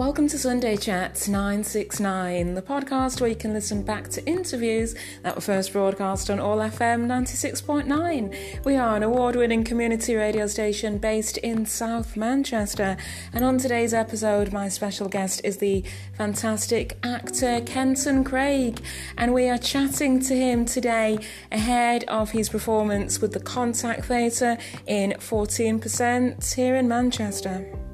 Welcome 0.00 0.28
to 0.28 0.38
Sunday 0.38 0.78
Chats 0.78 1.28
969, 1.28 2.54
the 2.54 2.62
podcast 2.62 3.20
where 3.20 3.28
you 3.28 3.36
can 3.36 3.52
listen 3.52 3.82
back 3.82 4.08
to 4.08 4.26
interviews 4.26 4.94
that 5.22 5.34
were 5.34 5.42
first 5.42 5.74
broadcast 5.74 6.30
on 6.30 6.40
All 6.40 6.56
FM 6.56 7.04
96.9. 7.04 8.64
We 8.64 8.76
are 8.76 8.96
an 8.96 9.02
award 9.02 9.36
winning 9.36 9.62
community 9.62 10.14
radio 10.14 10.46
station 10.46 10.96
based 10.96 11.36
in 11.36 11.66
South 11.66 12.16
Manchester, 12.16 12.96
and 13.34 13.44
on 13.44 13.58
today's 13.58 13.92
episode, 13.92 14.54
my 14.54 14.70
special 14.70 15.06
guest 15.06 15.42
is 15.44 15.58
the 15.58 15.84
fantastic 16.16 16.96
actor 17.02 17.60
Kenton 17.66 18.24
Craig, 18.24 18.80
and 19.18 19.34
we 19.34 19.50
are 19.50 19.58
chatting 19.58 20.18
to 20.20 20.34
him 20.34 20.64
today 20.64 21.18
ahead 21.52 22.04
of 22.04 22.30
his 22.30 22.48
performance 22.48 23.20
with 23.20 23.34
the 23.34 23.40
Contact 23.40 24.06
Theatre 24.06 24.56
in 24.86 25.10
14% 25.18 26.54
here 26.54 26.76
in 26.76 26.88
Manchester. 26.88 27.89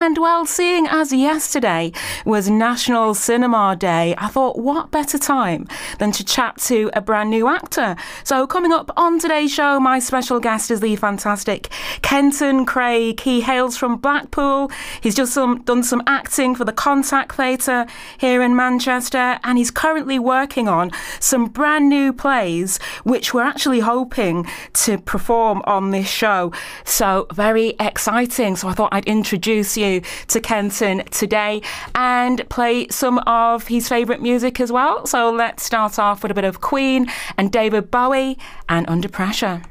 And 0.00 0.16
well, 0.16 0.46
seeing 0.46 0.86
as 0.86 1.12
yesterday 1.12 1.90
was 2.24 2.48
National 2.48 3.14
Cinema 3.14 3.74
Day, 3.74 4.14
I 4.16 4.28
thought 4.28 4.56
what 4.56 4.92
better 4.92 5.18
time 5.18 5.66
than 5.98 6.12
to 6.12 6.24
chat 6.24 6.56
to 6.68 6.88
a 6.92 7.00
brand 7.00 7.30
new 7.30 7.48
actor. 7.48 7.96
So, 8.22 8.46
coming 8.46 8.70
up 8.70 8.92
on 8.96 9.18
today's 9.18 9.52
show, 9.52 9.80
my 9.80 9.98
special 9.98 10.38
guest 10.38 10.70
is 10.70 10.78
the 10.78 10.94
fantastic 10.94 11.66
Kenton 12.02 12.64
Craig. 12.64 13.18
He 13.18 13.40
hails 13.40 13.76
from 13.76 13.96
Blackpool. 13.96 14.70
He's 15.00 15.16
just 15.16 15.32
some, 15.34 15.62
done 15.62 15.82
some 15.82 16.04
acting 16.06 16.54
for 16.54 16.64
the 16.64 16.72
Contact 16.72 17.34
Theatre 17.34 17.84
here 18.18 18.40
in 18.40 18.54
Manchester, 18.54 19.40
and 19.42 19.58
he's 19.58 19.72
currently 19.72 20.20
working 20.20 20.68
on 20.68 20.92
some 21.18 21.46
brand 21.46 21.88
new 21.88 22.12
plays, 22.12 22.78
which 23.02 23.34
we're 23.34 23.42
actually 23.42 23.80
hoping 23.80 24.46
to 24.74 24.98
perform 24.98 25.60
on 25.64 25.90
this 25.90 26.08
show. 26.08 26.52
So, 26.84 27.26
very 27.32 27.74
exciting. 27.80 28.54
So, 28.54 28.68
I 28.68 28.74
thought 28.74 28.90
I'd 28.92 29.04
introduce 29.06 29.76
you 29.76 29.87
to 30.28 30.40
Kenton 30.40 31.04
today 31.10 31.62
and 31.94 32.48
play 32.48 32.88
some 32.88 33.18
of 33.20 33.68
his 33.68 33.88
favourite 33.88 34.22
music 34.22 34.60
as 34.60 34.70
well. 34.70 35.06
So 35.06 35.30
let's 35.30 35.62
start 35.62 35.98
off 35.98 36.22
with 36.22 36.30
a 36.30 36.34
bit 36.34 36.44
of 36.44 36.60
Queen 36.60 37.06
and 37.36 37.50
David 37.50 37.90
Bowie 37.90 38.38
and 38.68 38.88
Under 38.88 39.08
Pressure. 39.08 39.62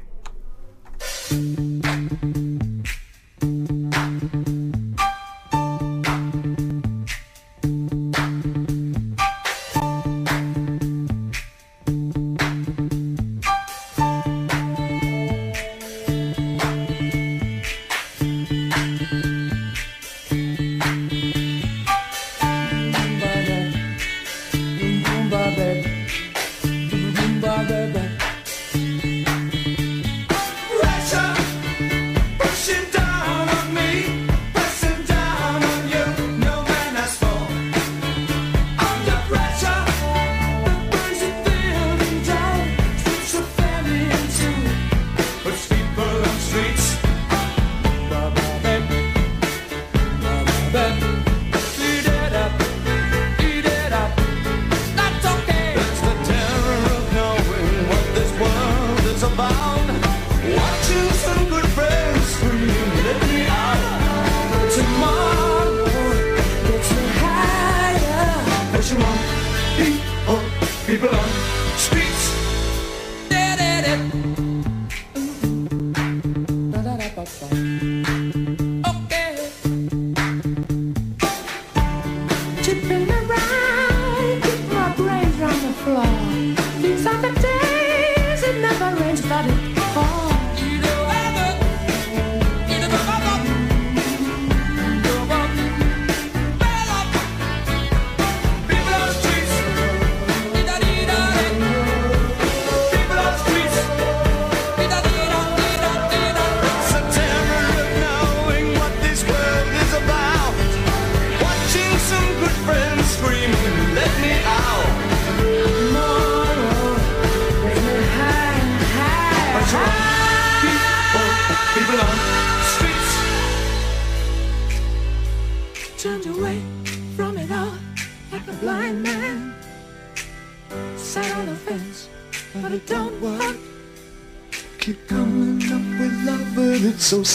So 50.70 51.07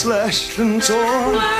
slashed 0.03 0.59
and 0.59 0.83
torn. 0.83 1.52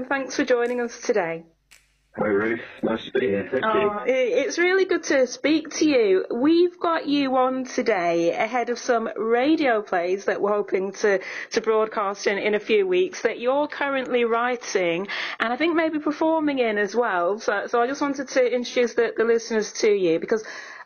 FM. 0.00 0.08
Thanks 0.08 0.36
for 0.36 0.44
joining 0.44 0.80
us 0.80 0.98
today. 1.00 1.44
Hi 2.16 2.26
Ruth, 2.26 2.60
nice 2.82 3.04
to 3.04 3.12
be 3.12 3.28
here. 3.28 3.48
Thank 3.50 3.64
oh, 3.64 4.04
you. 4.04 4.12
It's 4.12 4.58
really 4.58 4.84
good 4.84 5.04
to 5.04 5.28
speak 5.28 5.70
to 5.76 5.88
you. 5.88 6.26
We've 6.34 6.78
got 6.80 7.06
you 7.06 7.36
on 7.36 7.64
today 7.64 8.32
ahead 8.34 8.68
of 8.68 8.80
some 8.80 9.08
radio 9.16 9.80
plays 9.80 10.24
that 10.24 10.40
we're 10.42 10.52
hoping 10.52 10.90
to, 10.94 11.20
to 11.52 11.60
broadcast 11.60 12.26
in, 12.26 12.36
in 12.38 12.56
a 12.56 12.60
few 12.60 12.84
weeks 12.84 13.22
that 13.22 13.38
you're 13.38 13.68
currently 13.68 14.24
writing 14.24 15.06
and 15.38 15.52
I 15.52 15.56
think 15.56 15.76
maybe 15.76 16.00
performing 16.00 16.58
in 16.58 16.78
as 16.78 16.96
well. 16.96 17.38
So, 17.38 17.68
so 17.68 17.80
I 17.80 17.86
just 17.86 18.00
wanted 18.00 18.26
to 18.26 18.54
introduce 18.54 18.94
the, 18.94 19.14
the 19.16 19.24
listeners 19.24 19.72
to 19.74 19.88
you 19.88 20.18
because 20.18 20.42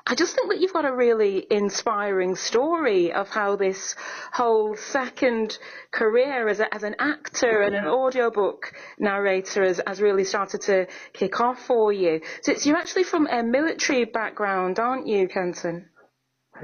I 0.06 0.14
just 0.14 0.34
think 0.34 0.50
that 0.50 0.60
you've 0.60 0.72
got 0.74 0.84
a 0.84 0.94
really 0.94 1.46
inspiring 1.50 2.36
story 2.36 3.10
of 3.10 3.30
how 3.30 3.56
this 3.56 3.96
whole 4.32 4.76
second 4.76 5.58
career 5.92 6.46
as, 6.46 6.60
a, 6.60 6.72
as 6.74 6.82
an 6.82 6.96
actor 6.98 7.62
and 7.62 7.74
an 7.74 7.86
audiobook 7.86 8.74
narrator 8.98 9.64
has, 9.64 9.80
has 9.86 10.02
really 10.02 10.24
started 10.24 10.60
to 10.62 10.88
kick 11.14 11.40
off 11.40 11.58
for 11.64 11.90
you. 11.90 12.20
So, 12.42 12.52
so 12.52 12.68
you're 12.68 12.78
actually 12.78 13.04
from 13.04 13.26
a 13.26 13.42
military 13.42 14.04
background, 14.04 14.78
aren't 14.78 15.06
you, 15.06 15.26
Kenton? 15.26 15.88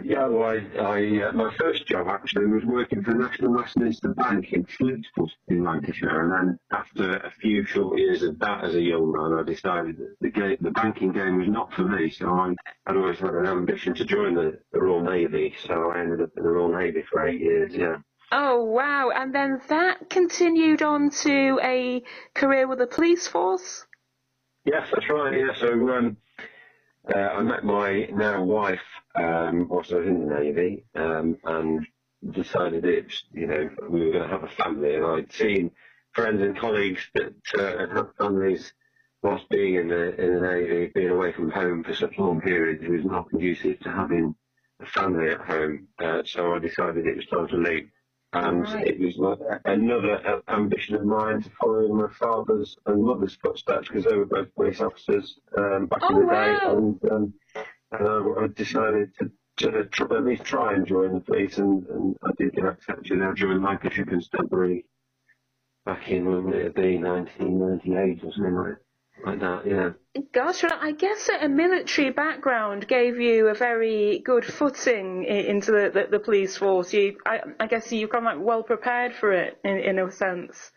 Yeah, 0.05 0.27
well, 0.29 0.49
I, 0.49 0.79
I 0.79 1.29
uh, 1.29 1.33
my 1.33 1.53
first 1.59 1.87
job 1.87 2.07
actually 2.09 2.47
was 2.47 2.65
working 2.65 3.03
for 3.03 3.13
National 3.13 3.53
Westminster 3.53 4.15
Bank 4.15 4.53
in 4.53 4.65
Fleetwood 4.65 5.33
in 5.49 5.65
Lancashire, 5.65 6.23
and 6.23 6.33
then 6.33 6.59
after 6.73 7.17
a 7.17 7.31
few 7.41 7.65
short 7.67 7.99
years 7.99 8.23
of 8.23 8.39
that 8.39 8.65
as 8.65 8.75
a 8.75 8.81
young 8.81 9.13
man, 9.13 9.39
I 9.39 9.43
decided 9.43 9.99
that 9.99 10.17
the, 10.21 10.31
game, 10.31 10.57
the 10.61 10.71
banking 10.71 11.13
game 11.13 11.39
was 11.39 11.49
not 11.49 11.73
for 11.75 11.83
me. 11.83 12.09
So 12.09 12.31
I 12.31 12.55
had 12.87 12.97
always 12.97 13.19
had 13.19 13.35
an 13.35 13.47
ambition 13.47 13.95
to 13.95 14.05
join 14.05 14.35
the, 14.35 14.59
the 14.73 14.81
Royal 14.81 15.03
Navy, 15.03 15.55
so 15.67 15.91
I 15.91 16.01
ended 16.01 16.21
up 16.21 16.31
in 16.37 16.45
the 16.45 16.51
Royal 16.51 16.73
Navy 16.73 17.03
for 17.11 17.27
eight 17.27 17.41
years. 17.41 17.75
Yeah. 17.75 17.97
Oh 18.33 18.63
wow! 18.63 19.11
And 19.11 19.35
then 19.35 19.61
that 19.69 20.09
continued 20.09 20.83
on 20.83 21.11
to 21.23 21.59
a 21.63 22.03
career 22.35 22.69
with 22.69 22.79
the 22.79 22.87
police 22.87 23.27
force. 23.27 23.87
Yes, 24.65 24.89
that's 24.93 25.09
right. 25.11 25.37
Yeah, 25.37 25.55
so 25.59 25.73
um, 25.91 26.17
uh, 27.15 27.19
I 27.19 27.43
met 27.43 27.65
my 27.65 28.09
now 28.13 28.43
wife 28.43 28.81
um, 29.15 29.69
whilst 29.69 29.93
I 29.93 29.97
was 29.97 30.07
in 30.07 30.29
the 30.29 30.35
Navy 30.35 30.85
um, 30.95 31.37
and 31.45 31.87
decided 32.31 32.85
it, 32.85 33.13
you 33.33 33.47
know, 33.47 33.71
we 33.89 34.07
were 34.07 34.13
going 34.13 34.29
to 34.29 34.29
have 34.29 34.45
a 34.45 34.49
family. 34.49 34.95
And 34.95 35.07
I'd 35.07 35.33
seen 35.33 35.71
friends 36.13 36.43
and 36.43 36.59
colleagues 36.59 37.01
that 37.15 37.35
uh, 37.59 37.79
had 37.79 37.91
had 37.91 38.07
families 38.19 38.73
whilst 39.23 39.49
being 39.49 39.75
in 39.77 39.89
the, 39.89 40.15
in 40.21 40.35
the 40.35 40.41
Navy, 40.41 40.91
being 40.95 41.11
away 41.11 41.33
from 41.33 41.51
home 41.51 41.85
for 41.85 41.95
such 41.95 42.19
long 42.19 42.41
periods, 42.41 42.87
was 42.87 43.05
not 43.05 43.29
conducive 43.31 43.81
to 43.81 43.91
having 43.91 44.35
a 44.81 44.87
family 44.87 45.31
at 45.31 45.41
home. 45.41 45.89
Uh, 45.99 46.23
so 46.25 46.55
I 46.55 46.59
decided 46.59 47.07
it 47.07 47.17
was 47.17 47.27
time 47.27 47.49
to 47.49 47.57
leave 47.57 47.91
and 48.33 48.63
right. 48.63 48.87
it 48.87 49.01
was 49.01 49.17
like 49.17 49.61
another 49.65 50.43
ambition 50.49 50.95
of 50.95 51.05
mine 51.05 51.43
to 51.43 51.51
follow 51.61 51.85
in 51.85 51.97
my 51.97 52.09
father's 52.09 52.77
and 52.87 53.03
mother's 53.03 53.35
footsteps 53.35 53.89
because 53.89 54.05
they 54.05 54.17
were 54.17 54.25
both 54.25 54.55
police 54.55 54.81
officers 54.81 55.39
um, 55.59 55.87
back 55.87 56.01
oh, 56.03 56.15
in 56.15 56.21
the 56.21 56.27
wow. 56.27 56.45
day, 56.45 56.67
and, 56.67 57.11
um, 57.11 57.35
and 57.93 58.09
I, 58.09 58.45
I, 58.45 58.47
decided 58.55 59.11
to, 59.19 59.31
to 59.59 59.85
try, 59.87 60.17
at 60.17 60.25
least 60.25 60.45
try 60.45 60.75
and 60.75 60.87
join 60.87 61.15
the 61.15 61.21
police, 61.21 61.59
and, 61.59 61.85
and 61.89 62.17
I 62.23 62.31
did 62.39 62.55
get 62.55 62.67
accepted. 62.67 63.21
I 63.21 63.33
joined 63.33 63.65
Lancashire 63.65 64.07
Constabulary 64.07 64.85
back 65.85 66.09
in 66.09 66.25
when 66.27 66.45
would 66.45 66.55
it 66.55 66.75
be 66.75 66.99
1998 66.99 68.25
or 68.25 68.33
something 68.33 68.55
like 68.55 68.77
like 69.25 69.41
that, 69.41 69.67
yeah. 69.67 69.91
Gosh, 70.33 70.63
well, 70.63 70.79
I 70.81 70.93
guess 70.93 71.29
a 71.29 71.49
military 71.49 72.11
background 72.11 72.89
gave 72.89 73.19
you 73.19 73.49
a 73.49 73.55
very 73.55 74.21
good 74.25 74.45
footing 74.45 75.25
into 75.25 75.73
the, 75.73 75.91
the, 75.93 76.07
the 76.11 76.19
police 76.19 76.57
force. 76.57 76.93
You, 76.93 77.17
I, 77.27 77.41
I, 77.59 77.67
guess 77.67 77.93
you 77.93 78.09
come 78.09 78.25
like 78.25 78.39
well 78.41 78.63
prepared 78.63 79.15
for 79.15 79.33
it 79.33 79.59
in, 79.65 79.79
in 79.79 79.99
a 79.99 80.11
sense. 80.11 80.73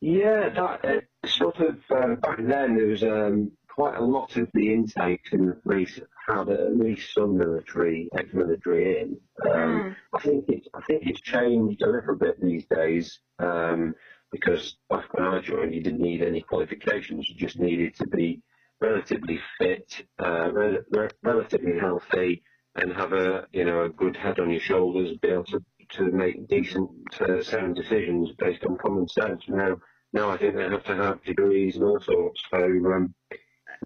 Yeah, 0.00 0.48
that 0.48 0.84
uh, 0.84 1.26
sort 1.26 1.58
of 1.60 1.76
uh, 1.90 2.16
back 2.16 2.38
then 2.38 2.76
there 2.76 2.88
was 2.88 3.02
um, 3.02 3.52
quite 3.68 3.96
a 3.96 4.04
lot 4.04 4.36
of 4.36 4.48
the 4.54 4.72
intake 4.72 5.28
in 5.32 5.46
the 5.46 5.54
police 5.54 6.00
had 6.28 6.48
at 6.48 6.76
least 6.76 7.14
some 7.14 7.36
military, 7.36 8.08
ex-military 8.16 9.00
in. 9.00 9.16
Um, 9.50 9.52
mm. 9.52 9.96
I 10.14 10.20
think 10.20 10.44
it's 10.48 10.68
I 10.74 10.80
think 10.82 11.02
it's 11.06 11.20
changed 11.20 11.82
a 11.82 11.90
little 11.90 12.16
bit 12.16 12.40
these 12.40 12.64
days. 12.66 13.20
Um, 13.38 13.94
because 14.32 14.78
back 14.90 15.12
when 15.14 15.26
I 15.26 15.40
joined, 15.40 15.74
you 15.74 15.82
didn't 15.82 16.00
need 16.00 16.22
any 16.22 16.40
qualifications. 16.42 17.28
You 17.28 17.36
just 17.36 17.58
needed 17.58 17.94
to 17.96 18.06
be 18.08 18.42
relatively 18.80 19.38
fit, 19.58 20.06
uh, 20.18 20.50
re- 20.52 20.78
re- 20.90 21.10
relatively 21.22 21.78
healthy, 21.78 22.42
and 22.74 22.92
have 22.92 23.12
a 23.12 23.46
you 23.52 23.64
know 23.64 23.84
a 23.84 23.90
good 23.90 24.16
head 24.16 24.40
on 24.40 24.50
your 24.50 24.60
shoulders, 24.60 25.16
be 25.18 25.28
able 25.28 25.44
to 25.44 25.60
to 25.90 26.10
make 26.10 26.48
decent, 26.48 26.90
uh, 27.20 27.42
sound 27.42 27.76
decisions 27.76 28.30
based 28.38 28.64
on 28.64 28.78
common 28.78 29.06
sense. 29.08 29.44
Now, 29.48 29.76
now 30.12 30.30
I 30.30 30.38
think 30.38 30.56
they 30.56 30.62
have 30.62 30.84
to 30.84 30.96
have 30.96 31.22
degrees 31.24 31.76
and 31.76 31.84
all 31.84 32.00
sorts. 32.00 32.42
So 32.50 32.56
um, 32.58 33.14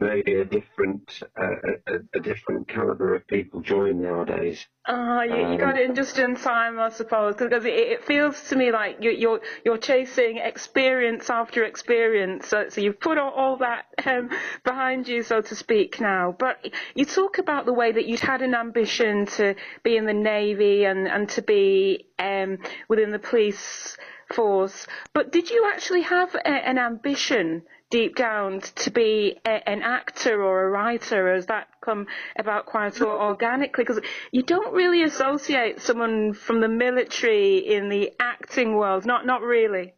maybe 0.00 0.34
a 0.34 0.44
different 0.44 1.22
uh, 1.40 1.72
a, 1.86 2.18
a, 2.18 2.20
different 2.20 2.68
caliber 2.68 3.14
of 3.14 3.26
people 3.26 3.60
join 3.60 4.02
nowadays. 4.02 4.66
Oh, 4.88 5.22
you, 5.22 5.34
um, 5.34 5.52
you 5.52 5.58
got 5.58 5.78
it 5.78 5.88
in 5.88 5.94
just 5.94 6.18
in 6.18 6.36
time, 6.36 6.78
I 6.78 6.90
suppose, 6.90 7.36
because 7.36 7.64
it, 7.64 7.74
it, 7.74 8.04
feels 8.04 8.40
to 8.48 8.56
me 8.56 8.70
like 8.72 8.98
you, 9.00 9.10
you're 9.10 9.40
you're 9.64 9.78
chasing 9.78 10.38
experience 10.38 11.30
after 11.30 11.64
experience. 11.64 12.48
So, 12.48 12.68
so 12.68 12.80
you've 12.80 13.00
put 13.00 13.18
all, 13.18 13.32
all 13.32 13.56
that 13.58 13.86
um, 14.04 14.30
behind 14.64 15.08
you, 15.08 15.22
so 15.22 15.40
to 15.40 15.54
speak, 15.56 16.00
now. 16.00 16.34
But 16.38 16.68
you 16.94 17.04
talk 17.04 17.38
about 17.38 17.66
the 17.66 17.72
way 17.72 17.92
that 17.92 18.06
you'd 18.06 18.20
had 18.20 18.42
an 18.42 18.54
ambition 18.54 19.26
to 19.26 19.54
be 19.82 19.96
in 19.96 20.04
the 20.04 20.14
navy 20.14 20.84
and 20.84 21.08
and 21.08 21.28
to 21.30 21.42
be 21.42 22.06
um, 22.18 22.58
within 22.88 23.10
the 23.10 23.18
police 23.18 23.96
force. 24.32 24.86
But 25.12 25.32
did 25.32 25.50
you 25.50 25.70
actually 25.72 26.02
have 26.02 26.34
a, 26.34 26.48
an 26.48 26.78
ambition? 26.78 27.62
Deep 27.90 28.16
down 28.16 28.60
to 28.60 28.90
be 28.90 29.36
a, 29.44 29.68
an 29.68 29.82
actor 29.82 30.42
or 30.42 30.64
a 30.64 30.70
writer? 30.70 31.34
Has 31.34 31.46
that 31.46 31.68
come 31.84 32.06
about 32.38 32.66
quite 32.66 33.00
organically? 33.00 33.84
Because 33.84 34.00
you 34.32 34.42
don't 34.42 34.74
really 34.74 35.02
associate 35.02 35.80
someone 35.80 36.34
from 36.34 36.60
the 36.60 36.68
military 36.68 37.58
in 37.58 37.88
the 37.88 38.12
acting 38.20 38.76
world. 38.76 39.06
Not 39.06 39.26
not 39.26 39.42
really. 39.42 39.94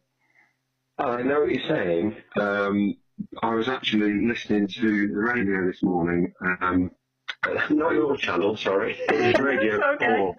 I 0.97 1.21
know 1.21 1.41
what 1.41 1.51
you're 1.51 1.69
saying. 1.69 2.17
Um, 2.39 2.95
I 3.41 3.53
was 3.53 3.69
actually 3.69 4.25
listening 4.25 4.67
to 4.67 5.07
the 5.07 5.15
radio 5.15 5.65
this 5.67 5.81
morning. 5.81 6.33
Um, 6.61 6.91
not 7.69 7.93
your 7.93 8.17
channel, 8.17 8.57
sorry. 8.57 8.97
It 9.09 9.37
was 9.37 9.45
Radio 9.45 9.79
okay. 9.93 10.33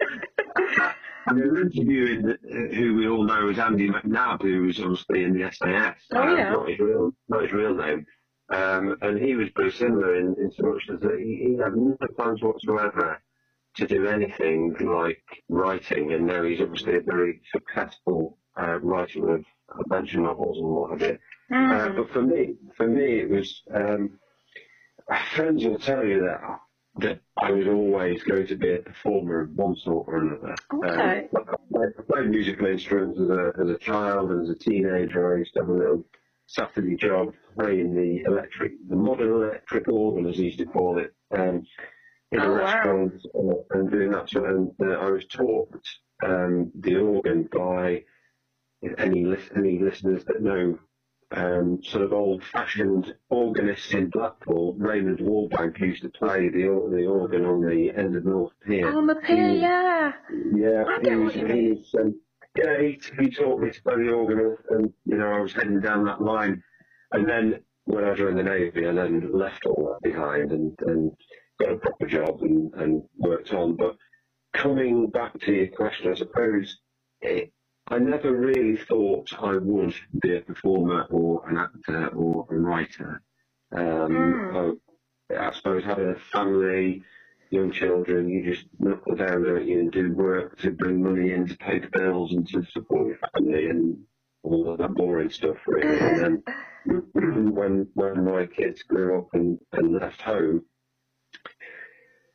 4. 0.57 0.95
They 1.35 1.47
were 1.47 1.61
interviewing 1.61 2.29
uh, 2.29 2.75
who 2.75 2.95
we 2.95 3.07
all 3.07 3.23
know 3.23 3.49
as 3.49 3.59
Andy 3.59 3.89
McNab, 3.89 4.41
who 4.41 4.63
was 4.63 4.79
obviously 4.79 5.23
in 5.23 5.33
the 5.33 5.51
SAS. 5.51 5.95
Oh, 6.13 6.21
um, 6.21 6.37
yeah. 6.37 6.49
Not 6.51 6.69
his 6.69 6.79
real, 6.79 7.11
not 7.29 7.43
his 7.43 7.51
real 7.51 7.75
name. 7.75 8.05
Um, 8.49 8.97
and 9.01 9.17
he 9.17 9.35
was 9.35 9.49
pretty 9.49 9.71
similar 9.71 10.17
in, 10.19 10.35
in 10.37 10.51
so 10.51 10.63
much 10.63 10.83
as 10.93 10.99
that 11.01 11.19
he, 11.19 11.47
he 11.47 11.57
had 11.57 11.75
no 11.75 11.95
plans 12.17 12.41
whatsoever 12.41 13.21
to 13.77 13.87
do 13.87 14.07
anything 14.07 14.75
like 14.81 15.23
writing, 15.47 16.11
and 16.13 16.27
now 16.27 16.43
he's 16.43 16.59
obviously 16.59 16.97
a 16.97 17.01
very 17.01 17.41
successful 17.51 18.37
uh, 18.61 18.79
writer 18.79 19.35
of 19.35 19.45
adventure 19.79 20.19
novels 20.19 20.57
and 20.57 20.67
what 20.67 20.91
have 20.91 21.01
you. 21.01 21.17
Mm. 21.51 21.71
Uh, 21.71 21.93
but 21.95 22.11
for 22.11 22.21
me, 22.21 22.55
for 22.75 22.87
me, 22.87 23.19
it 23.19 23.29
was 23.29 23.61
um, 23.73 24.19
friends 25.35 25.63
will 25.63 25.79
tell 25.79 26.05
you 26.05 26.19
that 26.21 26.41
that 26.97 27.21
I 27.41 27.51
was 27.51 27.67
always 27.67 28.23
going 28.23 28.47
to 28.47 28.55
be 28.55 28.73
a 28.73 28.79
performer 28.79 29.41
of 29.41 29.51
one 29.51 29.75
sort 29.75 30.07
or 30.07 30.17
another. 30.17 30.55
Okay. 30.73 31.27
Um, 31.35 31.45
I 31.75 32.01
played 32.01 32.29
musical 32.29 32.65
instruments 32.65 33.19
as 33.19 33.29
a, 33.29 33.53
as 33.61 33.69
a 33.69 33.77
child 33.77 34.31
and 34.31 34.43
as 34.43 34.49
a 34.49 34.55
teenager. 34.55 35.33
I 35.33 35.39
used 35.39 35.53
to 35.53 35.61
have 35.61 35.69
a 35.69 35.73
little 35.73 36.05
Saturday 36.47 36.95
job 36.95 37.33
playing 37.57 37.95
the 37.95 38.23
electric, 38.29 38.73
the 38.89 38.95
modern 38.95 39.31
electric 39.31 39.87
organ, 39.87 40.27
as 40.27 40.37
they 40.37 40.43
used 40.43 40.59
to 40.59 40.65
call 40.65 40.99
it, 40.99 41.13
um, 41.31 41.65
in 42.33 42.39
oh, 42.41 42.51
a 42.51 42.55
restaurant 42.57 43.13
wow. 43.33 43.65
and 43.71 43.89
doing 43.89 44.11
that. 44.11 44.29
So, 44.29 44.43
and 44.45 44.71
uh, 44.81 44.95
I 44.95 45.11
was 45.11 45.25
taught 45.27 45.73
um, 46.23 46.71
the 46.75 46.97
organ 46.97 47.47
by 47.53 48.03
any, 48.99 49.33
any 49.55 49.79
listeners 49.79 50.25
that 50.25 50.41
know 50.41 50.77
um, 51.31 51.79
sort 51.83 52.03
of 52.03 52.13
old-fashioned 52.13 53.13
organist 53.29 53.93
in 53.93 54.09
Blackpool, 54.09 54.75
Raymond 54.77 55.19
Wallbank, 55.19 55.79
used 55.79 56.03
to 56.03 56.09
play 56.09 56.49
the 56.49 56.63
the 56.91 57.05
organ 57.05 57.45
on 57.45 57.61
the 57.61 57.91
end 57.95 58.15
of 58.15 58.25
North 58.25 58.53
Pier. 58.65 58.95
On 58.95 59.07
the 59.07 59.15
pier, 59.15 59.49
yeah. 59.49 60.13
Yeah, 60.53 60.83
he 61.01 61.15
was, 61.15 61.33
he 61.33 61.71
was, 61.71 61.95
um, 61.99 62.19
yeah, 62.57 62.81
he, 62.81 62.99
he 63.19 63.29
taught 63.29 63.61
me 63.61 63.71
to 63.71 63.81
play 63.83 63.95
the 63.95 64.11
organ, 64.11 64.57
and 64.69 64.93
you 65.05 65.17
know, 65.17 65.31
I 65.31 65.39
was 65.39 65.53
heading 65.53 65.79
down 65.79 66.03
that 66.05 66.21
line, 66.21 66.61
and 67.11 67.27
then 67.27 67.61
when 67.85 68.03
I 68.03 68.13
joined 68.13 68.37
the 68.37 68.43
navy, 68.43 68.87
I 68.87 68.91
then 68.91 69.31
left 69.33 69.65
all 69.65 69.91
that 69.93 70.09
behind 70.09 70.51
and, 70.51 70.77
and 70.85 71.11
got 71.59 71.71
a 71.71 71.77
proper 71.77 72.05
job 72.05 72.41
and, 72.41 72.73
and 72.75 73.03
worked 73.17 73.53
on. 73.53 73.75
But 73.75 73.95
coming 74.53 75.09
back 75.09 75.39
to 75.41 75.51
your 75.51 75.67
question, 75.67 76.11
I 76.11 76.15
suppose 76.15 76.77
it, 77.21 77.51
I 77.91 77.99
never 77.99 78.31
really 78.31 78.77
thought 78.77 79.33
I 79.37 79.57
would 79.57 79.93
be 80.21 80.37
a 80.37 80.41
performer 80.41 81.03
or 81.09 81.47
an 81.49 81.57
actor 81.57 82.07
or 82.15 82.47
a 82.49 82.55
writer. 82.55 83.21
Um, 83.73 84.11
mm. 84.11 84.77
I, 85.29 85.47
I, 85.47 85.51
suppose 85.51 85.83
having 85.83 86.09
a 86.09 86.15
family, 86.33 87.03
young 87.49 87.71
children, 87.71 88.29
you 88.29 88.53
just 88.53 88.65
knuckle 88.79 89.15
down, 89.15 89.43
don't 89.43 89.67
you, 89.67 89.79
and 89.79 89.91
do 89.91 90.13
work 90.13 90.57
to 90.59 90.71
bring 90.71 91.03
money 91.03 91.31
in 91.31 91.47
to 91.47 91.57
pay 91.57 91.79
the 91.79 91.89
bills 91.89 92.33
and 92.33 92.47
to 92.49 92.63
support 92.71 93.07
your 93.07 93.19
family. 93.33 93.67
And 93.67 93.97
all 94.43 94.71
of 94.71 94.77
that 94.79 94.93
boring 94.93 95.29
stuff 95.29 95.57
really. 95.67 95.99
And 95.99 96.43
then 96.85 97.13
when 97.53 97.87
when 97.93 98.25
my 98.25 98.45
kids 98.45 98.83
grew 98.83 99.19
up 99.19 99.29
and, 99.33 99.59
and 99.73 99.93
left 99.93 100.21
home, 100.21 100.63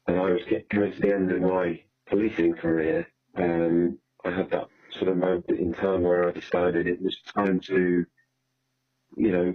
and 0.06 0.18
I 0.18 0.30
was 0.30 0.44
getting 0.44 0.66
coming 0.68 0.92
to 0.92 1.00
the 1.00 1.14
end 1.14 1.32
of 1.32 1.40
my 1.40 1.80
policing 2.08 2.54
career, 2.54 3.06
um, 3.36 3.98
I 4.24 4.30
had 4.30 4.50
that 4.50 4.68
sort 4.98 5.10
of 5.10 5.16
moment 5.18 5.48
in 5.50 5.72
time 5.72 6.02
where 6.02 6.28
I 6.28 6.32
decided 6.32 6.86
it 6.86 7.00
was 7.02 7.16
time 7.34 7.60
to, 7.60 8.04
you 9.16 9.32
know, 9.32 9.54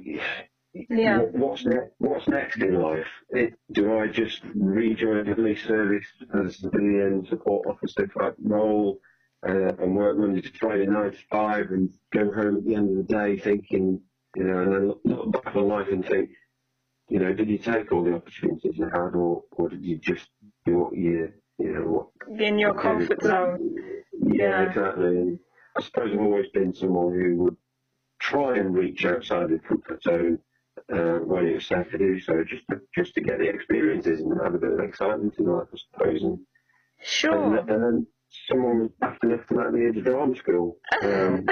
yeah. 0.73 1.19
what's 1.33 1.65
next? 1.65 1.91
What's 1.97 2.27
next 2.27 2.57
in 2.57 2.75
life? 2.81 3.07
It, 3.29 3.53
do 3.71 3.99
I 3.99 4.07
just 4.07 4.41
rejoin 4.55 5.29
the 5.29 5.35
police 5.35 5.63
service 5.65 6.05
as 6.33 6.45
a 6.45 6.53
civilian 6.53 7.25
support 7.27 7.67
officer 7.67 8.07
type 8.07 8.35
role 8.43 8.99
uh, 9.47 9.73
and 9.79 9.95
work 9.95 10.17
Monday 10.17 10.41
to 10.41 10.51
Friday 10.59 10.85
nine 10.85 11.11
to 11.11 11.17
five 11.29 11.71
and 11.71 11.91
go 12.13 12.31
home 12.31 12.57
at 12.57 12.65
the 12.65 12.75
end 12.75 12.89
of 12.89 13.07
the 13.07 13.13
day 13.13 13.37
thinking, 13.37 14.01
you 14.35 14.43
know, 14.43 14.59
and 14.59 14.73
then 14.73 14.87
look, 14.87 15.01
look 15.03 15.43
back 15.43 15.55
on 15.55 15.67
life 15.67 15.87
and 15.91 16.05
think, 16.05 16.29
you 17.09 17.19
know, 17.19 17.33
did 17.33 17.49
you 17.49 17.57
take 17.57 17.91
all 17.91 18.03
the 18.03 18.13
opportunities 18.13 18.77
you 18.77 18.85
had, 18.85 19.15
or, 19.15 19.43
or 19.51 19.69
did 19.69 19.83
you 19.83 19.97
just 19.97 20.29
do 20.65 20.77
what 20.77 20.95
you, 20.95 21.33
you 21.57 21.73
know, 21.73 21.81
what 21.81 22.39
in 22.39 22.57
your 22.57 22.73
comfort 22.73 23.21
zone? 23.21 24.00
Yeah, 24.21 24.63
exactly. 24.63 25.17
And 25.17 25.39
I 25.77 25.81
suppose 25.81 26.11
I've 26.13 26.19
always 26.19 26.47
been 26.53 26.73
someone 26.73 27.13
who 27.13 27.35
would 27.43 27.57
try 28.19 28.57
and 28.57 28.73
reach 28.73 29.05
outside 29.05 29.51
of 29.51 29.63
comfort 29.63 30.03
zone 30.03 30.39
uh, 30.93 31.19
when 31.19 31.47
it 31.47 31.55
was 31.55 31.67
safe 31.67 31.89
to 31.91 31.97
do 31.97 32.19
so, 32.19 32.43
just 32.43 32.63
to, 32.69 32.79
just 32.95 33.13
to 33.15 33.21
get 33.21 33.39
the 33.39 33.49
experiences 33.49 34.21
and 34.21 34.39
have 34.41 34.55
a 34.55 34.59
bit 34.59 34.73
of 34.73 34.79
excitement 34.79 35.33
in 35.37 35.45
life, 35.45 35.67
I 35.73 35.77
suppose. 35.77 36.23
And, 36.23 36.39
sure. 37.01 37.57
And, 37.57 37.69
and 37.69 37.83
then 37.83 38.07
someone 38.47 38.79
was 38.81 38.91
asking 39.01 39.33
us 39.33 39.45
to 39.49 39.55
let 39.55 39.73
me 39.73 39.85
into 39.85 40.01
drama 40.01 40.35
school. 40.35 40.77
Um, 41.03 41.47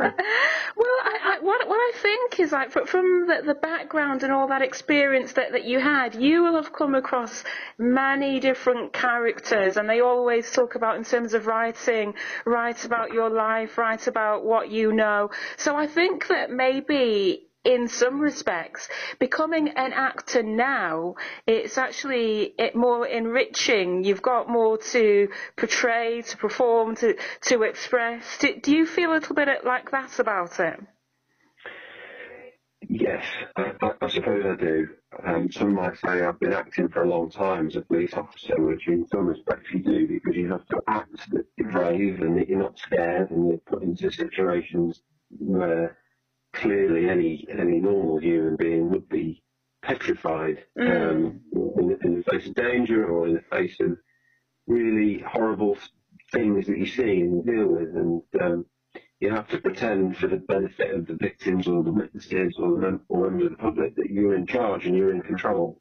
well, 0.00 0.98
I, 1.04 1.18
what 1.44 1.68
what 1.68 1.76
I 1.76 1.92
think 2.00 2.40
is 2.40 2.52
like 2.52 2.72
from 2.72 3.26
the, 3.26 3.42
the 3.44 3.54
background 3.54 4.22
and 4.22 4.32
all 4.32 4.48
that 4.48 4.62
experience 4.62 5.34
that, 5.34 5.52
that 5.52 5.64
you 5.64 5.78
had, 5.78 6.14
you 6.14 6.42
will 6.42 6.54
have 6.54 6.72
come 6.72 6.94
across 6.94 7.44
many 7.76 8.40
different 8.40 8.94
characters, 8.94 9.76
and 9.76 9.88
they 9.88 10.00
always 10.00 10.50
talk 10.50 10.74
about 10.74 10.96
in 10.96 11.04
terms 11.04 11.34
of 11.34 11.46
writing, 11.46 12.14
write 12.46 12.86
about 12.86 13.12
your 13.12 13.28
life, 13.28 13.76
write 13.76 14.06
about 14.06 14.44
what 14.44 14.70
you 14.70 14.92
know. 14.92 15.30
So 15.58 15.76
I 15.76 15.86
think 15.86 16.28
that 16.28 16.50
maybe 16.50 17.46
in 17.64 17.88
some 17.88 18.20
respects. 18.20 18.88
Becoming 19.18 19.68
an 19.68 19.92
actor 19.92 20.42
now, 20.42 21.14
it's 21.46 21.78
actually 21.78 22.54
it 22.58 22.76
more 22.76 23.06
enriching. 23.06 24.04
You've 24.04 24.22
got 24.22 24.48
more 24.48 24.78
to 24.92 25.28
portray, 25.56 26.22
to 26.22 26.36
perform, 26.36 26.96
to 26.96 27.16
to 27.48 27.62
express. 27.62 28.22
Do, 28.38 28.60
do 28.60 28.76
you 28.76 28.86
feel 28.86 29.12
a 29.12 29.14
little 29.14 29.34
bit 29.34 29.48
like 29.64 29.90
that 29.90 30.18
about 30.18 30.60
it? 30.60 30.78
Yes, 32.88 33.24
I, 33.56 33.72
I, 34.00 34.08
suppose 34.08 34.44
I 34.44 34.56
do. 34.56 34.88
Um, 35.24 35.50
some 35.50 35.74
might 35.74 35.96
say 35.98 36.22
I've 36.22 36.40
been 36.40 36.52
acting 36.52 36.88
for 36.88 37.02
a 37.02 37.08
long 37.08 37.30
time 37.30 37.68
as 37.68 37.76
a 37.76 37.82
police 37.82 38.14
officer, 38.14 38.60
which 38.60 38.88
in 38.88 39.06
some 39.08 39.26
respects 39.26 39.70
you 39.72 39.80
do 39.80 40.06
because 40.08 40.36
you 40.36 40.50
have 40.50 40.66
to 40.66 40.80
act 40.88 41.30
that 41.30 41.46
you're 41.56 41.70
brave 41.70 42.20
and 42.20 42.38
that 42.38 42.48
you're 42.48 42.58
not 42.58 42.78
scared 42.78 43.30
and 43.30 43.48
you're 43.48 43.58
put 43.58 43.82
into 43.82 44.10
situations 44.10 45.02
where 45.38 45.98
clearly 46.52 47.08
any 47.08 47.46
any 47.50 47.80
normal 47.80 48.18
human 48.18 48.56
being 48.56 48.90
would 48.90 49.08
be 49.08 49.42
petrified 49.82 50.64
mm. 50.78 51.10
um, 51.10 51.40
in, 51.52 51.98
in, 52.04 52.16
the 52.16 52.24
face 52.30 52.46
of 52.46 52.54
danger 52.54 53.06
or 53.06 53.26
in 53.26 53.34
the 53.34 53.42
face 53.50 53.76
of 53.80 53.96
really 54.66 55.18
horrible 55.18 55.76
things 56.32 56.66
that 56.66 56.78
you 56.78 56.86
see 56.86 57.20
and 57.20 57.44
deal 57.44 57.66
with, 57.66 57.94
and 57.94 58.22
um, 58.40 58.66
you 59.20 59.30
have 59.30 59.48
to 59.48 59.58
pretend 59.58 60.16
for 60.16 60.26
the 60.28 60.36
benefit 60.36 60.94
of 60.94 61.06
the 61.06 61.16
victims 61.20 61.68
or 61.68 61.82
the 61.82 61.92
witnesses 61.92 62.54
or 62.58 62.80
the 62.80 63.00
or 63.08 63.30
the 63.30 63.56
public 63.58 63.96
that 63.96 64.10
you're 64.10 64.34
in 64.34 64.46
charge 64.46 64.86
and 64.86 64.96
you're 64.96 65.14
in 65.14 65.22
control. 65.22 65.80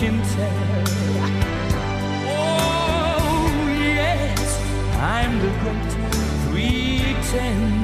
Can 0.00 0.22
tell. 0.22 0.84
Oh 2.24 3.52
yes, 3.68 4.50
I'm 4.96 5.38
the 5.40 5.50
great 6.48 6.90
pretender. 7.30 7.79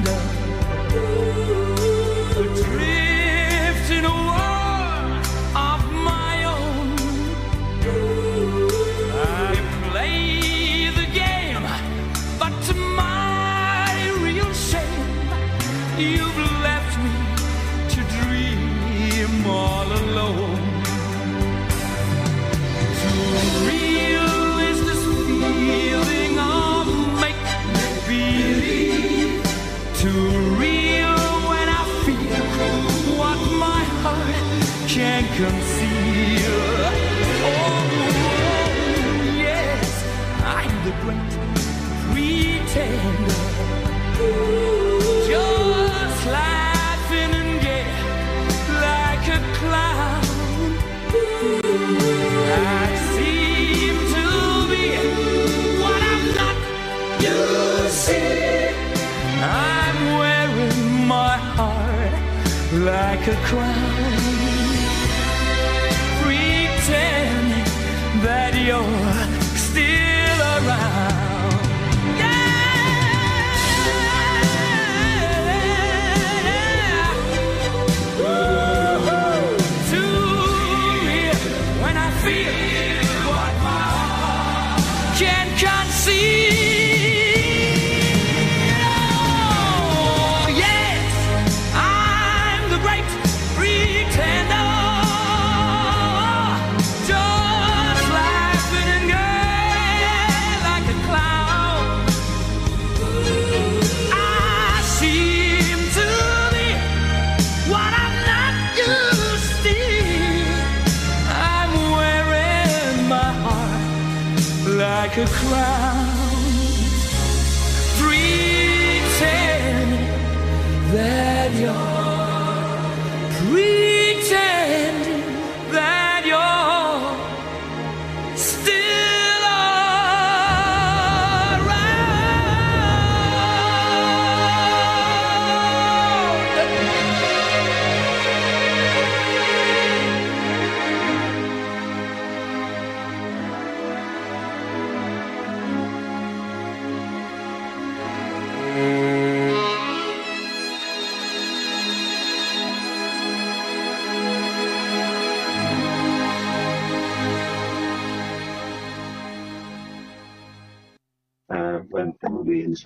A 63.27 63.35
crown. 63.43 63.86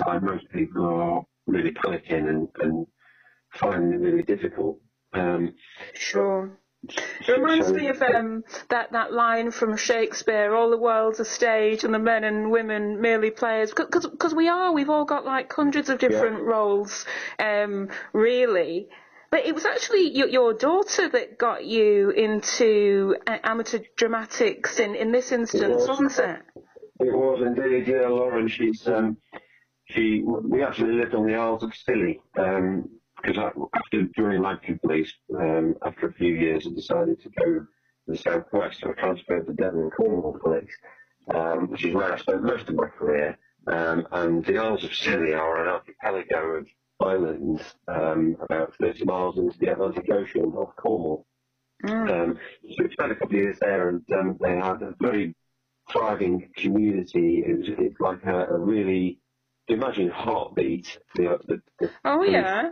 Inside 0.01 0.23
most 0.23 0.49
people 0.51 0.85
are 0.85 1.21
really 1.47 1.71
panicking 1.71 2.29
and, 2.29 2.47
and 2.59 2.87
finding 3.53 3.93
it 3.93 4.03
really 4.03 4.23
difficult. 4.23 4.79
Um, 5.13 5.53
Sure. 5.93 6.57
It 7.27 7.31
reminds 7.31 7.67
so- 7.67 7.73
me 7.73 7.89
of 7.89 8.01
um, 8.01 8.43
that, 8.69 8.91
that 8.93 9.13
line 9.13 9.51
from 9.51 9.77
Shakespeare, 9.77 10.55
all 10.55 10.71
the 10.71 10.77
world's 10.77 11.19
a 11.19 11.25
stage 11.25 11.83
and 11.83 11.93
the 11.93 11.99
men 11.99 12.23
and 12.23 12.49
women 12.49 12.99
merely 12.99 13.29
players. 13.29 13.71
Because 13.71 14.33
we 14.33 14.47
are, 14.49 14.73
we've 14.73 14.89
all 14.89 15.05
got 15.05 15.23
like 15.23 15.53
hundreds 15.53 15.89
of 15.89 15.99
different 15.99 16.41
roles, 16.41 17.05
um, 17.37 17.89
really. 18.13 18.87
But 19.29 19.45
it 19.45 19.53
was 19.53 19.65
actually 19.65 20.09
your, 20.09 20.27
your 20.27 20.53
daughter 20.53 21.07
that 21.09 21.37
got 21.37 21.63
you 21.63 22.09
into 22.09 23.15
uh, 23.27 23.37
amateur 23.43 23.79
dramatics 23.95 24.79
in, 24.79 24.95
in 24.95 25.11
this 25.11 25.31
instance, 25.31 25.87
was. 25.87 25.87
wasn't 25.87 26.17
it? 26.17 26.41
It 26.99 27.13
was 27.13 27.41
indeed, 27.45 27.87
yeah, 27.87 28.07
Lauren. 28.07 28.47
She's 28.47 28.87
um, 28.87 29.17
she. 29.91 30.23
We 30.23 30.63
actually 30.63 30.93
lived 30.93 31.15
on 31.15 31.25
the 31.27 31.35
Isles 31.35 31.63
of 31.63 31.73
Scilly 31.75 32.19
um, 32.37 32.89
because 33.21 33.37
I, 33.37 33.51
after 33.75 34.03
during 34.15 34.41
Lancashire 34.41 34.79
Police, 34.83 35.13
um, 35.37 35.75
after 35.85 36.07
a 36.07 36.13
few 36.13 36.33
years, 36.33 36.67
I 36.67 36.73
decided 36.73 37.21
to 37.21 37.29
go 37.29 37.45
to 37.45 37.67
the 38.07 38.17
southwest. 38.17 38.81
So 38.81 38.91
I 38.91 38.93
transferred 38.93 39.47
to 39.47 39.53
Devon 39.53 39.81
and 39.81 39.91
Cornwall 39.91 40.37
Police, 40.41 40.75
um, 41.33 41.69
which 41.69 41.85
is 41.85 41.93
where 41.93 42.13
I 42.13 42.17
spent 42.17 42.43
most 42.43 42.69
of 42.69 42.75
my 42.75 42.87
career. 42.87 43.37
Um, 43.67 44.07
and 44.11 44.43
the 44.43 44.57
Isles 44.57 44.83
of 44.83 44.93
Scilly 44.93 45.33
are 45.33 45.63
an 45.63 45.67
archipelago 45.67 46.55
of 46.57 46.67
islands 46.99 47.61
um, 47.87 48.37
about 48.41 48.73
30 48.79 49.05
miles 49.05 49.37
into 49.37 49.57
the 49.59 49.71
Atlantic 49.71 50.09
Ocean 50.11 50.53
off 50.55 50.75
Cornwall. 50.75 51.25
Um, 51.83 52.37
so 52.75 52.83
we 52.83 52.91
spent 52.91 53.11
a 53.11 53.15
couple 53.15 53.35
of 53.35 53.41
years 53.41 53.57
there, 53.59 53.89
and 53.89 54.03
um, 54.13 54.37
they 54.39 54.55
had 54.55 54.81
a 54.83 54.93
very 54.99 55.35
thriving 55.91 56.49
community. 56.55 57.43
It 57.45 57.57
was 57.57 57.67
it's 57.69 57.99
like 57.99 58.23
a, 58.25 58.45
a 58.45 58.57
really 58.57 59.19
imagine 59.73 60.09
heartbeat. 60.09 60.99
The, 61.15 61.39
the, 61.47 61.61
the 61.79 61.91
Oh, 62.05 62.23
yeah. 62.23 62.71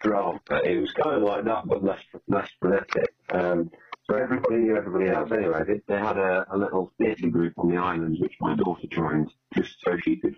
drama. 0.00 0.40
It 0.64 0.80
was 0.80 0.92
kind 0.92 1.16
of 1.16 1.22
like 1.22 1.44
that, 1.44 1.66
but 1.66 1.84
less 1.84 2.02
less 2.28 2.48
frenetic. 2.60 3.14
Um, 3.30 3.70
so 4.08 4.16
everybody 4.16 4.56
knew 4.56 4.76
everybody 4.76 5.10
else. 5.10 5.30
Anyway, 5.32 5.62
they, 5.66 5.80
they 5.88 5.98
had 5.98 6.16
a, 6.18 6.46
a 6.50 6.56
little 6.56 6.92
theatre 6.98 7.28
group 7.28 7.54
on 7.58 7.70
the 7.70 7.76
islands, 7.76 8.20
which 8.20 8.36
my 8.40 8.54
daughter 8.56 8.86
joined, 8.90 9.32
just 9.54 9.76
so 9.84 9.96
she 9.98 10.16
could 10.16 10.36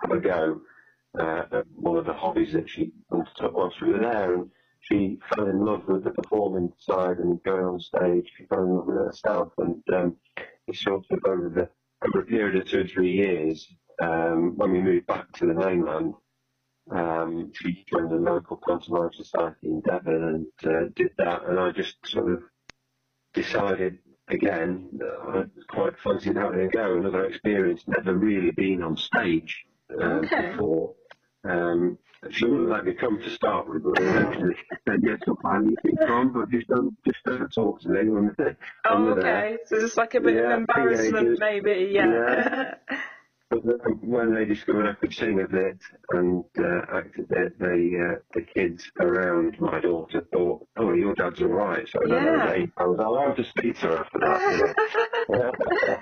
have 0.00 0.12
a 0.12 0.20
go 0.20 0.60
uh, 1.18 1.44
at 1.52 1.66
one 1.74 1.96
of 1.96 2.06
the 2.06 2.12
hobbies 2.12 2.52
that 2.52 2.68
she 2.70 2.92
undertook 3.12 3.52
whilst 3.56 3.80
we 3.80 3.92
were 3.92 3.98
there. 4.00 4.34
And 4.34 4.50
she 4.80 5.18
fell 5.34 5.46
in 5.48 5.64
love 5.64 5.86
with 5.88 6.04
the 6.04 6.10
performing 6.10 6.72
side 6.78 7.18
and 7.18 7.42
going 7.42 7.64
on 7.64 7.80
stage. 7.80 8.30
She 8.36 8.44
fell 8.46 8.62
in 8.64 8.76
love 8.76 8.86
with 8.86 8.96
herself, 8.96 9.52
and 9.58 9.82
um, 9.92 10.16
it 10.68 10.76
sort 10.76 11.04
of 11.10 11.18
over 11.26 11.48
the 11.48 11.68
over 12.06 12.20
a 12.20 12.26
period 12.26 12.56
of 12.62 12.68
two 12.68 12.80
or 12.80 12.86
three 12.86 13.12
years, 13.12 13.68
um, 14.00 14.56
when 14.56 14.72
we 14.72 14.80
moved 14.80 15.06
back 15.06 15.32
to 15.34 15.46
the 15.46 15.54
mainland, 15.54 16.14
um, 16.90 17.52
she 17.54 17.84
joined 17.88 18.10
the 18.10 18.16
local 18.16 18.60
pantomime 18.66 19.12
society 19.12 19.68
in 19.68 19.80
Devon 19.82 20.48
and 20.64 20.72
uh, 20.74 20.88
did 20.96 21.12
that, 21.18 21.44
and 21.46 21.58
I 21.58 21.70
just 21.72 21.96
sort 22.06 22.32
of 22.32 22.42
decided 23.34 23.98
again 24.28 24.88
that 24.98 25.18
I 25.22 25.36
was 25.38 25.66
quite 25.68 25.98
fancied 26.00 26.36
having 26.36 26.60
a 26.62 26.68
go, 26.68 26.96
another 26.98 27.26
experience, 27.26 27.82
never 27.86 28.14
really 28.16 28.50
been 28.52 28.82
on 28.82 28.96
stage 28.96 29.66
uh, 29.92 30.22
Okay. 30.24 30.52
before. 30.52 30.94
Um, 31.44 31.98
she 32.30 32.44
wouldn't 32.44 32.68
let 32.70 32.84
me 32.84 32.94
come 32.94 33.18
to 33.18 33.30
start 33.30 33.68
with, 33.68 33.82
but 33.82 33.94
eventually 33.98 34.54
she 34.68 34.76
said, 34.86 35.00
yes, 35.02 35.20
I'll 35.26 35.36
find 35.42 35.70
you 35.70 35.76
can 35.78 35.96
come, 36.06 36.32
but 36.32 36.50
just 36.50 36.68
don't, 36.68 36.94
just 37.04 37.18
don't 37.24 37.48
talk 37.50 37.80
to 37.82 37.88
me 37.88 38.08
when, 38.08 38.36
Oh, 38.86 39.04
we're 39.04 39.14
there. 39.14 39.48
okay. 39.48 39.58
So 39.66 39.76
it's 39.76 39.96
like 39.96 40.14
a 40.14 40.20
bit 40.20 40.36
Yeah, 40.36 40.52
of 40.54 40.60
embarrassment, 40.60 41.28
teenagers. 41.28 41.38
maybe. 41.38 41.90
Yeah. 41.92 42.74
But 43.50 43.60
when 44.02 44.34
they 44.34 44.44
discovered 44.46 44.86
I 44.88 44.94
could 44.94 45.14
sing 45.14 45.40
a 45.40 45.48
bit 45.48 45.78
and 46.12 46.44
uh, 46.58 46.96
acted 46.98 47.28
it, 47.30 47.58
they, 47.58 47.92
uh, 47.98 48.20
the 48.34 48.42
kids 48.42 48.90
around 49.00 49.60
my 49.60 49.80
daughter 49.80 50.22
thought, 50.32 50.68
oh, 50.76 50.92
your 50.94 51.14
dad's 51.16 51.42
all 51.42 51.48
right. 51.48 51.88
So 51.88 52.00
then 52.08 52.26
I, 52.26 52.30
was, 52.32 52.42
Yeah. 52.44 52.52
eight- 52.52 52.72
I 52.78 52.84
was 52.86 53.00
allowed 53.00 53.36
to 53.36 53.44
speak 53.44 53.76
to 53.80 53.86
her 53.88 53.98
after 53.98 54.20
that. 54.20 54.42
you 54.50 54.58
know. 55.28 55.54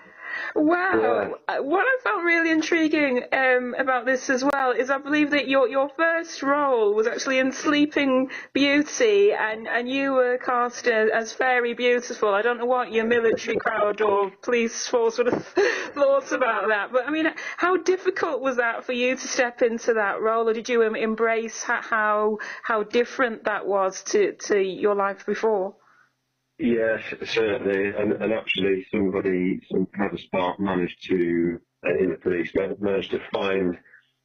Wow. 0.54 1.36
Uh, 1.48 1.56
What 1.62 1.86
I 1.86 1.96
found 2.04 2.24
really 2.24 2.50
intriguing 2.50 3.22
um, 3.32 3.74
about 3.78 4.04
this 4.06 4.28
as 4.30 4.44
well 4.44 4.72
is 4.72 4.90
I 4.90 4.98
believe 4.98 5.30
that 5.30 5.48
your, 5.48 5.68
your 5.68 5.88
first 5.90 6.42
role 6.42 6.94
was 6.94 7.06
actually 7.06 7.38
in 7.38 7.52
Sleeping 7.52 8.30
Beauty 8.52 9.32
and, 9.32 9.66
and 9.68 9.88
you 9.88 10.12
were 10.12 10.38
cast 10.38 10.86
as, 10.86 11.10
as 11.10 11.32
Fairy 11.32 11.74
Beautiful. 11.74 12.34
I 12.34 12.42
don't 12.42 12.58
know 12.58 12.66
what 12.66 12.92
your 12.92 13.04
military 13.06 13.56
crowd 13.56 14.00
or 14.00 14.30
police 14.42 14.86
force 14.86 15.18
would 15.18 15.32
have 15.32 15.46
thought 15.94 16.32
about 16.32 16.68
that. 16.68 16.92
But 16.92 17.06
I 17.06 17.10
mean, 17.10 17.32
how 17.56 17.76
difficult 17.76 18.40
was 18.40 18.56
that 18.56 18.84
for 18.84 18.92
you 18.92 19.16
to 19.16 19.28
step 19.28 19.62
into 19.62 19.94
that 19.94 20.20
role 20.20 20.48
or 20.48 20.52
did 20.52 20.68
you 20.68 20.82
embrace 20.82 21.62
how, 21.62 22.38
how 22.62 22.82
different 22.82 23.44
that 23.44 23.66
was 23.66 24.02
to, 24.04 24.32
to 24.32 24.58
your 24.60 24.94
life 24.94 25.24
before? 25.26 25.74
Yes, 26.58 27.02
certainly. 27.24 27.88
And, 27.96 28.12
and 28.14 28.32
actually, 28.32 28.86
somebody, 28.90 29.60
some 29.70 29.86
clever 29.94 30.18
spark 30.18 30.58
managed 30.58 31.04
to, 31.08 31.60
uh, 31.86 31.98
in 31.98 32.10
the 32.10 32.16
police, 32.16 32.50
ma- 32.54 32.74
managed 32.80 33.12
to 33.12 33.20
find 33.32 33.76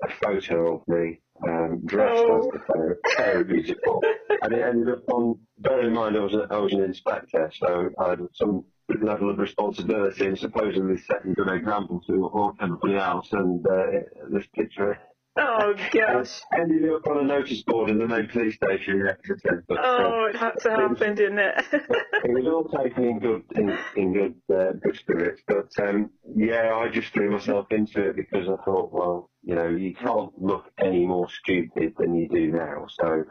a 0.04 0.10
photo 0.24 0.78
of 0.78 0.88
me 0.88 1.22
um, 1.48 1.82
dressed 1.86 2.24
Oh. 2.26 2.40
as 2.40 2.46
the 2.54 2.60
fairy, 2.68 2.96
fairy 3.18 3.44
beautiful. 3.44 4.04
and 4.42 4.54
it 4.54 4.62
ended 4.62 4.90
up 4.96 5.04
on, 5.10 5.40
bear 5.60 5.82
in 5.82 5.94
mind, 5.94 6.18
I 6.18 6.22
was, 6.22 6.34
a, 6.34 6.48
I 6.50 6.58
was 6.58 6.74
an 6.74 6.84
inspector, 6.84 7.52
so 7.56 7.90
I 8.00 8.10
had 8.12 8.20
some 8.34 8.66
level 9.02 9.30
of 9.30 9.38
responsibility 9.40 10.26
and 10.26 10.38
supposedly 10.38 10.98
setting 10.98 11.34
good 11.34 11.48
example 11.50 12.02
to 12.08 12.26
all, 12.28 12.54
everybody 12.62 12.96
else. 12.96 13.28
And 13.32 13.66
uh, 13.66 13.86
this 14.32 14.46
picture 14.56 14.98
Oh, 15.36 15.74
gosh. 15.92 16.42
ended 16.56 16.88
up 16.92 17.08
on 17.08 17.18
a 17.18 17.24
notice 17.24 17.64
board 17.64 17.90
in 17.90 17.98
the 17.98 18.08
main 18.08 18.28
police 18.28 18.54
station 18.56 19.08
Exeter. 19.08 19.64
But, 19.68 19.80
uh, 19.80 19.82
Oh, 19.84 20.26
it 20.26 20.36
had 20.36 20.52
to 20.62 20.70
happen, 20.70 21.16
didn't 21.16 21.40
it? 21.40 21.66
it 21.72 22.32
was 22.32 22.46
all 22.46 22.84
taken 22.84 23.04
in 23.04 23.20
good 23.20 23.44
in, 23.56 23.76
in 23.96 24.14
good 24.14 24.36
uh, 24.56 24.74
good 24.74 24.96
spirits. 24.96 25.42
But 25.48 25.70
um, 25.80 26.12
yeah, 26.36 26.76
I 26.76 26.90
just 26.90 27.14
threw 27.14 27.32
myself 27.32 27.66
into 27.72 28.10
it 28.10 28.16
because 28.16 28.48
I 28.48 28.64
thought, 28.64 28.94
well, 28.94 29.32
you 29.42 29.56
know, 29.56 29.70
you 29.70 29.96
can't 29.96 30.32
look 30.40 30.66
any 30.78 31.06
more 31.06 31.28
stupid 31.30 31.96
than 31.98 32.14
you 32.16 32.30
do 32.30 32.52
now, 32.52 32.86
so 32.90 33.24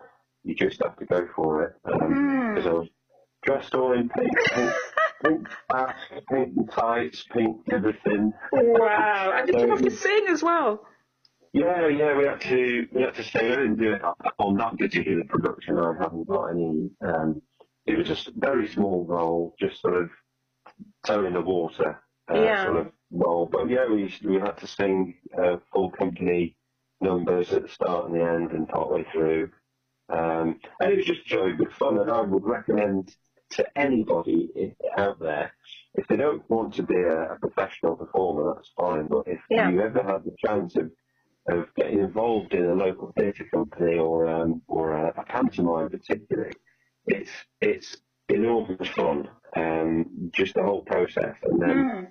you 0.42 0.56
just 0.56 0.82
have 0.82 0.96
to 0.98 1.04
go 1.06 1.28
for 1.36 1.62
it. 1.62 1.72
Because 1.84 2.66
I 2.66 2.72
was 2.72 2.88
dressed 3.44 3.74
all 3.76 3.92
in 3.92 4.08
pink, 4.08 4.32
pink, 4.52 4.72
pink 5.24 5.48
hats, 5.70 6.00
pink 6.28 6.70
tights, 6.72 7.24
pink 7.32 7.58
everything. 7.72 8.32
Wow. 8.52 9.34
And 9.36 9.46
did 9.46 9.60
you 9.60 9.68
have 9.68 9.82
to 9.82 9.90
sing 9.90 10.26
as 10.28 10.42
well? 10.42 10.84
Yeah, 11.52 11.88
yeah, 11.88 12.16
we 12.16 12.24
had 12.26 12.40
to 12.42 12.88
we 12.94 13.02
had 13.02 13.14
to 13.16 13.24
sing. 13.24 13.42
I 13.42 13.56
didn't 13.56 13.76
do 13.78 13.92
it 13.94 14.02
on 14.38 14.56
that 14.58 14.78
particular 14.78 15.24
production. 15.28 15.78
I 15.78 15.94
haven't 16.00 16.28
got 16.28 16.46
any. 16.48 16.90
Um, 17.04 17.42
it 17.86 17.98
was 17.98 18.08
just 18.08 18.28
a 18.28 18.32
very 18.36 18.68
small 18.68 19.04
role, 19.06 19.54
just 19.60 19.82
sort 19.82 19.96
of 20.02 20.10
toe 21.06 21.26
in 21.26 21.34
the 21.34 21.42
water 21.42 22.02
uh, 22.28 22.34
Yeah. 22.42 22.64
sort 22.64 22.76
of 22.78 22.92
role. 23.10 23.48
But 23.50 23.70
yeah, 23.70 23.86
we 23.90 24.14
we 24.24 24.36
had 24.36 24.58
to 24.58 24.66
sing 24.68 25.20
uh, 25.42 25.58
full 25.72 25.90
company 25.92 26.56
numbers 27.00 27.52
at 27.52 27.62
the 27.62 27.68
start 27.68 28.06
and 28.10 28.14
the 28.20 28.24
end 28.24 28.52
and 28.52 28.68
partway 28.68 29.04
through. 29.12 29.50
Um, 30.08 30.60
and 30.80 30.92
it 30.92 30.98
was 30.98 31.06
just 31.06 31.28
very 31.30 31.56
good 31.56 31.72
fun, 31.78 31.98
and 31.98 32.10
I 32.10 32.22
would 32.22 32.44
recommend 32.44 33.14
to 33.52 33.66
anybody 33.78 34.76
out 34.96 35.20
there 35.20 35.52
if 35.94 36.06
they 36.08 36.16
don't 36.16 36.48
want 36.50 36.74
to 36.74 36.84
be 36.84 36.94
a, 36.96 37.34
a 37.34 37.38
professional 37.40 37.96
performer, 37.96 38.54
that's 38.54 38.72
fine. 38.76 39.08
But 39.08 39.28
if 39.28 39.40
Yeah. 39.50 39.70
you 39.70 39.82
ever 39.82 40.02
had 40.02 40.24
the 40.24 40.36
chance 40.38 40.76
of 40.76 40.90
of 41.48 41.74
getting 41.74 41.98
involved 41.98 42.55
in 42.55 42.64
a 42.64 42.74
local 42.74 43.12
theatre 43.16 43.46
company 43.52 43.98
or 43.98 44.28
um, 44.28 44.62
or 44.68 44.92
a, 44.92 45.09
a 45.20 45.24
pantomime 45.24 45.90
particularly, 45.90 46.52
it's 47.07 47.31
it's 47.61 47.96
enormous 48.28 48.88
fun. 48.88 49.28
Um, 49.57 50.31
just 50.33 50.55
the 50.55 50.62
whole 50.62 50.83
process, 50.83 51.37
and 51.42 51.61
then 51.61 52.09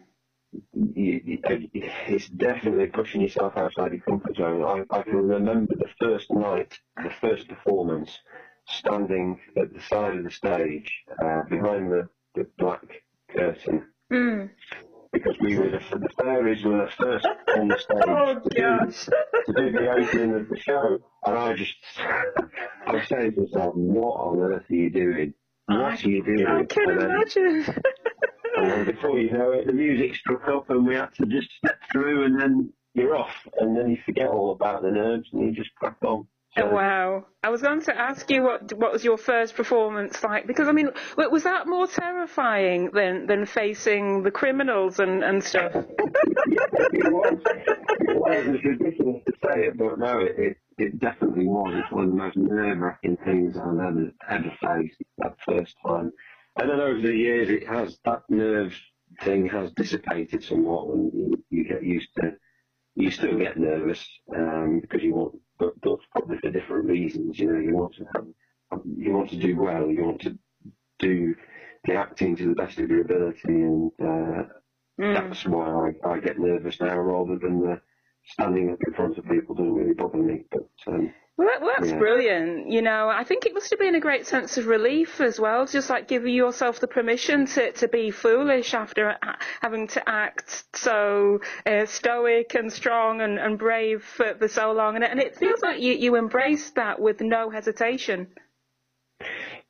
you, 0.74 1.22
you, 1.24 1.40
it's 1.44 2.28
definitely 2.30 2.88
pushing 2.88 3.22
yourself 3.22 3.54
outside 3.58 3.94
your 3.94 4.02
comfort 4.02 4.36
zone. 4.36 4.64
I, 4.64 4.96
I 4.96 5.02
can 5.04 5.28
remember 5.28 5.74
the 5.76 5.90
first 6.00 6.30
night, 6.32 6.78
the 6.98 7.10
first 7.22 7.48
performance, 7.48 8.20
standing 8.68 9.40
at 9.58 9.74
the 9.74 9.82
side 9.82 10.18
of 10.18 10.24
the 10.24 10.32
stage 10.32 10.92
uh, 11.24 11.42
behind 11.50 11.92
the, 11.92 12.10
the 12.36 12.48
black 12.58 12.84
curtain 13.36 13.88
Mm. 14.12 14.50
Because 15.12 15.36
we 15.42 15.58
were 15.58 15.70
the, 15.70 16.00
the 16.00 16.10
fairies 16.18 16.64
were 16.64 16.86
the 16.86 16.92
first 16.98 17.28
on 17.58 17.68
the 17.68 17.78
stage 17.78 17.98
Oh, 18.08 18.34
to, 18.36 18.50
do, 18.50 18.92
to 19.46 19.54
do 19.54 19.72
the 19.72 19.92
opening 19.92 20.36
of 20.36 20.50
the 20.50 20.60
show, 20.60 21.00
and 21.26 21.38
I 21.38 21.54
just 21.54 21.74
I 21.98 22.92
was 22.94 23.08
saying 23.08 23.34
to 23.34 23.42
myself, 23.42 23.76
"What 23.76 24.14
on 24.16 24.40
earth 24.40 24.66
are 24.70 24.74
you 24.74 24.90
doing? 24.90 25.34
What 25.68 26.04
are 26.04 26.10
you 26.10 26.24
doing?" 26.24 26.48
I 26.48 26.64
can 26.64 26.90
and, 26.90 27.02
then, 27.02 27.10
imagine. 27.12 27.76
and 28.58 28.72
then 28.72 28.86
before 28.86 29.20
you 29.20 29.32
know 29.32 29.52
it, 29.52 29.68
the 29.68 29.74
music 29.74 30.16
struck 30.16 30.48
up, 30.48 30.70
and 30.70 30.86
we 30.88 30.96
had 30.96 31.14
to 31.16 31.26
just 31.26 31.50
step 31.58 31.80
through, 31.92 32.26
and 32.26 32.40
then 32.40 32.74
you're 32.94 33.16
off, 33.16 33.36
and 33.60 33.76
then 33.78 33.90
you 33.90 33.98
forget 34.06 34.28
all 34.28 34.52
about 34.52 34.82
the 34.82 34.92
nerves, 34.92 35.30
and 35.34 35.44
you 35.44 35.52
just 35.52 35.74
crack 35.76 35.98
on. 36.04 36.28
Oh, 36.58 36.68
wow. 36.68 37.26
I 37.44 37.50
was 37.50 37.62
going 37.62 37.82
to 37.84 37.98
ask 37.98 38.30
you 38.30 38.44
what 38.44 38.74
what 38.74 38.92
was 38.92 39.06
your 39.06 39.18
first 39.18 39.56
performance 39.56 40.22
like 40.22 40.48
because 40.48 40.68
I 40.68 40.74
mean 40.74 40.90
was 41.18 41.44
that 41.44 41.66
more 41.66 41.88
terrifying 41.88 42.92
than 42.94 43.26
than 43.26 43.46
facing 43.46 44.24
the 44.24 44.32
criminals 44.32 45.00
and 45.00 45.24
and 45.24 45.42
stuff? 45.42 45.72
it 45.76 47.12
was. 47.12 47.40
It 47.46 48.16
was. 48.16 48.46
It's 48.48 48.66
ridiculous 48.66 49.24
to 49.28 49.34
say 49.44 49.68
it, 49.68 49.78
but 49.78 49.98
no, 49.98 50.20
it, 50.20 50.36
it, 50.38 50.58
it 50.78 51.00
definitely 51.00 51.48
was. 51.48 51.74
It's 51.78 51.92
one 51.92 52.06
of 52.06 52.10
the 52.12 52.18
most 52.18 52.36
nerve-wracking 52.36 53.18
things 53.24 53.56
I've 53.58 53.80
ever 53.80 54.12
ever 54.30 54.52
faced 54.62 55.02
that 55.20 55.38
first 55.46 55.76
time. 55.86 56.12
And 56.58 56.70
then 56.70 56.82
over 56.82 57.00
the 57.00 57.16
years, 57.16 57.50
it 57.50 57.66
has 57.68 57.98
that 58.04 58.24
nerve 58.30 58.78
thing 59.22 59.48
has 59.48 59.72
dissipated 59.72 60.44
somewhat, 60.44 60.94
and 60.94 61.14
you, 61.14 61.44
you 61.50 61.64
get 61.64 61.84
used 61.84 62.10
to. 62.18 62.34
You 62.96 63.10
still 63.10 63.38
get 63.38 63.58
nervous 63.58 64.06
um, 64.36 64.82
because 64.82 65.02
you 65.02 65.14
want 65.14 65.36
but, 65.62 65.80
but 65.82 66.00
probably 66.12 66.38
for 66.40 66.50
different 66.50 66.86
reasons. 66.86 67.38
You 67.38 67.54
know, 67.54 67.60
you 67.60 67.76
want 67.76 67.94
to 67.96 68.06
have, 68.16 68.82
you 68.98 69.14
want 69.14 69.30
to 69.30 69.38
do 69.38 69.56
well, 69.56 69.90
you 69.90 70.04
want 70.04 70.22
to 70.22 70.38
do 70.98 71.36
the 71.86 71.94
acting 71.94 72.36
to 72.36 72.50
the 72.50 72.56
best 72.56 72.80
of 72.80 72.90
your 72.90 73.02
ability, 73.02 73.42
and 73.46 73.92
uh, 74.02 74.44
mm. 75.00 75.14
that's 75.14 75.46
why 75.46 75.92
I, 76.04 76.10
I 76.10 76.20
get 76.20 76.40
nervous 76.40 76.82
now 76.82 76.98
rather 76.98 77.38
than 77.38 77.62
the 77.62 77.80
standing 78.26 78.72
up 78.72 78.80
in 78.86 78.94
front 78.94 79.18
of 79.18 79.26
people 79.26 79.56
doesn't 79.56 79.74
really 79.74 79.94
bother 79.94 80.18
me. 80.18 80.46
But 80.52 80.70
um, 80.88 81.14
well, 81.38 81.48
that, 81.48 81.62
well, 81.62 81.72
that's 81.78 81.92
yeah. 81.92 81.98
brilliant. 81.98 82.70
You 82.70 82.82
know, 82.82 83.10
I 83.10 83.24
think 83.24 83.46
it 83.46 83.54
must 83.54 83.70
have 83.70 83.80
been 83.80 83.96
a 83.96 84.00
great 84.00 84.28
sense 84.28 84.58
of 84.58 84.68
relief 84.68 85.22
as 85.22 85.40
well, 85.40 85.66
just 85.66 85.90
like 85.90 86.08
giving 86.08 86.36
yourself 86.36 86.80
the 86.80 86.88
permission 86.88 87.46
to, 87.48 87.72
to 87.74 87.88
be 87.88 88.12
foolish 88.12 88.74
after 88.74 89.18
having 89.62 89.88
to 89.90 90.10
act 90.10 90.66
so 90.76 91.40
uh, 91.66 91.86
stoic 91.86 92.56
and 92.56 92.72
strong 92.72 93.22
and, 93.22 93.40
and 93.40 93.58
brave 93.58 94.04
for, 94.04 94.36
for 94.36 94.48
so 94.48 94.72
long. 94.72 94.96
And, 94.96 95.04
and 95.04 95.20
it 95.20 95.36
feels 95.36 95.62
like 95.62 95.82
you, 95.82 95.94
you 95.94 96.16
embraced 96.16 96.76
that 96.76 97.00
with 97.00 97.22
no 97.22 97.50
hesitation. 97.50 98.28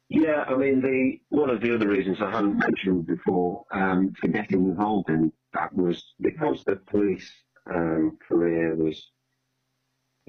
Yeah, 0.09 0.43
I 0.45 0.57
mean, 0.57 0.81
the 0.81 1.19
one 1.29 1.49
of 1.49 1.61
the 1.61 1.73
other 1.73 1.87
reasons 1.87 2.17
I 2.21 2.31
hadn't 2.31 2.57
mentioned 2.57 3.07
before 3.07 3.63
um, 3.71 4.13
for 4.19 4.27
getting 4.27 4.65
involved 4.65 5.09
in 5.09 5.31
that 5.53 5.73
was 5.73 6.03
because 6.19 6.65
the 6.65 6.75
police 6.75 7.31
um, 7.73 8.17
career 8.27 8.75
was 8.75 9.09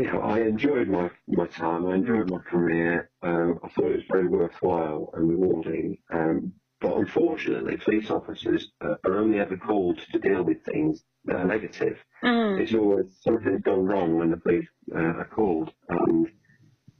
you 0.03 0.13
know, 0.13 0.21
I 0.21 0.41
enjoyed 0.41 0.89
my, 0.89 1.11
my 1.29 1.47
time, 1.47 1.87
I 1.87 1.95
enjoyed 1.95 2.29
my 2.29 2.39
career, 2.39 3.09
um, 3.23 3.61
I 3.63 3.69
thought 3.69 3.93
it 3.93 3.97
was 3.97 4.05
very 4.11 4.27
worthwhile 4.27 5.11
and 5.15 5.29
rewarding. 5.29 5.99
Um, 6.13 6.53
but 6.81 6.97
unfortunately, 6.97 7.77
police 7.77 8.11
officers 8.11 8.73
uh, 8.85 8.97
are 9.05 9.19
only 9.19 9.39
ever 9.39 9.57
called 9.57 10.01
to 10.11 10.19
deal 10.19 10.43
with 10.43 10.65
things 10.65 11.05
that 11.27 11.37
are 11.37 11.45
negative. 11.45 11.99
Mm. 12.25 12.61
It's 12.61 12.75
always 12.75 13.17
something's 13.21 13.63
gone 13.63 13.85
wrong 13.85 14.19
when 14.19 14.33
the 14.33 14.39
police 14.39 14.67
uh, 14.93 14.99
are 14.99 15.31
called, 15.33 15.73
and 15.89 16.27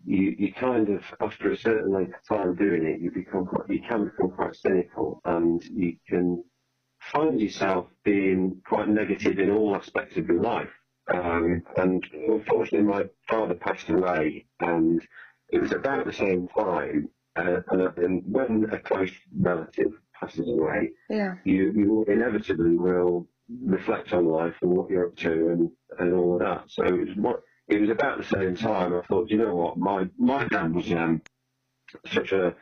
you, 0.05 0.37
you 0.39 0.53
kind 0.53 0.89
of, 0.89 1.03
after 1.21 1.51
a 1.51 1.57
certain 1.57 1.93
length 1.93 2.15
of 2.15 2.39
time 2.39 2.55
doing 2.55 2.87
it, 2.87 3.01
you 3.01 3.11
become 3.11 3.47
quite, 3.47 3.69
you 3.69 3.81
can 3.89 4.05
become 4.05 4.31
quite 4.31 4.55
cynical, 4.55 5.21
and 5.25 5.65
you 5.65 5.97
can 6.09 6.45
find 7.13 7.41
yourself 7.41 7.87
being 8.05 8.63
quite 8.65 8.89
negative 8.89 9.41
in 9.41 9.51
all 9.51 9.75
aspects 9.75 10.17
of 10.17 10.29
your 10.29 10.41
life. 10.41 10.71
Um, 11.13 11.63
and 11.77 12.05
unfortunately, 12.13 12.83
my 12.83 13.05
father 13.29 13.55
passed 13.55 13.89
away, 13.89 14.47
and 14.61 15.07
it 15.51 15.61
was 15.61 15.73
about 15.73 16.07
the 16.07 16.13
same 16.13 16.49
time. 16.49 17.09
Uh, 17.35 17.61
and 17.97 18.23
when 18.27 18.67
a 18.73 18.79
close 18.79 19.11
relative 19.39 19.93
passes 20.19 20.49
away, 20.49 20.91
yeah. 21.09 21.35
you, 21.45 21.73
you 21.75 22.05
inevitably 22.09 22.77
will 22.77 23.27
reflect 23.65 24.13
on 24.13 24.27
life 24.27 24.55
and 24.63 24.71
what 24.71 24.91
you're 24.91 25.07
up 25.07 25.17
to 25.17 25.49
and, 25.49 25.71
and 25.99 26.15
all 26.15 26.35
of 26.35 26.41
that. 26.41 26.65
So 26.69 26.85
it 26.85 27.09
was, 27.09 27.17
what, 27.17 27.43
it 27.69 27.81
was 27.81 27.91
about 27.91 28.19
the 28.19 28.25
same 28.25 28.57
time. 28.57 28.95
I 28.95 29.03
thought, 29.07 29.31
you 29.31 29.39
know 29.39 29.55
what, 29.55 29.79
my 29.79 30.09
my 30.19 30.47
dad 30.49 30.75
was 30.75 30.91
um, 30.93 31.23
such 32.07 32.33
a 32.33 32.55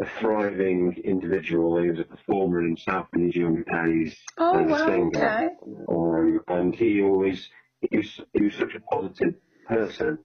a 0.00 0.06
thriving 0.20 1.00
individual. 1.04 1.80
He 1.80 1.90
was 1.90 2.00
a 2.00 2.04
performer 2.04 2.60
in 2.60 2.68
himself 2.68 3.06
in 3.14 3.26
his 3.26 3.36
younger 3.36 3.64
days. 3.64 4.16
Oh, 4.38 4.62
wow, 4.62 4.88
okay. 4.88 5.48
Um, 5.88 6.40
and 6.48 6.74
he 6.74 7.02
always, 7.02 7.48
he 7.90 7.98
was, 7.98 8.20
he 8.32 8.42
was 8.44 8.54
such 8.54 8.74
a 8.74 8.80
positive 8.80 9.34
person. 9.68 10.18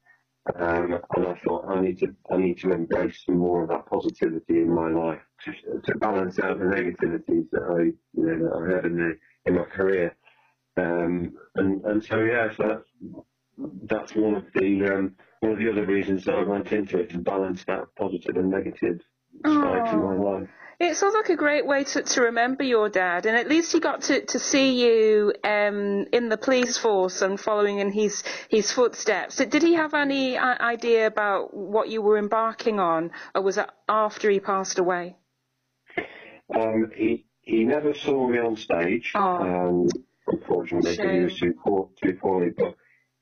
Um, 0.55 0.97
and 1.15 1.27
I 1.27 1.35
thought 1.43 1.65
I 1.67 1.79
need 1.79 1.99
to 1.99 2.15
I 2.31 2.37
need 2.37 2.57
to 2.59 2.71
embrace 2.71 3.23
some 3.25 3.37
more 3.37 3.63
of 3.63 3.69
that 3.69 3.85
positivity 3.85 4.61
in 4.61 4.73
my 4.73 4.89
life 4.89 5.21
to, 5.43 5.51
to 5.81 5.97
balance 5.99 6.39
out 6.39 6.57
the 6.57 6.65
negativities 6.65 7.49
that 7.51 7.61
I 7.61 7.83
you 7.83 8.25
know 8.25 8.49
that 8.49 8.55
I 8.55 8.75
had 8.75 8.85
in 8.85 8.97
the 8.97 9.17
in 9.45 9.55
my 9.55 9.65
career. 9.65 10.15
Um, 10.77 11.33
and 11.55 11.83
and 11.85 12.03
so 12.03 12.23
yeah, 12.23 12.49
so 12.55 12.63
that's 12.67 13.23
that's 13.83 14.15
one 14.15 14.35
of 14.35 14.45
the 14.55 14.85
um, 14.85 15.15
one 15.41 15.51
of 15.51 15.59
the 15.59 15.69
other 15.69 15.85
reasons 15.85 16.25
that 16.25 16.35
I 16.35 16.43
went 16.43 16.71
into 16.71 16.99
it 16.99 17.09
to 17.11 17.19
balance 17.19 17.63
that 17.65 17.83
positive 17.97 18.35
and 18.37 18.49
negative 18.49 19.01
side 19.45 19.87
in 19.91 20.01
my 20.01 20.15
life. 20.15 20.49
It 20.79 20.95
sounds 20.95 21.13
like 21.13 21.29
a 21.29 21.35
great 21.35 21.65
way 21.67 21.83
to, 21.83 22.03
to 22.03 22.21
remember 22.21 22.63
your 22.63 22.87
dad, 22.87 23.25
and 23.25 23.35
at 23.35 23.49
least 23.49 23.73
he 23.73 23.81
got 23.81 24.03
to, 24.03 24.23
to 24.25 24.39
see 24.39 24.81
you 24.81 25.33
um, 25.43 26.05
in 26.13 26.29
the 26.29 26.37
police 26.37 26.77
force 26.77 27.21
and 27.21 27.37
following 27.37 27.79
in 27.79 27.91
his 27.91 28.23
his 28.47 28.71
footsteps. 28.71 29.35
Did 29.35 29.61
he 29.61 29.73
have 29.73 29.93
any 29.93 30.37
uh, 30.37 30.55
idea 30.61 31.05
about 31.07 31.53
what 31.53 31.89
you 31.89 32.01
were 32.01 32.17
embarking 32.17 32.79
on, 32.79 33.11
or 33.35 33.41
was 33.41 33.57
it 33.57 33.69
after 33.89 34.29
he 34.29 34.39
passed 34.39 34.79
away? 34.79 35.17
Um, 36.55 36.91
he 36.95 37.25
he 37.41 37.65
never 37.65 37.93
saw 37.93 38.29
me 38.29 38.39
on 38.39 38.55
stage, 38.55 39.11
oh. 39.15 39.19
um, 39.19 39.89
unfortunately, 40.27 40.91
because 40.91 41.11
he 41.11 41.19
was 41.19 41.39
too, 41.39 41.53
poor, 41.61 41.89
too 42.01 42.13
poorly. 42.13 42.51
But 42.57 42.75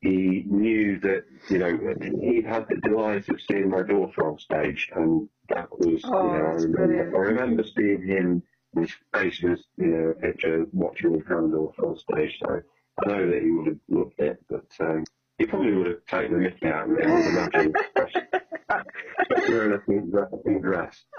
he 0.08 0.44
knew 0.48 1.00
that, 1.00 1.26
you 1.50 1.58
know, 1.58 1.78
he 2.22 2.42
had 2.42 2.68
the 2.70 2.78
delight 2.78 3.28
of 3.30 3.42
seeing 3.42 3.70
my 3.70 3.82
daughter 3.82 4.28
on 4.28 4.40
stage, 4.40 4.90
and 4.96 5.28
that 5.50 5.70
was, 5.72 6.02
oh, 6.06 6.24
you 6.24 6.40
know, 6.40 6.46
I 6.46 6.54
remember, 6.54 7.16
I 7.16 7.20
remember 7.20 7.64
seeing 7.64 8.04
him, 8.08 8.44
his 8.78 8.92
face 9.14 9.42
was, 9.42 9.66
you 9.78 9.88
know, 9.88 10.10
a 10.10 10.14
picture 10.14 10.66
watching 10.72 11.14
his 11.14 11.24
granddaughter 11.24 11.86
on 11.86 11.98
stage, 11.98 12.38
so 12.40 12.62
I 13.04 13.08
know 13.08 13.30
that 13.30 13.42
he 13.42 13.52
would 13.52 13.68
have 13.68 13.80
loved 13.90 14.20
it, 14.20 14.44
but 14.50 14.72
um, 14.80 15.04
he 15.38 15.46
probably 15.46 15.74
would 15.74 15.88
have 15.88 16.06
taken 16.06 16.34
the 16.34 16.40
mickey 16.40 16.68
out 16.68 16.84
of 16.84 16.90
me, 16.90 17.04
I 17.04 17.14
would 17.14 17.26
imagine. 17.28 17.74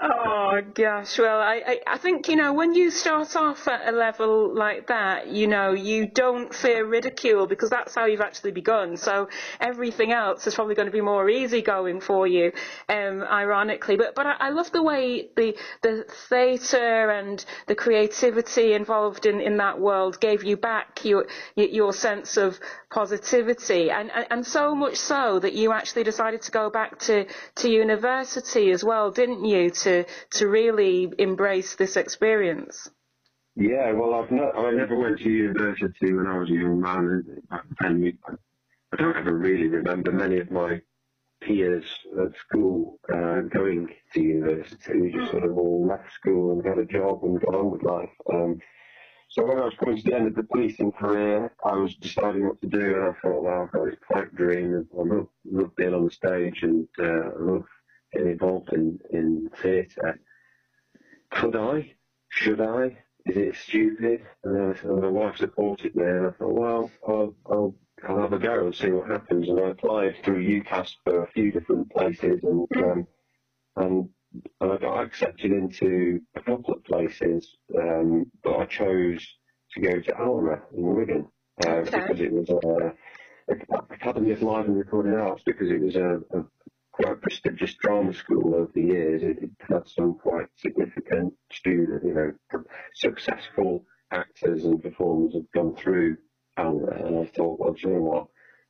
Oh 0.01 0.61
gosh, 0.73 1.17
well, 1.17 1.39
I, 1.39 1.61
I, 1.65 1.79
I 1.87 1.97
think 1.97 2.27
you 2.27 2.35
know 2.35 2.53
when 2.53 2.73
you 2.73 2.91
start 2.91 3.35
off 3.35 3.67
at 3.67 3.91
a 3.91 3.95
level 3.95 4.53
like 4.55 4.87
that, 4.87 5.27
you 5.27 5.47
know, 5.47 5.71
you 5.73 6.07
don't 6.07 6.53
fear 6.53 6.85
ridicule 6.85 7.47
because 7.47 7.69
that's 7.69 7.95
how 7.95 8.05
you've 8.05 8.21
actually 8.21 8.51
begun. 8.51 8.97
So 8.97 9.29
everything 9.59 10.11
else 10.11 10.45
is 10.45 10.53
probably 10.53 10.75
going 10.75 10.87
to 10.87 10.91
be 10.91 11.01
more 11.01 11.27
easygoing 11.27 12.01
for 12.01 12.27
you, 12.27 12.51
um, 12.87 13.23
ironically. 13.23 13.95
But 13.95 14.13
but 14.15 14.27
I, 14.27 14.35
I 14.39 14.49
love 14.49 14.71
the 14.71 14.83
way 14.83 15.29
the 15.35 15.57
the 15.81 16.05
theatre 16.29 17.09
and 17.09 17.43
the 17.67 17.75
creativity 17.75 18.73
involved 18.73 19.25
in, 19.25 19.41
in 19.41 19.57
that 19.57 19.79
world 19.79 20.19
gave 20.19 20.43
you 20.43 20.55
back 20.55 21.03
your 21.03 21.25
your 21.55 21.93
sense 21.93 22.37
of 22.37 22.59
positivity, 22.91 23.91
and, 23.91 24.11
and 24.11 24.27
and 24.29 24.45
so 24.45 24.75
much 24.75 24.95
so 24.95 25.39
that 25.39 25.53
you 25.53 25.71
actually 25.71 26.03
decided 26.03 26.41
to 26.43 26.51
go 26.51 26.69
back 26.69 26.99
to 26.99 27.25
to 27.55 27.69
university 27.69 28.71
as 28.71 28.83
well, 28.83 29.11
didn't 29.11 29.45
you, 29.45 29.69
to 29.69 30.05
to 30.31 30.47
really 30.47 31.11
embrace 31.17 31.75
this 31.75 31.97
experience? 31.97 32.89
Yeah, 33.55 33.91
well, 33.91 34.13
I've 34.13 34.31
not, 34.31 34.57
I 34.57 34.71
never 34.71 34.97
went 34.97 35.19
to 35.19 35.29
university 35.29 36.13
when 36.13 36.27
I 36.27 36.37
was 36.37 36.49
a 36.49 36.53
young 36.53 36.79
man. 36.79 37.23
Then, 37.81 38.17
I 38.93 38.95
don't 38.95 39.17
ever 39.17 39.35
really 39.35 39.67
remember 39.67 40.11
many 40.11 40.39
of 40.39 40.49
my 40.49 40.81
peers 41.41 41.83
at 42.19 42.37
school 42.47 42.99
uh, 43.13 43.41
going 43.53 43.89
to 44.13 44.21
university. 44.21 45.01
We 45.01 45.11
just 45.11 45.31
sort 45.31 45.43
of 45.43 45.57
all 45.57 45.85
left 45.87 46.11
school 46.13 46.53
and 46.53 46.63
got 46.63 46.79
a 46.79 46.85
job 46.85 47.23
and 47.23 47.41
got 47.41 47.55
on 47.55 47.71
with 47.71 47.83
life. 47.83 48.09
Um, 48.33 48.59
so 49.29 49.45
when 49.45 49.59
I 49.59 49.65
was 49.65 49.75
coming 49.75 49.97
to 49.97 50.03
the 50.03 50.15
end 50.15 50.27
of 50.27 50.35
the 50.35 50.43
policing 50.43 50.91
career, 50.91 51.53
I 51.63 51.75
was 51.75 51.95
deciding 51.95 52.47
what 52.47 52.59
to 52.61 52.67
do, 52.67 52.95
and 52.95 53.03
I 53.03 53.13
thought, 53.21 53.43
well, 53.43 53.61
I've 53.61 53.71
got 53.71 53.85
this 53.85 53.99
pipe 54.11 54.31
dream. 54.33 54.87
I 54.91 55.03
love, 55.03 55.27
love 55.45 55.75
being 55.75 55.93
on 55.93 56.05
the 56.05 56.11
stage 56.11 56.63
and 56.63 56.87
uh, 56.99 57.29
love 57.37 57.65
getting 58.11 58.31
involved 58.31 58.73
in, 58.73 58.99
in 59.11 59.49
theatre. 59.61 60.19
Could 61.29 61.55
I? 61.55 61.93
Should 62.29 62.59
I? 62.59 62.97
Is 63.27 63.37
it 63.37 63.55
stupid? 63.55 64.25
And 64.43 64.55
then 64.55 64.75
I 64.83 64.87
my 64.87 65.07
wife 65.07 65.37
supported 65.37 65.95
me, 65.95 66.03
and 66.05 66.27
I 66.27 66.31
thought, 66.31 66.53
well, 66.53 66.91
I'll, 67.07 67.35
I'll, 67.51 67.75
I'll 68.07 68.21
have 68.21 68.33
a 68.33 68.39
go 68.39 68.65
and 68.65 68.75
see 68.75 68.89
what 68.89 69.11
happens. 69.11 69.47
And 69.47 69.59
I 69.59 69.69
applied 69.69 70.15
through 70.23 70.43
UCAS 70.43 70.95
for 71.03 71.23
a 71.23 71.31
few 71.31 71.51
different 71.51 71.91
places, 71.91 72.39
and 72.43 72.67
um, 72.77 73.07
and 73.75 74.09
and 74.33 74.71
I 74.71 74.77
got 74.77 75.03
accepted 75.03 75.51
into 75.51 76.21
a 76.35 76.41
couple 76.41 76.73
of 76.73 76.83
places, 76.83 77.57
um, 77.77 78.29
but 78.43 78.57
I 78.57 78.65
chose 78.65 79.25
to 79.73 79.81
go 79.81 79.99
to 79.99 80.17
ALRA 80.17 80.61
in 80.75 80.95
Wigan 80.95 81.27
uh, 81.65 81.69
okay. 81.69 81.99
because 81.99 82.21
it 82.21 82.31
was 82.31 82.49
a, 82.49 82.57
a, 82.57 82.93
Academy 83.91 84.31
of 84.31 84.43
Live 84.43 84.65
and 84.65 84.77
Recording 84.77 85.15
Arts 85.15 85.41
because 85.45 85.71
it 85.71 85.81
was 85.81 85.95
a, 85.95 86.21
a 86.37 86.45
quite 86.91 87.21
prestigious 87.21 87.73
drama 87.75 88.13
school 88.13 88.53
over 88.55 88.71
the 88.75 88.81
years. 88.81 89.23
It, 89.23 89.39
it 89.41 89.51
had 89.67 89.87
some 89.87 90.15
quite 90.15 90.47
significant 90.57 91.33
student, 91.51 92.03
you 92.03 92.13
know, 92.13 92.63
successful 92.93 93.85
actors 94.11 94.65
and 94.65 94.81
performers 94.81 95.33
have 95.33 95.51
gone 95.51 95.75
through 95.75 96.17
ALRA, 96.57 97.07
and 97.07 97.19
I 97.19 97.25
thought, 97.25 97.59
well, 97.59 97.73
do 97.73 97.87
you 97.87 97.95
know 97.95 98.01
what, 98.01 98.27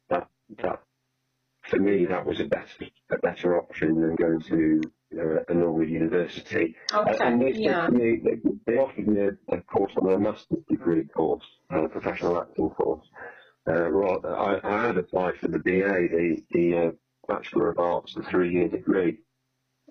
that 0.10 0.28
that 0.62 0.82
for 1.64 1.78
me, 1.78 2.06
that 2.06 2.26
was 2.26 2.40
a 2.40 2.46
better 2.46 2.86
a 3.12 3.18
better 3.18 3.58
option 3.58 4.00
than 4.02 4.16
going 4.16 4.42
to 4.42 4.82
know, 5.18 5.44
a 5.48 5.54
normal 5.54 5.88
university. 5.88 6.76
Okay, 6.94 7.18
and 7.22 7.42
they, 7.42 7.54
yeah. 7.54 7.88
me, 7.90 8.20
they, 8.24 8.42
they 8.66 8.74
offered 8.78 9.08
me 9.08 9.22
a, 9.22 9.56
a 9.56 9.62
course 9.64 9.92
on 10.02 10.14
a 10.14 10.20
master's 10.20 10.64
degree 10.70 11.06
course, 11.08 11.44
a 11.72 11.88
professional 11.90 12.42
acting 12.42 12.70
course. 12.70 13.06
Uh, 13.68 13.90
rather, 13.92 14.36
I, 14.36 14.60
I 14.64 14.88
had 14.88 14.98
applied 14.98 15.36
for 15.42 15.48
the 15.50 15.60
BA, 15.60 16.08
the, 16.12 16.38
the 16.52 16.78
uh, 16.78 16.92
Bachelor 17.28 17.72
of 17.72 17.80
Arts, 17.80 18.14
the 18.16 18.24
three-year 18.32 18.70
degree 18.70 19.20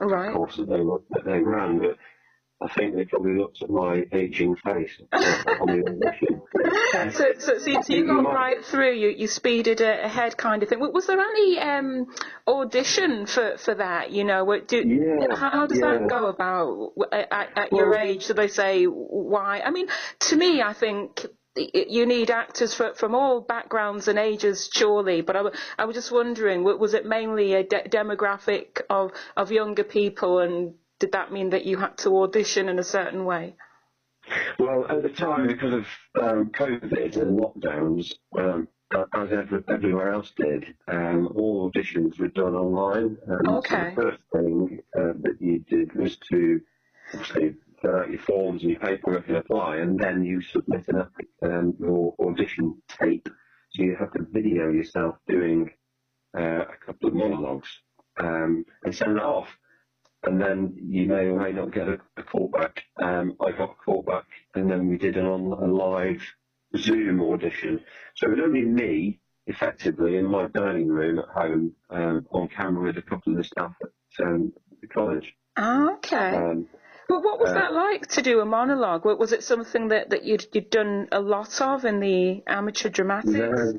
All 0.01 0.09
right. 0.09 0.33
course 0.33 0.57
that 0.57 0.67
they, 0.69 0.79
that 0.79 1.25
they 1.25 1.41
ran, 1.41 1.79
but 1.81 1.97
I 2.61 2.69
think 2.73 2.97
they 2.97 3.05
probably 3.05 3.39
looked 3.39 3.63
at 3.63 3.71
my 3.71 4.05
aging 4.13 4.57
face 4.57 4.91
on 5.13 5.67
the 5.69 5.85
audition. 5.87 6.43
So, 7.13 7.33
so, 7.39 7.59
so, 7.59 7.71
you, 7.71 7.83
so 7.83 7.93
you 7.93 8.07
got 8.07 8.25
right 8.25 8.65
through. 8.65 8.95
You, 8.95 9.11
you 9.11 9.29
speeded 9.29 9.81
ahead, 9.81 10.37
kind 10.37 10.63
of 10.63 10.69
thing. 10.69 10.81
Was 10.81 11.07
there 11.07 11.21
any 11.21 11.59
um, 11.61 12.07
audition 12.49 13.27
for, 13.27 13.57
for 13.59 13.77
that? 13.77 14.11
You 14.11 14.25
know, 14.25 14.59
do 14.67 14.77
Yeah, 14.79 15.37
how, 15.37 15.51
how 15.51 15.67
does 15.67 15.79
yeah. 15.79 15.99
that 15.99 16.09
go 16.09 16.27
about 16.27 16.95
at, 17.13 17.29
at, 17.31 17.59
at 17.59 17.73
your 17.73 17.95
age? 17.95 18.27
Do 18.27 18.35
they 18.35 18.49
say 18.49 18.85
why? 18.87 19.61
I 19.61 19.71
mean, 19.71 19.87
to 20.21 20.37
me, 20.37 20.61
I 20.61 20.73
think 20.73 21.27
you 21.55 22.07
need 22.07 22.31
actors 22.31 22.75
fro- 22.75 22.95
from 22.95 23.15
all 23.15 23.41
backgrounds 23.41 24.09
and 24.09 24.19
ages, 24.19 24.69
surely. 24.73 25.21
But 25.21 25.37
I, 25.79 25.85
was 25.85 25.95
just 25.95 26.11
wondering, 26.11 26.65
was 26.65 26.95
it 26.95 27.07
mainly 27.07 27.55
a 27.55 27.63
de- 27.63 27.89
demographic 27.89 28.81
of, 28.91 29.13
of 29.37 29.53
younger 29.53 29.85
people, 29.85 30.41
and 30.41 30.75
did 30.99 31.13
that 31.13 31.33
mean 31.33 31.51
that 31.51 31.65
you 31.65 31.77
had 31.77 31.97
to 31.99 32.17
audition 32.19 32.69
in 32.69 32.79
a 32.79 32.85
certain 32.85 33.25
way? 33.25 33.57
Well, 34.59 34.87
at 34.89 35.03
the 35.03 35.09
time, 35.09 35.47
because 35.47 35.73
of 35.73 35.87
um, 36.21 36.51
COVID 36.51 37.17
and 37.17 37.39
lockdowns, 37.39 38.13
um, 38.39 38.69
as 39.15 39.33
every, 39.33 39.63
everywhere 39.69 40.13
else 40.13 40.33
did, 40.37 40.75
um, 40.89 41.29
all 41.35 41.71
auditions 41.71 42.19
were 42.19 42.29
done 42.29 42.55
online. 42.55 43.17
Um, 43.31 43.39
so 43.45 43.57
Okay. 43.59 43.95
the 43.95 44.03
first 44.03 44.19
thing 44.33 44.81
uh, 44.99 45.13
that 45.21 45.37
you 45.41 45.61
did 45.61 45.95
was 45.95 46.17
to 46.31 46.61
obviously 47.15 47.55
fill 47.81 47.97
out 47.97 48.11
your 48.11 48.21
forms 48.21 48.63
and 48.63 48.73
your 48.73 48.81
paperwork 48.81 49.29
and 49.29 49.37
apply, 49.37 49.77
and 49.77 49.99
then 49.99 50.25
you 50.25 50.43
submit 50.43 50.85
an, 50.89 51.07
um, 51.43 51.75
your 51.79 52.15
audition 52.21 52.83
tape. 53.01 53.29
So 53.71 53.83
you 53.83 53.97
have 53.99 54.13
to 54.13 54.27
video 54.31 54.71
yourself 54.71 55.17
doing 55.27 55.71
uh, 56.37 56.65
a 56.65 56.77
couple 56.85 57.09
of 57.09 57.15
monologues 57.15 57.69
um, 58.19 58.65
and 58.85 58.95
send 58.95 59.17
it 59.19 59.23
off 59.23 59.49
and 60.25 60.41
then 60.41 60.75
you 60.81 61.07
may 61.07 61.27
or 61.27 61.39
may 61.41 61.53
not 61.53 61.73
get 61.73 61.89
a, 61.89 61.99
a 62.17 62.23
call 62.23 62.49
back. 62.49 62.83
Um, 63.01 63.37
I 63.41 63.53
got 63.53 63.77
a 63.77 63.91
callback, 63.91 64.25
and 64.55 64.71
then 64.71 64.89
we 64.89 64.99
did 64.99 65.17
an 65.17 65.27
on 65.27 65.41
a 65.53 65.73
live 65.73 66.23
Zoom 66.77 67.21
audition. 67.23 67.81
So 68.17 68.27
it 68.27 68.31
was 68.31 68.41
only 68.43 68.63
me, 68.63 69.21
effectively, 69.47 70.17
in 70.17 70.27
my 70.27 70.49
dining 70.49 70.89
room 70.89 71.19
at 71.19 71.29
home, 71.29 71.73
um, 71.91 72.27
on 72.31 72.49
camera 72.49 72.85
with 72.85 72.99
a 72.99 73.03
couple 73.03 73.33
of 73.33 73.39
the 73.39 73.45
staff 73.45 73.75
at 73.83 74.27
um, 74.27 74.53
the 74.81 74.89
college. 74.89 75.33
Ah, 75.57 75.95
okay. 75.95 76.37
Um, 76.37 76.69
But 77.09 77.23
what 77.23 77.41
was 77.41 77.51
Uh, 77.51 77.55
that 77.55 77.73
like 77.73 78.07
to 78.09 78.23
do 78.23 78.41
a 78.41 78.45
monologue? 78.45 79.05
Was 79.07 79.33
it 79.33 79.43
something 79.43 79.89
that, 79.89 80.11
that 80.11 80.25
you'd, 80.25 80.47
you'd 80.53 80.69
done 80.71 81.09
a 81.11 81.21
lot 81.21 81.61
of 81.61 81.85
in 81.85 82.01
the 82.01 82.43
amateur 82.47 82.91
dramatics? 82.91 83.35
no, 83.35 83.73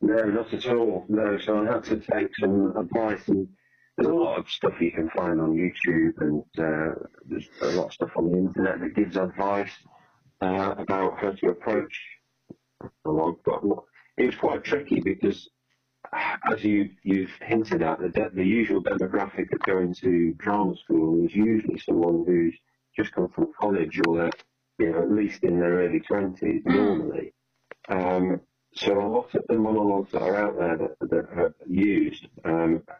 no, 0.00 0.24
not 0.24 0.52
at 0.52 0.66
all. 0.66 1.04
No, 1.08 1.38
so 1.38 1.62
I 1.62 1.72
had 1.72 1.84
to 1.84 2.00
take 2.00 2.34
some 2.40 2.76
advice 2.76 3.28
and. 3.28 3.48
There's 3.96 4.08
a 4.08 4.14
lot 4.14 4.38
of 4.38 4.48
stuff 4.48 4.80
you 4.80 4.90
can 4.90 5.10
find 5.10 5.40
on 5.40 5.54
YouTube, 5.54 6.14
and 6.20 6.42
uh, 6.58 6.94
there's 7.26 7.48
a 7.60 7.66
lot 7.76 7.86
of 7.86 7.92
stuff 7.92 8.10
on 8.16 8.30
the 8.30 8.38
internet 8.38 8.80
that 8.80 8.94
gives 8.96 9.16
advice 9.16 9.72
uh, 10.40 10.74
about 10.78 11.18
how 11.18 11.32
to 11.32 11.48
approach 11.48 12.00
monologue. 13.04 13.38
But 13.44 13.62
it 14.16 14.26
was 14.26 14.36
quite 14.36 14.64
tricky 14.64 15.00
because, 15.00 15.48
as 16.50 16.64
you 16.64 16.90
you've 17.02 17.32
hinted 17.40 17.82
at, 17.82 18.00
the, 18.00 18.30
the 18.32 18.44
usual 18.44 18.82
demographic 18.82 19.52
of 19.52 19.60
going 19.60 19.94
to 19.94 20.34
drama 20.38 20.76
school 20.76 21.24
is 21.26 21.34
usually 21.34 21.78
someone 21.78 22.24
who's 22.26 22.56
just 22.96 23.12
come 23.12 23.28
from 23.28 23.52
college 23.58 24.00
or 24.06 24.30
you 24.78 24.90
know 24.90 25.02
at 25.02 25.10
least 25.10 25.44
in 25.44 25.60
their 25.60 25.84
early 25.84 26.00
twenties 26.00 26.62
normally. 26.64 27.34
Um, 27.88 28.40
so 28.74 28.98
a 28.98 29.06
lot 29.06 29.34
of 29.34 29.44
the 29.48 29.58
monologues 29.58 30.12
that 30.12 30.22
are 30.22 30.36
out 30.36 30.58
there 30.58 30.76
that, 30.78 31.10
that 31.10 31.38
are 31.38 31.54
used, 31.66 32.26
um, 32.44 32.82
a 32.88 32.94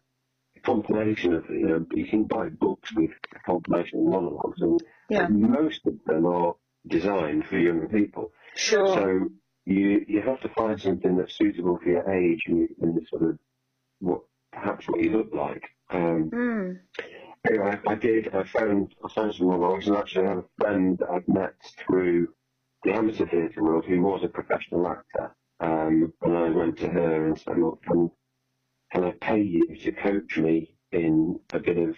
compilation 0.64 1.34
of, 1.34 1.44
you 1.50 1.66
know, 1.66 1.86
you 1.92 2.06
can 2.06 2.24
buy 2.24 2.48
books 2.48 2.92
with 2.94 3.10
compilation 3.46 4.00
of 4.00 4.06
monologues, 4.06 4.60
and 4.62 4.80
Yeah. 5.10 5.28
most 5.28 5.86
of 5.86 5.94
them 6.06 6.26
are 6.26 6.54
designed 6.86 7.46
for 7.46 7.58
younger 7.58 7.88
people. 7.88 8.32
Sure. 8.56 8.86
So 8.94 9.28
you 9.66 10.04
you 10.08 10.22
have 10.22 10.40
to 10.40 10.48
find 10.50 10.80
something 10.80 11.16
that's 11.16 11.36
suitable 11.36 11.78
for 11.78 11.88
your 11.88 12.10
age 12.10 12.42
and, 12.46 12.68
and 12.80 12.96
the 12.96 13.06
sort 13.06 13.22
of 13.22 13.38
what 14.00 14.22
perhaps 14.52 14.88
what 14.88 15.00
you 15.02 15.10
look 15.10 15.32
like. 15.34 15.64
Um, 15.90 16.30
Mm. 16.32 16.80
Anyway, 17.48 17.76
I 17.88 17.94
did. 17.96 18.34
I 18.34 18.44
found 18.44 18.94
I 19.04 19.08
found 19.12 19.34
some 19.34 19.48
monologues, 19.48 19.88
and 19.88 19.96
actually 19.96 20.26
I 20.26 20.30
have 20.30 20.38
a 20.38 20.48
friend 20.60 20.98
that 20.98 21.10
I've 21.10 21.26
met 21.28 21.54
through 21.86 22.28
the 22.84 22.92
amateur 22.92 23.26
theatre 23.26 23.62
world 23.64 23.84
who 23.84 24.00
was 24.00 24.22
a 24.22 24.28
professional 24.28 24.86
actor. 24.86 25.34
Um, 25.60 26.12
and 26.22 26.36
I 26.36 26.50
went 26.50 26.78
to 26.78 26.88
her 26.88 27.26
and 27.26 27.38
said, 27.38 27.58
"Look, 27.58 27.82
can, 27.82 28.10
can 28.92 29.04
I 29.04 29.12
pay 29.12 29.42
you 29.42 29.76
to 29.76 29.92
coach 29.92 30.38
me 30.38 30.78
in 30.92 31.40
a 31.52 31.60
bit 31.60 31.78
of 31.78 31.96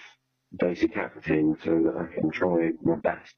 basic 0.59 0.96
acting 0.96 1.57
so 1.64 1.70
that 1.85 1.96
I 1.96 2.14
can 2.14 2.30
try 2.33 2.70
my 2.83 2.96
best, 2.96 3.35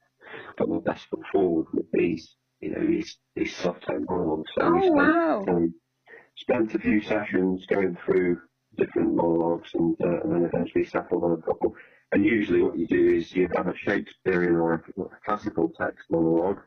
put 0.58 0.68
my 0.70 0.80
best 0.80 1.06
foot 1.08 1.22
forward 1.32 1.66
with 1.74 1.90
these, 1.92 2.36
you 2.60 2.70
know, 2.72 2.86
these 2.86 3.18
these 3.36 3.56
soft-tone 3.56 4.06
monologues." 4.10 4.52
We 4.56 4.82
Oh, 4.82 4.82
spent, 4.82 5.16
wow. 5.16 5.46
um, 5.48 5.74
spent 6.36 6.74
a 6.74 6.78
few 6.80 7.00
sessions 7.02 7.66
going 7.66 7.96
through 8.06 8.42
different 8.76 9.14
monologues 9.14 9.70
and, 9.74 9.96
uh, 10.02 10.22
and 10.24 10.32
then 10.34 10.50
eventually 10.52 10.84
settled 10.86 11.24
on 11.24 11.32
a 11.38 11.42
couple. 11.42 11.74
And 12.12 12.24
usually 12.24 12.62
what 12.62 12.78
you 12.78 12.86
do 12.88 13.14
is 13.16 13.34
you 13.34 13.48
have 13.56 13.68
a 13.68 13.76
Shakespearean 13.76 14.56
or 14.56 14.74
a, 14.74 14.82
classical 15.24 15.70
text 15.80 16.06
monologue 16.10 16.60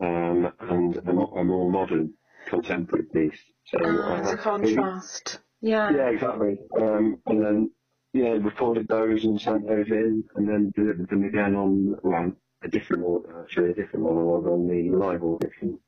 um, 0.00 0.52
and 0.60 0.96
a, 0.96 1.10
a 1.12 1.44
more 1.44 1.70
modern 1.70 2.14
contemporary 2.48 3.06
piece. 3.14 3.40
So 3.66 3.78
I 3.80 4.20
it's 4.20 4.32
a 4.32 4.36
two- 4.60 4.90
contrast. 4.94 5.40
Yeah. 5.66 5.90
Yeah, 5.90 6.10
exactly. 6.10 6.58
Um, 6.80 7.20
and 7.26 7.44
then, 7.44 7.70
yeah, 8.12 8.28
recorded 8.40 8.86
those 8.86 9.24
and 9.24 9.40
sent 9.40 9.66
those 9.66 9.88
in 9.90 10.22
and 10.36 10.48
then 10.48 10.72
delivered 10.76 11.08
them 11.10 11.24
again 11.24 11.56
on, 11.56 11.96
well, 12.04 12.32
a 12.62 12.68
different, 12.68 13.02
order, 13.02 13.42
actually 13.42 13.70
a 13.70 13.74
different 13.74 14.04
monologue 14.04 14.46
on 14.46 14.68
the 14.68 14.96
live 14.96 15.24
audition. 15.24 15.80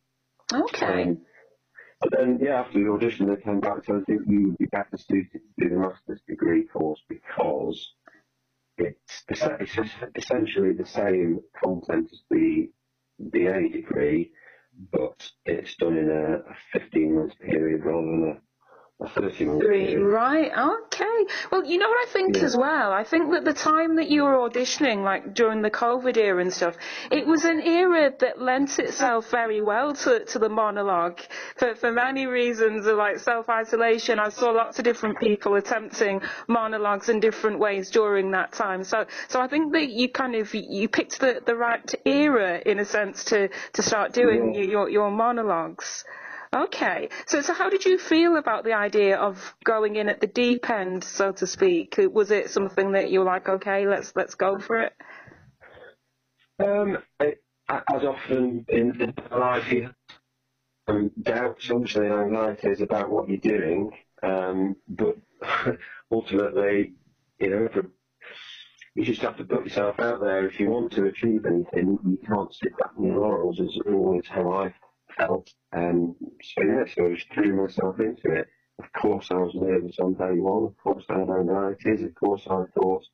Okay. 0.53 1.03
Um, 1.05 1.19
but 2.01 2.11
then, 2.11 2.41
yeah, 2.43 2.61
after 2.61 2.81
the 2.81 2.91
audition, 2.91 3.29
they 3.29 3.41
came 3.41 3.61
back 3.61 3.85
to, 3.85 3.93
I 3.93 4.05
think 4.05 4.23
you 4.27 4.49
would 4.49 4.59
be 4.59 4.67
better 4.67 4.97
suited 4.97 5.31
to 5.31 5.64
do 5.64 5.69
the 5.69 5.77
master's 5.77 6.23
degree 6.29 6.67
course 6.67 7.01
because 7.09 7.93
it's, 8.79 9.23
it's 9.29 9.79
essentially 10.17 10.73
the 10.73 10.87
same 10.87 11.38
content 11.62 12.11
as 12.12 12.23
the 12.31 12.69
BA 13.21 13.69
degree, 13.73 14.33
but 14.91 15.31
it's 15.45 15.77
done 15.77 15.97
in 15.97 16.11
a, 16.11 16.51
a 16.51 16.57
15 16.73 17.14
month 17.14 17.38
period 17.38 17.85
rather 17.85 18.07
than 18.07 18.37
a, 18.37 18.48
a 19.01 19.09
30 19.09 19.45
month 19.45 19.63
Three, 19.63 19.95
right, 19.95 20.51
okay. 20.51 21.27
Well, 21.53 21.65
you 21.65 21.79
know 21.79 21.89
what 21.89 22.09
I 22.09 22.11
think 22.11 22.37
Yeah. 22.37 22.43
as 22.45 22.57
well? 22.57 22.93
I 22.93 23.05
think 23.05 23.31
that 23.31 23.45
the 23.45 23.53
time 23.53 23.95
that 23.97 24.09
you 24.09 24.25
were 24.25 24.35
auditioning, 24.37 25.05
like 25.05 25.35
during 25.35 25.63
the 25.63 25.71
COVID 25.71 26.17
era 26.17 26.41
and 26.41 26.53
stuff, 26.53 26.77
it 27.13 27.25
was 27.25 27.45
an 27.45 27.61
era 27.61 28.13
that 28.19 28.41
lent 28.43 28.79
itself 28.81 29.31
very 29.31 29.61
well 29.63 29.95
to, 29.95 30.25
to 30.25 30.39
the 30.41 30.49
monologue 30.49 31.21
for, 31.57 31.77
for 31.77 31.93
many 31.93 32.27
reasons, 32.27 32.87
of 32.87 32.97
like 32.97 33.19
self-isolation. 33.21 34.19
I 34.19 34.31
saw 34.31 34.51
lots 34.51 34.79
of 34.81 34.85
different 34.85 35.21
people 35.21 35.55
attempting 35.55 36.21
monologues 36.49 37.09
in 37.09 37.21
different 37.21 37.61
ways 37.61 37.91
during 37.91 38.33
that 38.33 38.51
time. 38.53 38.83
So, 38.83 39.07
so 39.29 39.41
I 39.41 39.47
think 39.47 39.73
that 39.75 39.91
you 39.91 40.09
kind 40.09 40.35
of, 40.35 40.53
you 40.55 40.89
picked 40.89 41.21
the, 41.21 41.41
the 41.47 41.55
right 41.55 41.89
era 42.05 42.61
in 42.67 42.81
a 42.81 42.85
sense 42.85 43.23
to, 43.25 43.49
to 43.75 43.83
start 43.83 44.13
doing 44.13 44.55
Yeah. 44.55 44.63
your, 44.63 44.89
your 44.89 45.11
monologues. 45.13 46.05
Okay, 46.55 47.11
so 47.27 47.43
so 47.43 47.53
how 47.53 47.69
did 47.69 47.85
you 47.85 47.99
feel 47.99 48.37
about 48.37 48.65
the 48.65 48.73
idea 48.73 49.19
of 49.19 49.55
going 49.65 49.97
in 49.97 50.09
at 50.09 50.21
the 50.21 50.27
deep 50.27 50.69
end, 50.71 51.05
so 51.05 51.33
to 51.33 51.47
speak? 51.47 51.97
Was 51.99 52.31
it 52.31 52.51
something 52.51 52.93
that 52.93 53.11
you 53.11 53.21
were 53.21 53.27
like, 53.27 53.49
okay, 53.49 53.87
let's 53.87 54.13
let's 54.17 54.35
go 54.35 54.59
for 54.59 54.81
it? 54.81 54.93
Um, 56.59 56.99
as 57.21 58.03
often 58.03 58.65
in, 58.69 59.01
in 59.01 59.15
life, 59.31 59.71
you 59.71 59.91
um, 60.89 61.11
doubts, 61.21 61.71
obviously, 61.71 62.07
and 62.07 62.15
anxieties 62.15 62.81
about 62.81 63.11
what 63.11 63.29
you're 63.29 63.39
doing, 63.39 63.91
um, 64.23 64.75
but 64.89 65.17
ultimately, 66.11 66.95
you 67.39 67.51
know, 67.51 67.69
you 68.95 69.05
just 69.05 69.21
have 69.21 69.37
to 69.37 69.45
put 69.45 69.65
yourself 69.65 70.01
out 70.01 70.21
there. 70.21 70.47
If 70.47 70.59
you 70.59 70.71
want 70.71 70.93
to 70.93 71.05
achieve 71.05 71.45
anything, 71.45 71.99
you 72.07 72.19
can't 72.27 72.53
sit 72.55 72.77
back 72.79 72.93
on 72.97 73.05
your 73.05 73.21
laurels, 73.21 73.61
is 73.61 73.79
always 73.87 74.27
how 74.27 74.51
I 74.51 74.75
felt. 75.19 75.51
Um, 75.77 76.17
so, 76.43 76.63
yeah, 76.65 76.85
so 76.95 77.07
I 77.07 77.15
just 77.15 77.33
threw 77.35 77.63
myself 77.63 78.01
into 78.01 78.33
it. 78.33 78.49
Of 78.79 78.93
course, 79.01 79.29
I 79.31 79.35
was 79.35 79.55
nervous 79.55 79.99
on 79.99 80.15
day 80.15 80.39
one. 80.41 80.65
Of 80.65 80.77
course, 80.79 81.05
I 81.11 81.19
had 81.19 81.29
anxieties. 81.31 82.05
Of 82.05 82.15
course, 82.15 82.43
I 82.49 82.63
thought 82.75 83.05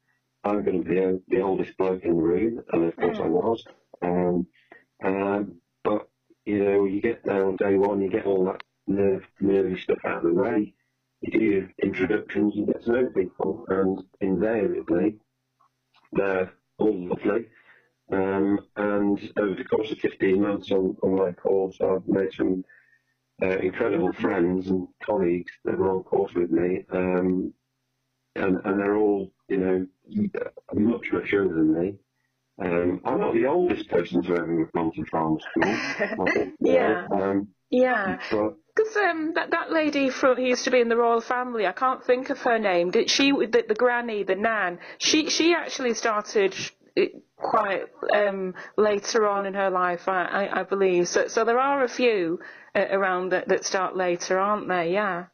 I'm 0.44 0.62
going 0.62 0.84
to 0.84 0.88
be 0.88 0.98
a, 0.98 1.18
the 1.28 1.40
oldest 1.40 1.76
bloke 1.78 2.04
in 2.04 2.16
the 2.16 2.22
room, 2.22 2.62
and 2.72 2.84
of 2.84 2.96
course 2.96 3.18
I 3.18 3.28
was. 3.28 3.64
Um, 4.02 4.46
um, 5.02 5.60
but 5.82 6.08
you 6.44 6.62
know, 6.64 6.84
you 6.84 7.00
get 7.00 7.24
there 7.24 7.46
on 7.46 7.56
day 7.56 7.76
one, 7.76 8.02
you 8.02 8.10
get 8.10 8.26
all 8.26 8.44
that 8.44 8.62
nerve, 8.86 9.24
nervy 9.40 9.80
stuff 9.80 9.98
out 10.04 10.24
of 10.24 10.34
the 10.34 10.42
way. 10.42 10.74
you 11.22 11.32
do 11.32 11.44
your 11.44 11.70
introductions, 11.82 12.54
you 12.56 12.66
get 12.66 12.84
to 12.84 12.92
know 12.92 13.06
people, 13.16 13.64
and 13.68 14.02
invariably 14.20 15.16
they're 16.12 16.52
all 16.78 17.08
lovely. 17.08 17.46
Um, 18.12 18.58
and 18.76 19.32
over 19.38 19.54
the 19.54 19.64
course 19.64 19.90
of 19.90 19.98
15 19.98 20.40
months 20.40 20.70
on, 20.70 20.96
on 21.02 21.16
my 21.16 21.32
course, 21.32 21.78
I've 21.80 22.06
made 22.06 22.32
some 22.32 22.64
uh, 23.42 23.58
incredible 23.58 24.12
friends 24.12 24.68
and 24.68 24.86
colleagues 25.02 25.52
that 25.64 25.74
are 25.74 25.96
on 25.96 26.02
course 26.04 26.32
with 26.34 26.50
me, 26.50 26.84
um, 26.92 27.52
and, 28.36 28.58
and 28.64 28.80
they're 28.80 28.96
all, 28.96 29.32
you 29.48 29.56
know, 29.56 29.86
much, 30.74 31.12
much 31.12 31.32
younger 31.32 31.54
than 31.54 31.80
me. 31.80 31.94
Um, 32.62 33.00
I'm 33.04 33.18
not 33.18 33.34
the 33.34 33.46
oldest 33.46 33.88
person 33.88 34.22
to 34.22 34.32
ever 34.34 34.60
have 34.60 34.72
gone 34.72 34.92
to 34.92 35.02
drama 35.02 35.38
school. 35.40 36.52
yeah. 36.60 37.06
Um, 37.10 37.48
yeah. 37.70 38.18
Because 38.30 38.96
um, 38.96 39.32
that 39.34 39.50
that 39.50 39.72
lady 39.72 40.10
from, 40.10 40.36
who 40.36 40.42
used 40.42 40.64
to 40.64 40.70
be 40.70 40.80
in 40.80 40.88
the 40.88 40.96
royal 40.96 41.20
family, 41.20 41.66
I 41.66 41.72
can't 41.72 42.04
think 42.04 42.30
of 42.30 42.38
her 42.42 42.58
name. 42.58 42.92
Did 42.92 43.10
she 43.10 43.32
the, 43.32 43.64
the 43.66 43.74
granny, 43.74 44.22
the 44.22 44.36
nan? 44.36 44.78
She 44.98 45.30
she 45.30 45.52
actually 45.52 45.94
started 45.94 46.54
quite 47.44 47.84
um, 48.12 48.54
later 48.76 49.28
on 49.28 49.44
in 49.44 49.54
her 49.54 49.70
life, 49.70 50.08
I, 50.08 50.24
I, 50.24 50.60
I, 50.60 50.62
believe. 50.62 51.08
So 51.08 51.28
so 51.28 51.44
there 51.44 51.58
are 51.58 51.84
a 51.84 51.88
few 51.88 52.40
uh, 52.74 52.86
around 52.90 53.30
that, 53.30 53.48
that 53.48 53.64
start 53.64 53.96
later, 53.96 54.38
aren't 54.38 54.66
there? 54.66 54.86
Yeah. 54.86 55.26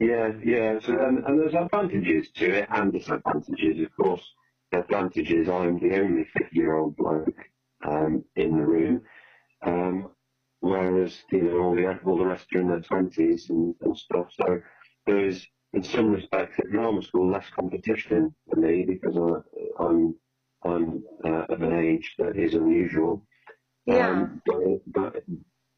Yeah, 0.00 0.32
yeah. 0.42 0.80
So 0.80 0.92
and, 0.98 1.24
and 1.24 1.38
there's 1.38 1.54
advantages 1.54 2.30
to 2.36 2.46
it 2.50 2.68
and 2.70 2.92
disadvantages, 2.92 3.84
of 3.84 3.96
course. 3.96 4.24
The 4.72 4.80
advantages 4.80 5.48
I'm 5.48 5.78
the 5.78 6.00
only 6.00 6.24
50 6.36 6.56
year 6.56 6.76
old 6.76 6.96
bloke 6.96 7.38
um, 7.86 8.24
in 8.36 8.56
the 8.56 8.64
room. 8.64 9.02
Um, 9.62 10.10
whereas 10.60 11.22
you 11.30 11.42
know 11.42 11.58
all 11.58 11.74
the 11.76 11.98
all 12.06 12.18
the 12.18 12.26
rest 12.26 12.46
are 12.54 12.60
in 12.60 12.68
their 12.68 12.80
twenties 12.80 13.50
and, 13.50 13.74
and 13.82 13.96
stuff. 13.96 14.28
So 14.32 14.60
there 15.06 15.26
is, 15.26 15.46
in 15.74 15.84
some 15.84 16.10
respects, 16.10 16.58
at 16.58 16.70
drama 16.70 17.02
school 17.02 17.30
less 17.30 17.46
competition 17.54 18.34
for 18.48 18.56
me 18.58 18.84
because 18.88 19.16
I, 19.16 19.84
I'm 19.84 20.14
I'm 20.64 21.04
uh, 21.24 21.44
of 21.48 21.62
an 21.62 21.72
age 21.72 22.14
that 22.18 22.36
is 22.36 22.54
unusual. 22.54 23.26
Yeah. 23.86 24.08
Um, 24.08 24.42
but, 24.46 24.62
but 24.86 25.22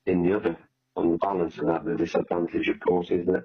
in 0.06 0.22
the 0.22 0.36
other, 0.36 0.56
on 0.94 1.12
the 1.12 1.18
balance 1.18 1.58
of 1.58 1.66
that, 1.66 1.84
the 1.84 1.96
disadvantage, 1.96 2.68
of 2.68 2.80
course, 2.80 3.10
is 3.10 3.26
that 3.26 3.44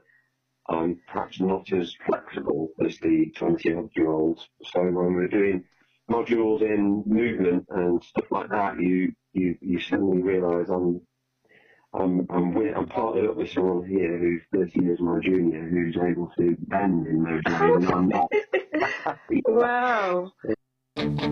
I'm 0.70 1.02
perhaps 1.08 1.40
not 1.40 1.72
as 1.74 1.96
flexible 2.06 2.70
as 2.86 2.98
the 3.00 3.32
20 3.36 3.74
odd 3.74 3.90
year 3.96 4.12
olds. 4.12 4.48
So 4.64 4.82
when 4.82 5.14
we're 5.14 5.28
doing 5.28 5.64
modules 6.10 6.62
in 6.62 7.04
movement 7.06 7.66
and 7.70 8.04
stuff 8.04 8.26
like 8.32 8.50
that, 8.50 8.80
you 8.80 9.14
you, 9.34 9.56
you 9.62 9.80
suddenly 9.80 10.22
realise 10.22 10.70
I'm 10.70 11.02
I'm, 11.94 12.26
I'm, 12.30 12.56
I'm 12.58 12.88
partnered 12.88 13.30
up 13.30 13.36
with 13.36 13.52
someone 13.52 13.86
here 13.88 14.18
who's 14.18 14.42
30 14.54 14.86
years 14.86 15.00
my 15.02 15.20
junior 15.22 15.68
who's 15.68 15.98
able 15.98 16.32
to 16.38 16.56
bend 16.62 17.06
in 17.08 17.24
those 17.24 17.42
ways 17.46 17.90
and 17.90 18.14
I'm 20.98 21.16
not. 21.16 21.32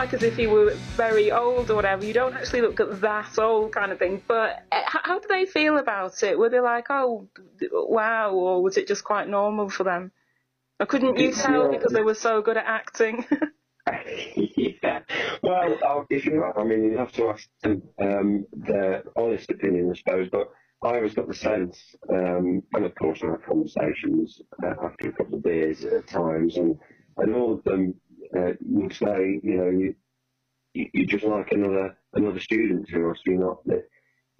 Like 0.00 0.14
as 0.14 0.22
if 0.22 0.38
you 0.38 0.48
were 0.48 0.72
very 0.96 1.30
old 1.30 1.70
or 1.70 1.74
whatever. 1.74 2.06
You 2.06 2.14
don't 2.14 2.34
actually 2.34 2.62
look 2.62 2.80
at 2.80 3.02
that 3.02 3.38
old, 3.38 3.72
kind 3.72 3.92
of 3.92 3.98
thing. 3.98 4.22
But 4.26 4.64
uh, 4.72 4.80
how 4.86 5.18
did 5.18 5.28
they 5.28 5.44
feel 5.44 5.76
about 5.76 6.22
it? 6.22 6.38
Were 6.38 6.48
they 6.48 6.60
like, 6.60 6.86
"Oh, 6.88 7.28
wow," 7.70 8.32
or 8.32 8.62
was 8.62 8.78
it 8.78 8.88
just 8.88 9.04
quite 9.04 9.28
normal 9.28 9.68
for 9.68 9.84
them? 9.84 10.10
Or 10.78 10.86
couldn't 10.86 11.18
you 11.18 11.32
tell 11.32 11.70
because 11.70 11.92
they 11.92 12.02
were 12.02 12.14
so 12.14 12.40
good 12.40 12.56
at 12.56 12.64
acting? 12.64 13.26
yeah. 14.56 15.00
Well, 15.42 16.06
if 16.08 16.24
you, 16.24 16.44
I 16.44 16.64
mean, 16.64 16.82
you 16.84 16.96
have 16.96 17.12
to 17.12 17.28
ask 17.28 17.46
them 17.62 17.82
um, 18.00 18.46
their 18.54 19.02
honest 19.14 19.50
opinion, 19.50 19.92
I 19.92 19.98
suppose. 19.98 20.30
But 20.32 20.48
I 20.82 20.96
always 20.96 21.12
got 21.12 21.28
the 21.28 21.34
sense, 21.34 21.78
um, 22.08 22.62
and 22.72 22.86
of 22.86 22.94
course, 22.94 23.20
I 23.22 23.32
have 23.32 23.44
conversations 23.44 24.40
uh, 24.64 24.76
after 24.82 25.10
a 25.10 25.12
couple 25.12 25.34
of 25.34 25.42
beers 25.42 25.84
at 25.84 26.06
times, 26.06 26.56
and, 26.56 26.78
and 27.18 27.34
all 27.34 27.52
of 27.52 27.64
them 27.64 28.00
uh, 28.36 28.52
would 28.60 28.92
say, 28.92 29.40
you 29.42 29.56
know, 29.56 29.70
you, 29.70 29.94
you, 30.74 31.04
are 31.04 31.06
just 31.06 31.24
like 31.24 31.52
another 31.52 31.96
another 32.14 32.40
student 32.40 32.88
to 32.88 33.10
us. 33.10 33.18
You're 33.26 33.40
not 33.40 33.64
the, 33.64 33.84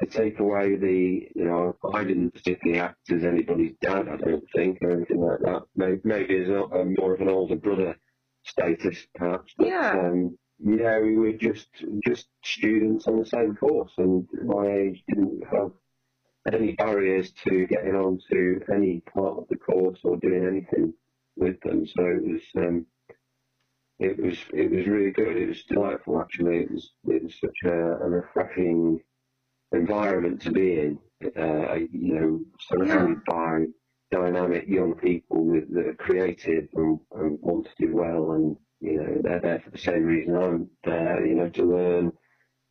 they 0.01 0.07
take 0.07 0.39
away 0.39 0.77
the, 0.77 1.29
you 1.35 1.45
know, 1.45 1.77
I 1.93 2.05
didn't 2.05 2.33
particularly 2.33 2.81
act 2.81 3.11
as 3.13 3.25
anybody's 3.25 3.75
dad, 3.83 4.09
I 4.09 4.17
don't 4.17 4.45
think, 4.55 4.79
or 4.81 4.93
anything 4.93 5.21
like 5.21 5.41
that. 5.41 5.63
Maybe, 5.77 6.01
maybe 6.05 6.39
as 6.39 6.49
a, 6.49 6.63
a 6.63 6.85
more 6.85 7.15
of 7.15 7.21
an 7.21 7.29
older 7.29 7.57
brother 7.57 7.97
status, 8.45 9.07
perhaps. 9.15 9.53
But, 9.59 9.69
yeah. 9.69 9.93
Um, 9.93 10.39
yeah, 10.63 11.01
we 11.01 11.17
were 11.17 11.33
just 11.33 11.69
just 12.07 12.27
students 12.45 13.07
on 13.07 13.19
the 13.19 13.27
same 13.27 13.57
course, 13.57 13.93
and 13.97 14.29
my 14.45 14.67
age 14.67 15.03
didn't 15.09 15.43
have 15.51 15.73
any 16.53 16.73
barriers 16.73 17.33
to 17.47 17.67
getting 17.67 17.95
onto 17.95 18.61
any 18.73 19.01
part 19.13 19.39
of 19.39 19.49
the 19.49 19.57
course 19.57 19.99
or 20.05 20.17
doing 20.19 20.47
anything 20.47 20.93
with 21.37 21.61
them. 21.63 21.87
So 21.87 22.03
it 22.05 22.23
was 22.23 22.43
um, 22.57 22.87
it 24.01 24.19
was 24.23 24.39
it 24.53 24.71
was 24.71 24.87
really 24.87 25.11
good. 25.11 25.37
It 25.37 25.49
was 25.49 25.63
delightful 25.65 26.21
actually. 26.21 26.61
It 26.61 26.71
was 26.71 26.91
it 27.07 27.23
was 27.23 27.39
such 27.39 27.59
a, 27.65 27.77
a 28.05 28.09
refreshing 28.09 29.01
environment 29.73 30.41
to 30.43 30.51
be 30.51 30.81
in. 30.81 30.99
Uh, 31.37 31.75
you 31.93 32.15
know, 32.15 32.41
surrounded 32.59 33.21
yeah. 33.29 33.35
by 33.35 33.65
dynamic 34.11 34.67
young 34.67 34.95
people 34.95 35.45
with, 35.45 35.73
that 35.75 35.87
are 35.87 35.95
creative 35.95 36.67
and, 36.75 36.99
and, 37.13 37.39
want 37.43 37.67
to 37.67 37.87
do 37.87 37.95
well, 37.95 38.33
and 38.33 38.57
you 38.81 38.97
know 38.97 39.21
they're 39.23 39.41
there 39.41 39.61
for 39.61 39.71
the 39.71 39.79
same 39.79 40.05
reason 40.05 40.35
I'm 40.35 40.71
there. 40.83 41.27
You 41.27 41.35
know, 41.35 41.51
to 41.51 41.65
learn 41.65 42.13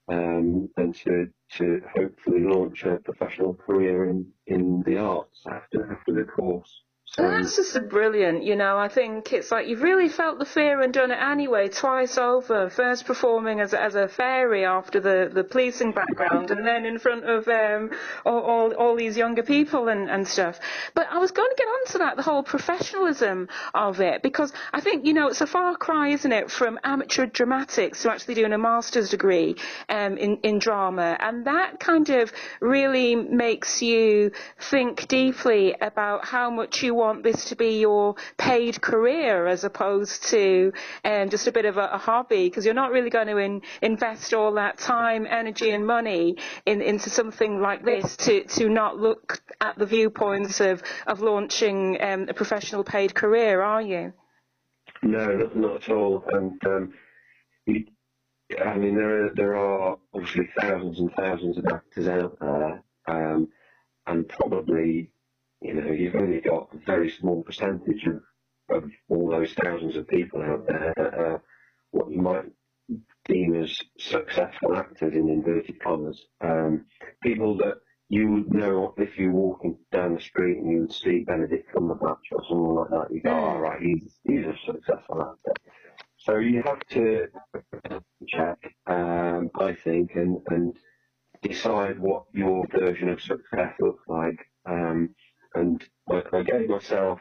um, 0.09 0.67
and 0.77 0.95
to 0.95 1.27
to 1.57 1.81
hopefully 1.95 2.41
launch 2.41 2.85
a 2.85 2.97
professional 2.97 3.53
career 3.53 4.09
in 4.09 4.25
in 4.47 4.81
the 4.85 4.97
arts 4.97 5.43
after 5.47 5.91
after 5.91 6.13
the 6.13 6.23
course. 6.23 6.81
So 7.13 7.23
that's 7.27 7.55
just 7.55 7.89
brilliant, 7.89 8.43
you 8.43 8.55
know. 8.55 8.77
I 8.77 8.87
think 8.87 9.33
it's 9.33 9.51
like 9.51 9.67
you've 9.67 9.81
really 9.81 10.09
felt 10.09 10.37
the 10.37 10.45
fear 10.45 10.79
and 10.79 10.93
done 10.93 11.09
it 11.09 11.17
anyway, 11.19 11.67
twice 11.67 12.19
over. 12.19 12.69
First 12.69 13.05
performing 13.05 13.59
as 13.59 13.73
as 13.73 13.95
a 13.95 14.07
fairy 14.07 14.63
after 14.63 14.99
the, 14.99 15.29
the 15.33 15.43
policing 15.43 15.91
background, 15.91 16.51
and 16.51 16.65
then 16.65 16.85
in 16.85 16.99
front 16.99 17.25
of 17.25 17.47
um, 17.47 17.89
all, 18.25 18.41
all, 18.41 18.73
all 18.73 18.95
these 18.95 19.17
younger 19.17 19.41
people 19.41 19.87
and, 19.87 20.07
and 20.07 20.27
stuff. 20.27 20.59
But 20.93 21.07
I 21.09 21.17
was 21.17 21.31
going 21.31 21.49
to 21.49 21.55
get 21.57 21.65
onto 21.67 21.97
that, 21.97 22.15
the 22.15 22.21
whole 22.21 22.43
professionalism 22.43 23.49
of 23.73 23.99
it, 24.01 24.21
because 24.21 24.53
I 24.71 24.79
think 24.79 25.07
you 25.07 25.13
know 25.13 25.29
it's 25.29 25.41
a 25.41 25.47
far 25.47 25.75
cry, 25.77 26.09
isn't 26.09 26.31
it, 26.31 26.51
from 26.51 26.79
amateur 26.83 27.25
dramatics 27.25 28.03
to 28.03 28.11
actually 28.11 28.35
doing 28.35 28.53
a 28.53 28.59
master's 28.59 29.09
degree 29.09 29.55
um, 29.89 30.15
in 30.17 30.37
in 30.43 30.59
drama, 30.59 31.17
and 31.19 31.47
that 31.47 31.79
kind 31.79 32.11
of 32.11 32.31
really 32.61 33.15
makes 33.15 33.81
you 33.81 34.31
think 34.59 35.07
deeply 35.07 35.75
about 35.81 36.23
how 36.23 36.51
much 36.51 36.83
you 36.83 36.98
want 36.99 37.23
this 37.23 37.45
to 37.45 37.55
be 37.55 37.79
your 37.79 38.15
paid 38.37 38.81
career 38.81 39.47
as 39.47 39.63
opposed 39.63 40.23
to 40.29 40.71
um, 41.03 41.29
just 41.29 41.47
a 41.47 41.51
bit 41.51 41.65
of 41.65 41.77
a, 41.77 41.89
a 41.93 41.97
hobby 41.97 42.47
because 42.49 42.65
you're 42.65 42.73
not 42.73 42.91
really 42.91 43.09
going 43.09 43.27
to 43.27 43.37
in, 43.37 43.61
invest 43.81 44.33
all 44.33 44.53
that 44.53 44.77
time, 44.77 45.25
energy 45.27 45.71
and 45.71 45.87
money 45.87 46.35
in, 46.65 46.81
into 46.81 47.09
something 47.09 47.61
like 47.61 47.83
this 47.83 48.15
to, 48.17 48.43
to 48.43 48.69
not 48.69 48.97
look 48.97 49.41
at 49.61 49.77
the 49.79 49.85
viewpoints 49.85 50.59
of, 50.59 50.83
of 51.07 51.21
launching 51.21 51.97
um, 52.01 52.27
a 52.29 52.33
professional 52.33 52.83
paid 52.83 53.15
career, 53.15 53.61
are 53.61 53.81
you? 53.81 54.13
No, 55.01 55.49
not, 55.55 55.83
at 55.83 55.89
all. 55.89 56.23
And 56.27 56.61
um, 56.65 56.93
I 58.65 58.77
mean, 58.77 58.95
there 58.95 59.25
are, 59.25 59.29
there 59.35 59.55
are 59.55 59.97
obviously 60.13 60.49
thousands 60.59 60.99
and 60.99 61.11
thousands 61.13 61.57
of 61.57 61.65
actors 61.67 62.07
out 62.07 62.37
there, 62.39 62.83
um, 63.07 63.47
and 64.07 64.27
probably 64.27 65.11
you 65.61 65.73
know, 65.73 65.91
you've 65.91 66.15
only 66.15 66.41
got 66.41 66.69
a 66.73 66.77
very 66.85 67.09
small 67.09 67.43
percentage 67.43 68.05
of, 68.07 68.21
of 68.83 68.89
all 69.09 69.29
those 69.29 69.53
thousands 69.53 69.95
of 69.97 70.07
people 70.07 70.41
out 70.41 70.65
there 70.67 70.93
that 70.95 71.13
are 71.13 71.43
what 71.91 72.09
you 72.09 72.21
might 72.21 72.45
deem 73.25 73.55
as 73.61 73.77
successful 73.97 74.75
actors 74.75 75.13
in 75.13 75.29
inverted 75.29 75.81
commas. 75.81 76.25
Um, 76.41 76.85
people 77.21 77.57
that 77.57 77.75
you 78.09 78.31
would 78.31 78.53
know 78.53 78.93
if 78.97 79.17
you're 79.17 79.31
walking 79.31 79.77
down 79.91 80.15
the 80.15 80.21
street 80.21 80.57
and 80.57 80.71
you 80.71 80.79
would 80.81 80.93
see 80.93 81.23
Benedict 81.25 81.71
Cumberbatch 81.73 82.17
or 82.31 82.43
someone 82.47 82.75
like 82.75 82.89
that, 82.89 83.13
you 83.13 83.21
go, 83.21 83.31
oh, 83.31 83.59
right, 83.59 83.81
he's, 83.81 84.17
he's 84.23 84.45
a 84.45 84.55
successful 84.65 85.21
actor. 85.21 85.53
So 86.17 86.37
you 86.37 86.63
have 86.63 86.79
to 86.91 87.27
check, 88.27 88.57
um, 88.87 89.51
I 89.59 89.73
think, 89.73 90.11
and, 90.15 90.37
and 90.49 90.75
decide 91.41 91.99
what 91.99 92.23
your 92.33 92.65
version 92.67 93.09
of 93.09 93.21
success 93.21 93.73
looks 93.79 94.03
like. 94.07 94.39
Um, 94.65 95.15
and 95.59 95.83
I, 96.09 96.23
I 96.33 96.43
gave 96.43 96.69
myself 96.69 97.19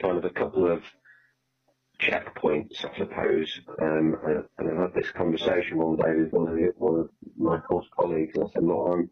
kind 0.00 0.18
of 0.18 0.24
a 0.24 0.30
couple 0.30 0.70
of 0.70 0.82
checkpoints, 2.00 2.84
I 2.84 2.96
suppose. 2.96 3.60
Um, 3.80 4.16
and 4.58 4.78
I 4.78 4.82
had 4.82 4.94
this 4.94 5.10
conversation 5.12 5.78
one 5.78 5.96
day 5.96 6.14
with 6.22 6.32
one 6.32 6.48
of, 6.48 6.56
the, 6.56 6.72
one 6.76 7.00
of 7.00 7.08
my 7.36 7.58
course 7.60 7.86
colleagues, 7.98 8.36
and 8.36 8.44
I 8.44 8.52
said, 8.52 8.64
look, 8.64 8.90
I'm, 8.92 9.10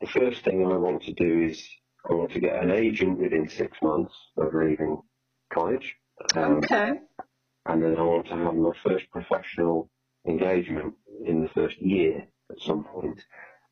the 0.00 0.06
first 0.08 0.44
thing 0.44 0.64
I 0.66 0.76
want 0.76 1.02
to 1.04 1.12
do 1.12 1.42
is 1.42 1.62
I 2.08 2.14
want 2.14 2.32
to 2.32 2.40
get 2.40 2.62
an 2.62 2.70
agent 2.70 3.18
within 3.18 3.48
six 3.48 3.78
months 3.82 4.14
of 4.36 4.52
leaving 4.52 5.00
college. 5.52 5.94
Um, 6.36 6.58
okay. 6.58 6.92
And 7.66 7.82
then 7.82 7.96
I 7.96 8.02
want 8.02 8.26
to 8.26 8.36
have 8.36 8.54
my 8.54 8.72
first 8.82 9.10
professional 9.10 9.90
engagement 10.26 10.94
in 11.24 11.42
the 11.42 11.48
first 11.48 11.78
year 11.80 12.26
at 12.50 12.60
some 12.60 12.84
point. 12.84 13.20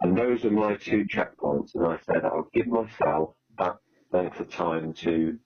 And 0.03 0.17
those 0.17 0.45
are 0.45 0.51
my 0.51 0.75
two 0.77 1.05
checkpoints. 1.05 1.75
And 1.75 1.87
I 1.87 1.99
said 2.07 2.25
I'll 2.25 2.49
give 2.53 2.67
myself 2.67 3.35
that 3.59 3.77
length 4.13 4.41
of 4.41 4.51
time 4.51 4.93
to 4.95 5.39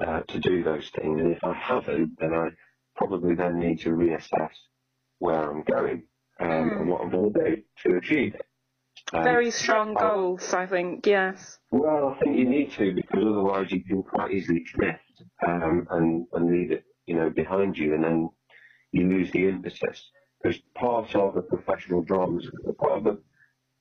uh, 0.00 0.20
to 0.20 0.38
do 0.38 0.62
those 0.62 0.88
things. 0.90 1.20
And 1.20 1.32
if 1.32 1.44
I 1.44 1.52
haven't, 1.52 2.18
then 2.18 2.34
I 2.34 2.48
probably 2.96 3.34
then 3.34 3.58
need 3.58 3.80
to 3.80 3.90
reassess 3.90 4.52
where 5.18 5.50
I'm 5.50 5.62
going 5.62 6.04
um, 6.40 6.48
mm. 6.48 6.80
and 6.80 6.88
what 6.88 7.02
I'm 7.02 7.10
going 7.10 7.32
to 7.32 7.56
do 7.56 7.62
to 7.84 7.96
achieve 7.98 8.34
it. 8.34 8.46
Um, 9.12 9.24
Very 9.24 9.50
strong 9.50 9.94
goals, 9.94 10.52
I 10.54 10.66
think. 10.66 11.06
Yes. 11.06 11.58
Well, 11.70 12.14
I 12.14 12.22
think 12.22 12.38
you 12.38 12.48
need 12.48 12.72
to 12.72 12.94
because 12.94 13.24
otherwise 13.24 13.70
you 13.70 13.82
can 13.84 14.02
quite 14.02 14.30
easily 14.32 14.64
drift 14.64 15.22
um, 15.46 15.86
and 15.90 16.26
and 16.32 16.50
leave 16.50 16.70
it, 16.70 16.84
you 17.06 17.16
know, 17.16 17.30
behind 17.30 17.76
you, 17.76 17.94
and 17.94 18.04
then 18.04 18.30
you 18.92 19.08
lose 19.08 19.30
the 19.32 19.48
impetus. 19.48 20.10
Because 20.42 20.60
part 20.74 21.14
of 21.14 21.34
the 21.34 21.42
professional 21.42 22.02
drama, 22.02 22.40
part 22.78 22.98
of 22.98 23.04
the 23.04 23.22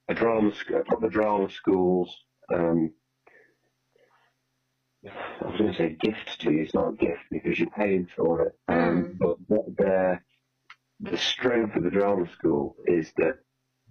a 0.09 0.13
drama, 0.13 0.51
a 0.75 0.83
proper 0.83 1.09
drama 1.09 1.49
schools. 1.49 2.13
Um, 2.53 2.91
I 5.05 5.47
was 5.47 5.59
going 5.59 5.71
to 5.71 5.77
say 5.77 5.95
gift 5.99 6.41
to 6.41 6.51
you. 6.51 6.63
It's 6.63 6.73
not 6.73 6.93
a 6.93 6.97
gift 6.97 7.23
because 7.31 7.57
you're 7.57 7.69
paying 7.69 8.07
for 8.17 8.41
it. 8.41 8.59
Um, 8.67 9.17
mm. 9.19 9.37
But 9.47 9.77
their 9.77 10.25
the 10.99 11.17
strength 11.17 11.75
of 11.77 11.83
the 11.83 11.89
drama 11.89 12.29
school 12.33 12.75
is 12.85 13.11
that 13.17 13.39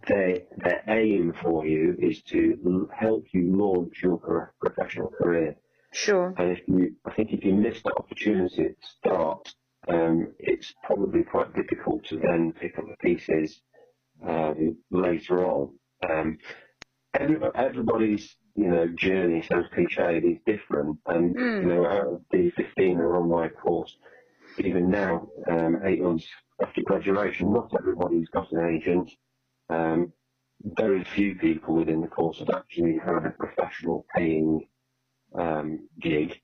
they, 0.07 0.45
their 0.59 0.83
aim 0.89 1.33
for 1.43 1.67
you 1.67 1.97
is 1.99 2.23
to 2.25 2.89
help 2.95 3.25
you 3.33 3.57
launch 3.57 4.03
your 4.03 4.53
professional 4.61 5.11
career. 5.11 5.57
Sure. 5.93 6.35
And 6.37 6.51
if 6.51 6.69
you, 6.69 6.95
I 7.07 7.15
think 7.15 7.33
if 7.33 7.45
you 7.45 7.55
miss 7.55 7.81
that 7.83 7.97
opportunity 7.97 8.65
at 8.65 8.77
the 8.77 8.87
start, 8.99 9.55
um, 9.89 10.35
it's 10.39 10.75
probably 10.85 11.23
quite 11.23 11.55
difficult 11.55 12.05
to 12.07 12.19
then 12.19 12.53
pick 12.53 12.79
up 12.79 12.85
the 12.87 12.97
pieces 13.01 13.63
um, 14.27 14.77
later 14.91 15.47
on. 15.47 15.78
Um, 16.09 16.39
everybody's 17.15 18.37
you 18.55 18.69
know 18.69 18.89
journey 18.89 19.43
sounds 19.43 19.67
cliched 19.77 20.31
is 20.31 20.39
different, 20.47 20.99
and 21.07 21.35
mm. 21.35 21.63
you 21.63 21.69
know 21.69 21.87
out 21.87 22.07
of 22.07 22.23
the 22.31 22.51
15 22.51 22.99
that 22.99 23.03
are 23.03 23.17
on 23.17 23.29
my 23.29 23.49
course, 23.49 23.97
even 24.59 24.91
now, 24.91 25.29
um, 25.51 25.81
eight 25.85 26.03
months 26.03 26.27
after 26.61 26.83
graduation, 26.83 27.53
not 27.53 27.71
everybody's 27.79 28.29
got 28.29 28.51
an 28.53 28.77
agent. 28.77 29.11
Um, 29.71 30.13
very 30.65 31.05
few 31.05 31.37
people 31.37 31.75
within 31.75 32.01
the 32.01 32.09
course 32.09 32.41
have 32.41 32.51
actually 32.51 32.99
had 32.99 33.25
a 33.25 33.31
professional 33.31 34.07
paying 34.15 34.67
um, 35.35 35.89
gig. 36.01 36.41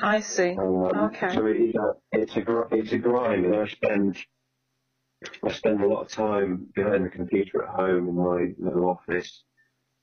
I 0.00 0.20
see. 0.20 0.56
Um, 0.58 0.84
okay. 0.84 1.34
So 1.34 1.46
it 1.46 1.56
is 1.56 1.74
a, 1.74 1.92
it's 2.12 2.36
a 2.36 2.68
it's 2.70 2.92
a 2.92 2.98
grind, 2.98 3.46
and 3.46 3.56
I 3.56 3.66
spend 3.66 4.18
I 5.44 5.52
spend 5.52 5.82
a 5.82 5.86
lot 5.88 6.02
of 6.02 6.08
time 6.08 6.68
behind 6.74 7.04
the 7.04 7.10
computer 7.10 7.64
at 7.64 7.74
home 7.74 8.08
in 8.08 8.16
my 8.16 8.54
little 8.58 8.88
office 8.88 9.44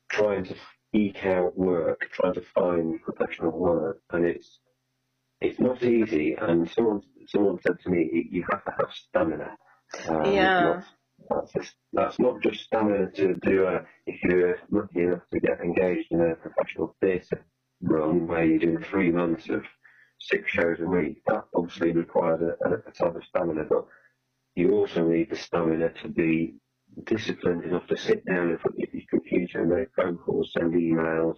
trying 0.10 0.46
to 0.46 0.56
eke 0.94 1.26
out 1.26 1.58
work, 1.58 2.02
trying 2.14 2.34
to 2.36 2.42
find 2.42 3.02
professional 3.02 3.52
work, 3.52 4.02
and 4.12 4.26
it's 4.26 4.60
it's 5.42 5.60
not 5.60 5.84
easy. 5.84 6.36
And 6.40 6.70
someone 6.72 7.02
someone 7.28 7.60
said 7.66 7.80
to 7.84 7.90
me, 7.90 8.28
you 8.32 8.46
have 8.52 8.64
to 8.66 8.72
have 8.72 8.92
stamina. 8.94 9.58
Um, 10.10 10.34
Yeah. 10.34 10.60
Not, 10.64 10.86
that's, 11.30 11.54
just, 11.54 11.76
that's 11.94 12.20
not 12.20 12.42
just 12.42 12.62
stamina 12.66 13.12
to 13.12 13.36
do 13.36 13.66
a, 13.68 13.82
if 14.08 14.22
you're 14.24 14.58
lucky 14.72 15.02
enough 15.04 15.22
to 15.34 15.40
get 15.40 15.62
engaged 15.62 16.12
in 16.12 16.22
a 16.22 16.36
professional 16.36 16.96
theatre 17.02 17.46
run 17.82 18.28
where 18.28 18.46
you 18.46 18.60
do 18.60 18.80
three 18.90 19.12
months 19.12 19.50
of 19.50 19.64
six 20.20 20.50
shows 20.52 20.80
a 20.80 20.86
week. 20.86 21.22
That 21.28 21.46
obviously 21.56 21.92
requires 21.92 22.42
a, 22.42 22.70
a, 22.70 22.74
a 22.88 22.92
type 22.92 23.16
of 23.16 23.24
stamina, 23.26 23.66
but 23.70 23.86
you 24.56 24.72
also 24.74 25.08
need 25.08 25.30
the 25.30 25.36
stamina 25.36 25.90
to 26.02 26.10
be 26.10 26.56
disciplined 27.06 27.64
enough 27.64 27.88
to 27.88 27.98
sit 27.98 28.26
down 28.26 28.52
in 28.52 28.58
front 28.60 28.78
of 28.82 28.94
your 28.94 29.04
computer 29.10 29.62
and 29.62 29.70
make 29.72 29.88
phone 29.96 30.18
calls, 30.18 30.52
send 30.54 30.74
emails, 30.74 31.38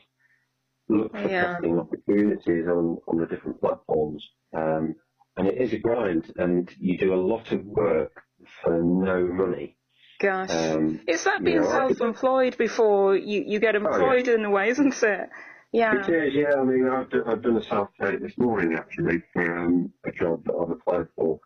look 0.90 1.12
for 1.12 1.30
Yeah. 1.30 1.56
casting 1.56 1.80
opportunities 1.80 2.68
on, 2.68 2.98
on 3.08 3.20
the 3.20 3.26
different 3.28 3.60
platforms. 3.62 4.28
Um, 4.56 4.96
and 5.38 5.48
it 5.48 5.58
is 5.62 5.74
a 5.74 5.80
grind, 5.80 6.34
and 6.38 6.70
you 6.80 6.98
do 6.98 7.14
a 7.14 7.16
lot 7.16 7.52
of 7.52 7.66
work 7.66 8.24
for 8.64 8.82
no 8.82 9.26
money. 9.28 9.78
Gosh. 10.20 10.50
Um, 10.50 11.02
It's 11.08 11.26
that 11.26 11.40
you 11.40 11.46
being 11.46 11.62
know, 11.62 11.70
self-employed 11.70 12.58
before 12.58 13.18
you, 13.18 13.44
you 13.46 13.60
get 13.60 13.76
employed 13.76 14.28
in 14.28 14.46
a 14.46 14.50
way, 14.50 14.70
isn't 14.70 15.04
it? 15.04 15.30
Yeah. 15.74 16.08
It 16.08 16.10
is, 16.28 16.34
yeah. 16.36 16.54
I 16.58 16.64
mean, 16.64 16.88
I've, 16.90 17.08
I've 17.28 17.42
done 17.44 17.58
a 17.58 17.64
self-tape 17.64 18.22
this 18.22 18.38
morning 18.38 18.78
actually 18.78 19.22
for 19.34 19.60
um, 19.60 19.92
a 20.06 20.12
job 20.12 20.46
that 20.46 20.54
I've 20.54 20.72
applied 20.72 21.08
for, 21.18 21.40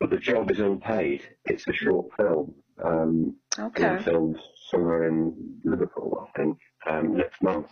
but 0.00 0.10
the 0.10 0.18
job 0.18 0.50
is 0.50 0.60
unpaid. 0.60 1.22
It's 1.44 1.66
a 1.68 1.72
short 1.72 2.06
film. 2.16 2.54
Um, 2.82 3.36
Okay. 3.58 3.88
being 3.88 3.98
filmed 4.04 4.38
somewhere 4.70 5.08
in 5.08 5.60
Liverpool, 5.64 6.28
I 6.28 6.38
think, 6.38 6.58
um, 6.88 7.16
next 7.16 7.42
month. 7.42 7.68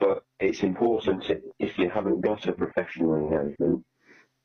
But 0.00 0.24
it's 0.40 0.62
important 0.62 1.22
to, 1.24 1.40
if 1.58 1.78
you 1.78 1.88
haven't 1.88 2.20
got 2.22 2.46
a 2.46 2.52
professional 2.52 3.14
engagement, 3.16 3.84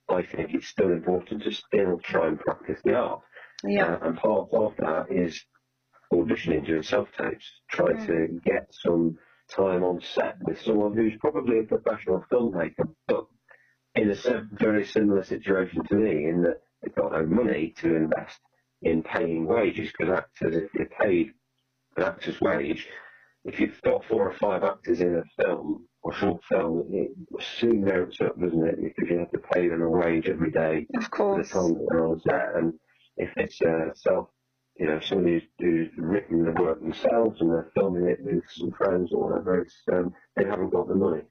I 0.08 0.22
think 0.22 0.54
it's 0.54 0.68
still 0.68 0.91
important 0.91 1.43
to 1.43 1.52
still 1.52 1.99
try 2.04 2.28
and 2.28 2.39
practice 2.39 2.80
the 2.84 2.93
art. 2.95 3.22
Yeah. 3.64 3.86
Uh, 3.95 3.99
and 4.08 4.18
part 4.18 4.49
of 4.54 4.76
that 4.78 5.08
is 5.12 5.43
auditioning, 6.14 6.66
doing 6.66 6.84
self-tapes, 6.84 7.62
try 7.70 7.93
to 7.93 8.39
get 8.45 8.68
some 8.72 9.18
time 9.49 9.84
on 9.84 10.02
set 10.02 10.38
with 10.45 10.62
someone 10.62 10.93
who's 10.95 11.18
probably 11.20 11.60
a 11.60 11.64
professional 11.64 12.24
filmmaker, 12.32 12.93
but 13.08 13.26
in 13.95 14.12
a 14.12 14.16
very 14.52 14.86
similar 14.86 15.24
situation 15.24 15.84
to 15.86 15.95
me, 15.95 16.26
in 16.26 16.43
that 16.43 16.62
they've 16.82 16.95
got 16.95 17.11
no 17.11 17.25
money 17.25 17.73
to 17.77 17.95
invest 17.95 18.39
in 18.82 19.03
paying 19.03 19.45
wages, 19.45 19.91
because 19.91 20.17
actors, 20.17 20.55
if 20.55 20.73
you're 20.73 20.88
paid 20.99 21.34
an 21.97 22.03
actor's 22.03 22.39
wage, 22.41 22.88
if 23.43 23.59
you've 23.59 23.82
got 23.82 24.05
four 24.05 24.29
or 24.29 24.34
five 24.34 24.63
actors 24.63 25.01
in 25.01 25.15
a 25.15 25.43
film 25.43 25.88
or 26.03 26.13
short 26.13 26.43
film, 26.45 26.88
it 26.91 27.11
soon 27.57 27.84
mounts 27.84 28.21
up, 28.21 28.39
doesn't 28.39 28.67
it? 28.67 28.82
Because 28.82 29.09
you 29.09 29.19
have 29.19 29.32
to 29.32 29.39
pay 29.53 29.67
them 29.67 29.82
a 29.82 29.89
wage 29.89 30.27
every 30.29 30.51
day 30.51 30.88
Of 30.95 31.09
for 31.11 31.41
the 31.41 31.47
time 31.47 31.73
that 31.73 31.88
they're 31.89 32.07
on 32.07 32.19
set. 32.21 32.55
And 32.55 32.73
if 33.17 33.29
it's 33.38 33.61
uh, 33.61 33.93
self, 33.95 34.29
you 34.77 34.88
know, 34.88 34.99
somebody 34.99 35.34
who's, 35.34 35.43
who's 35.59 35.89
written 35.97 36.45
the 36.45 36.59
work 36.61 36.82
themselves 36.82 37.41
and 37.41 37.51
they're 37.51 37.71
filming 37.75 38.07
it 38.07 38.19
with 38.21 38.43
some 38.49 38.71
friends 38.71 39.11
or 39.11 39.29
whatever, 39.29 39.61
it's, 39.61 39.82
um, 39.91 40.13
they 40.36 40.45
haven't 40.45 40.71
got 40.71 40.88
the 40.88 40.95
money. 40.95 41.21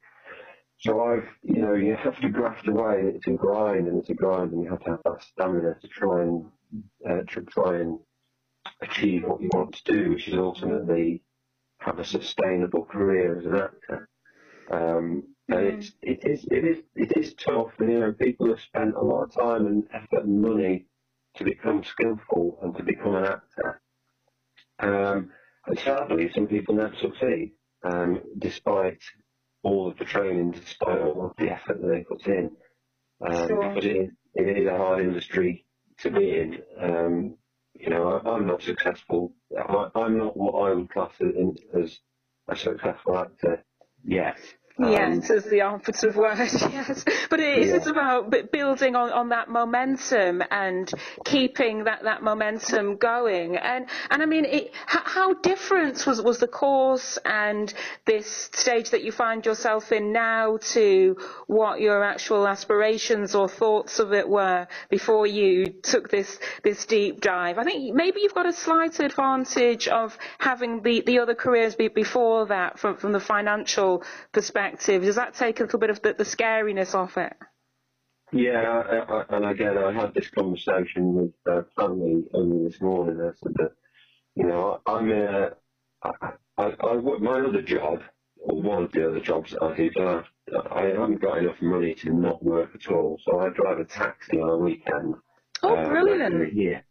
So 0.81 1.05
I've, 1.05 1.29
you 1.43 1.61
know, 1.61 1.75
you 1.75 1.95
have 1.95 2.19
to 2.21 2.29
graft 2.31 2.67
away. 2.67 3.01
and 3.01 3.17
It's 3.17 3.27
a 3.27 3.33
grind, 3.33 3.87
and 3.87 3.99
it's 3.99 4.09
a 4.11 4.15
grind, 4.15 4.53
and 4.53 4.63
you 4.63 4.71
have 4.71 4.83
to 4.85 4.91
have 4.91 5.01
that 5.05 5.23
stamina 5.23 5.77
to 5.81 5.89
try 5.89 6.23
and 6.23 6.47
uh, 7.09 7.23
to 7.33 7.43
try 7.43 7.81
and 7.81 7.99
achieve 8.81 9.25
what 9.25 9.43
you 9.43 9.51
want 9.53 9.75
to 9.75 9.93
do, 9.93 10.11
which 10.11 10.29
is 10.29 10.35
ultimately 10.35 11.23
have 11.81 11.99
a 11.99 12.05
sustainable 12.05 12.85
career 12.85 13.39
as 13.39 13.45
an 13.47 13.57
actor. 13.57 14.09
Um, 14.71 15.25
and 15.49 15.67
it's 15.67 15.93
it 16.03 16.25
is 16.25 16.47
it 16.51 16.65
is 16.65 16.79
it 16.95 17.17
is 17.17 17.35
tough. 17.35 17.73
And, 17.79 17.93
you 17.93 18.01
know, 18.01 18.13
people 18.13 18.49
have 18.49 18.61
spent 18.61 18.95
a 18.95 19.03
lot 19.03 19.25
of 19.25 19.35
time 19.35 19.67
and 19.67 19.85
effort 19.93 20.25
and 20.25 20.41
money 20.41 20.87
to 21.37 21.45
become 21.45 21.85
skillful 21.85 22.59
and 22.63 22.75
to 22.77 22.83
become 22.83 23.17
an 23.17 23.25
actor. 23.25 23.83
Um, 24.79 25.31
and 25.67 25.79
sadly, 25.79 26.31
some 26.33 26.47
people 26.47 26.75
never 26.75 26.95
succeed, 26.97 27.53
um, 27.83 28.21
despite 28.39 29.03
all 29.63 29.89
of 29.91 29.99
the 29.99 30.05
training, 30.05 30.53
despite 30.53 31.01
all 31.01 31.27
of 31.27 31.37
the 31.39 31.51
effort 31.51 31.81
that 31.81 31.89
they 31.89 32.05
put 32.05 32.27
in. 32.27 32.51
Um, 33.27 33.49
Sure. 33.49 33.69
Because 33.69 33.85
it 33.85 33.97
is, 33.97 34.11
it 34.35 34.59
is 34.59 34.69
a 34.69 34.77
hard 34.77 35.01
industry 35.05 35.67
to 35.99 36.11
be 36.11 36.39
in. 36.39 36.63
Um, 36.81 37.37
you 37.75 37.91
know, 37.91 38.21
I, 38.25 38.31
I'm 38.31 38.47
not 38.47 38.63
successful. 38.63 39.35
I, 39.59 39.89
I'm 39.95 40.19
not 40.19 40.37
what 40.37 40.55
I 40.71 40.75
would 40.75 40.91
class 40.91 41.13
as, 41.21 41.83
as 41.85 42.01
a 42.49 42.57
successful 42.57 43.19
actor 43.19 43.65
yet. 44.05 44.39
Um, 44.83 44.93
Yes, 44.93 45.31
is 45.31 45.45
the 45.45 45.61
operative 45.63 46.17
word. 46.17 46.39
Yes, 46.71 47.05
but 47.29 47.41
it 47.41 47.59
is. 47.59 47.85
Yeah. 47.85 47.91
About 47.91 48.31
building 48.53 48.95
on, 48.97 49.11
on 49.11 49.29
that 49.31 49.49
momentum 49.49 50.43
and 50.51 50.91
keeping 51.25 51.85
that, 51.85 52.05
that 52.05 52.23
momentum 52.23 52.97
going. 52.97 53.57
And 53.57 53.87
and 54.11 54.23
I 54.23 54.27
mean, 54.27 54.45
it, 54.45 54.71
how, 54.87 55.03
how 55.05 55.35
different 55.35 56.07
was 56.07 56.23
was 56.23 56.39
the 56.39 56.49
course 56.49 57.19
and 57.25 57.73
this 58.07 58.51
stage 58.53 58.91
that 58.91 59.03
you 59.03 59.13
find 59.13 59.45
yourself 59.45 59.93
in 59.93 60.13
now 60.13 60.59
to 60.73 61.17
what 61.47 61.81
your 61.81 62.03
actual 62.05 62.47
aspirations 62.47 63.35
or 63.35 63.49
thoughts 63.49 63.99
of 63.99 64.13
it 64.13 64.29
were 64.29 64.67
before 64.89 65.27
you 65.27 65.67
took 65.83 66.09
this 66.11 66.39
this 66.63 66.87
deep 66.87 67.21
dive? 67.21 67.59
I 67.59 67.65
think 67.65 67.95
maybe 67.95 68.21
you've 68.21 68.35
got 68.35 68.47
a 68.47 68.53
slight 68.53 69.01
advantage 69.01 69.89
of 69.89 70.17
having 70.39 70.83
the, 70.83 71.03
the 71.05 71.19
other 71.19 71.35
careers 71.35 71.75
be, 71.75 71.89
before 71.89 72.47
that 72.47 72.79
from 72.79 72.97
from 72.97 73.13
the 73.13 73.21
financial 73.21 74.05
perspective. 74.33 74.70
Does 74.79 75.17
that 75.17 75.35
take 75.35 75.61
a 75.61 75.65
little 75.65 75.79
bit 75.79 75.91
of 75.91 76.03
the, 76.03 76.15
the 76.15 76.25
scariness 76.25 76.95
off 76.95 77.17
it? 77.17 77.35
Yeah, 78.33 78.61
I, 78.61 78.97
I, 78.99 79.25
and 79.37 79.45
again, 79.47 79.77
I 79.79 79.93
had 79.93 80.15
this 80.15 80.29
conversation 80.31 81.15
with 81.15 81.33
uh, 81.51 81.63
family 81.77 82.25
only 82.35 82.69
this 82.69 82.81
morning. 82.81 83.21
I 83.21 83.33
said 83.43 83.55
that, 83.57 83.73
you 84.37 84.45
know, 84.47 84.81
I'm 84.87 85.11
a, 85.11 85.51
I, 86.03 86.11
I, 86.59 86.65
I, 86.81 86.97
work- 86.97 87.21
my 87.23 87.41
other 87.41 87.63
job, 87.63 88.01
or 88.39 88.63
one 88.63 88.85
of 88.85 88.93
the 88.93 89.09
other 89.09 89.21
jobs 89.21 89.51
that 89.53 89.63
I 89.63 89.77
do, 89.77 89.91
I, 89.99 90.81
I 90.81 90.87
haven't 90.89 91.21
got 91.21 91.39
enough 91.39 91.61
money 91.61 91.95
to 91.97 92.13
not 92.13 92.43
work 92.45 92.71
at 92.75 92.89
all. 92.93 93.19
So 93.25 93.41
I 93.41 93.49
drive 93.51 93.79
a 93.81 93.85
taxi 93.85 94.39
on 94.39 94.51
a 94.51 94.57
weekend. 94.59 95.15
Oh, 95.63 95.75
uh, 95.75 95.89
brilliant. 95.89 96.35
once 96.35 96.85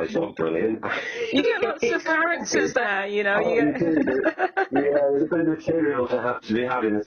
Well, 0.00 0.02
it's 0.02 0.14
not 0.14 0.36
brilliant. 0.36 0.84
You 1.32 1.42
get 1.42 1.62
lots 1.62 1.82
of 1.84 2.04
characters 2.04 2.72
there, 2.74 3.06
you 3.06 3.22
know. 3.24 3.40
Oh, 3.44 3.54
You 3.54 3.72
get... 3.72 3.82
yeah, 4.56 4.68
there's 4.72 5.22
a 5.22 5.26
bit 5.26 5.40
of 5.40 5.46
material 5.48 6.08
to 6.08 6.20
have 6.22 6.40
to 6.42 6.54
be 6.54 6.62
had 6.62 6.84
in 6.84 6.94
the 6.94 7.04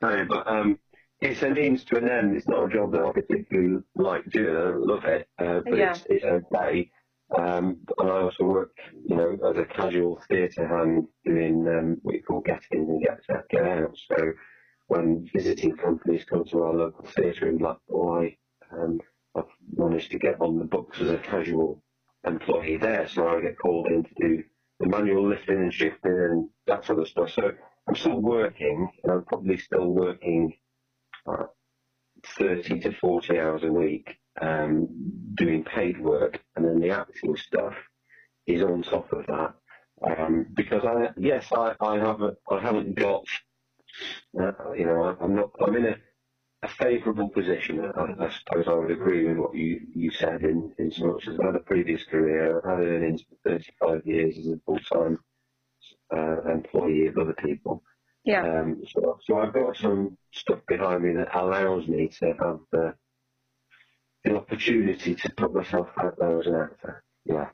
tell 0.00 0.18
you, 0.18 0.24
but 0.26 0.46
um, 0.46 0.78
it's 1.20 1.42
a 1.42 1.50
means 1.50 1.84
to 1.84 1.96
an 1.96 2.08
end. 2.08 2.36
It's 2.36 2.48
not 2.48 2.70
a 2.70 2.74
job 2.74 2.92
that 2.92 3.02
I 3.02 3.12
particularly 3.12 3.82
like 3.94 4.24
doing. 4.30 4.54
I 4.56 4.70
love 4.76 5.04
it, 5.04 5.28
uh, 5.38 5.60
but 5.64 5.78
Yeah. 5.78 5.90
it's, 5.92 6.06
it's 6.08 6.24
okay. 6.24 6.90
Um, 7.36 7.78
and 7.98 8.08
I 8.10 8.20
also 8.22 8.44
work, 8.44 8.70
you 9.04 9.16
know, 9.16 9.36
as 9.50 9.56
a 9.56 9.64
casual 9.64 10.22
theatre 10.28 10.68
hand 10.68 11.08
doing 11.24 11.66
um, 11.66 11.96
what 12.02 12.14
you 12.14 12.22
call 12.22 12.40
get 12.40 12.62
in 12.70 12.82
and 12.82 13.02
get, 13.02 13.20
get 13.50 13.62
out. 13.62 13.96
So 14.08 14.32
when 14.86 15.28
visiting 15.34 15.76
companies 15.76 16.24
come 16.24 16.44
to 16.44 16.62
our 16.62 16.72
local 16.74 17.04
theatre 17.06 17.48
in 17.48 17.58
Blackpool, 17.58 18.20
I, 18.20 18.36
um, 18.76 19.00
I've 19.34 19.44
managed 19.76 20.12
to 20.12 20.18
get 20.18 20.40
on 20.40 20.58
the 20.58 20.64
books 20.64 21.00
as 21.00 21.10
a 21.10 21.18
casual 21.18 21.82
employee 22.26 22.78
there, 22.78 23.08
so 23.08 23.28
I 23.28 23.40
get 23.40 23.58
called 23.58 23.88
in 23.88 24.04
to 24.04 24.10
do 24.20 24.44
the 24.80 24.88
manual 24.88 25.28
lifting 25.28 25.56
and 25.56 25.74
shifting 25.74 26.12
and 26.12 26.50
that 26.66 26.84
sort 26.84 27.00
of 27.00 27.08
stuff. 27.08 27.30
So 27.30 27.52
I'm 27.88 27.94
still 27.96 28.20
working, 28.20 28.90
and 29.04 29.12
I'm 29.12 29.24
probably 29.24 29.58
still 29.58 29.88
working 29.88 30.54
uh, 31.26 31.46
30 32.38 32.80
to 32.80 32.92
40 33.00 33.38
hours 33.38 33.62
a 33.64 33.72
week 33.72 34.08
um, 34.40 34.88
doing 35.34 35.64
paid 35.64 36.00
work, 36.00 36.40
and 36.56 36.64
then 36.66 36.80
the 36.80 36.90
acting 36.90 37.36
stuff 37.36 37.74
is 38.46 38.62
on 38.62 38.82
top 38.82 39.12
of 39.12 39.26
that. 39.26 39.54
Um, 40.06 40.46
because 40.56 40.84
I, 40.84 41.12
yes, 41.18 41.52
I, 41.52 41.74
I 41.80 41.96
haven't, 41.98 42.38
I 42.50 42.60
haven't 42.60 42.96
got, 42.96 43.24
uh, 44.40 44.72
you 44.74 44.86
know, 44.86 45.16
I'm 45.20 45.36
not, 45.36 45.50
I'm 45.66 45.76
in 45.76 45.86
a, 45.86 45.96
a 46.62 46.68
favourable 46.68 47.28
position. 47.28 47.80
I, 47.80 48.24
I 48.24 48.30
suppose 48.30 48.66
I 48.66 48.74
would 48.74 48.90
agree 48.90 49.26
with 49.28 49.36
what 49.36 49.54
you, 49.54 49.80
you 49.94 50.10
said 50.10 50.42
in, 50.42 50.72
in 50.78 50.90
so 50.90 51.06
much 51.06 51.28
as 51.28 51.38
I've 51.38 51.46
had 51.46 51.56
a 51.56 51.60
previous 51.60 52.02
career. 52.04 52.58
I've 52.58 52.78
had 52.78 52.86
earnings 52.86 53.22
for 53.22 53.50
35 53.50 54.06
years 54.06 54.38
as 54.38 54.46
a 54.46 54.60
full-time 54.64 55.18
uh, 56.14 56.42
employee 56.50 57.06
of 57.06 57.18
other 57.18 57.34
people. 57.34 57.82
Yeah. 58.24 58.42
Um, 58.42 58.82
so, 58.92 59.18
so 59.24 59.38
I've 59.38 59.52
got 59.52 59.76
some 59.76 60.16
stuff 60.32 60.60
behind 60.66 61.04
me 61.04 61.14
that 61.14 61.36
allows 61.36 61.86
me 61.86 62.08
to 62.20 62.26
have 62.40 62.60
the, 62.72 62.94
the 64.24 64.36
opportunity 64.36 65.14
to 65.14 65.30
put 65.36 65.54
myself 65.54 65.88
out 66.00 66.18
there 66.18 66.40
as 66.40 66.46
an 66.46 66.56
actor. 66.56 67.04
Yeah. 67.24 67.48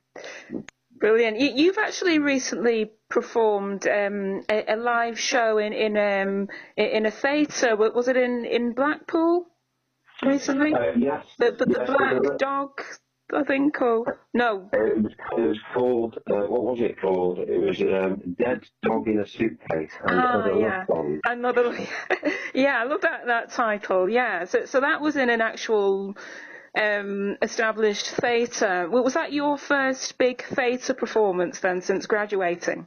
Brilliant. 0.96 1.40
You, 1.40 1.50
you've 1.54 1.78
actually 1.78 2.20
recently 2.20 2.92
performed 3.12 3.86
um, 3.86 4.42
a, 4.48 4.74
a 4.74 4.76
live 4.76 5.18
show 5.18 5.58
in 5.58 5.72
in 5.72 5.96
um, 5.96 6.48
in 6.76 7.06
a 7.06 7.10
theatre. 7.10 7.76
Was 7.76 8.08
it 8.08 8.16
in, 8.16 8.44
in 8.44 8.72
Blackpool 8.72 9.46
recently? 10.24 10.72
Uh, 10.74 10.92
yes. 10.96 11.26
the 11.38 11.52
the, 11.52 11.66
the 11.66 11.76
yes, 11.78 11.90
Black 11.90 12.16
uh, 12.16 12.36
Dog 12.38 12.80
I 13.34 13.44
think, 13.44 13.80
or 13.80 14.18
no? 14.34 14.68
It 14.72 15.02
was, 15.02 15.12
it 15.38 15.40
was 15.40 15.58
called, 15.72 16.18
uh, 16.30 16.46
what 16.46 16.64
was 16.64 16.80
it 16.80 17.00
called? 17.00 17.38
It 17.38 17.58
was 17.58 17.80
um, 17.80 18.34
Dead 18.38 18.62
Dog 18.82 19.08
in 19.08 19.20
a 19.20 19.26
Suitcase 19.26 19.92
and 20.06 20.20
Ah, 20.20 20.40
Other 20.40 20.58
yeah. 20.58 20.84
Another, 21.24 21.74
yeah, 22.54 22.80
I 22.80 22.84
love 22.84 23.00
that 23.02 23.26
that 23.26 23.50
title. 23.52 24.08
Yeah, 24.08 24.44
so 24.44 24.66
so 24.66 24.80
that 24.80 25.00
was 25.00 25.16
in 25.16 25.30
an 25.30 25.40
actual 25.40 26.14
um, 26.78 27.36
established 27.40 28.06
theatre. 28.06 28.88
Was 28.90 29.14
that 29.14 29.32
your 29.32 29.56
first 29.56 30.18
big 30.18 30.42
theatre 30.44 30.94
performance 30.94 31.60
then, 31.60 31.80
since 31.80 32.06
graduating? 32.06 32.86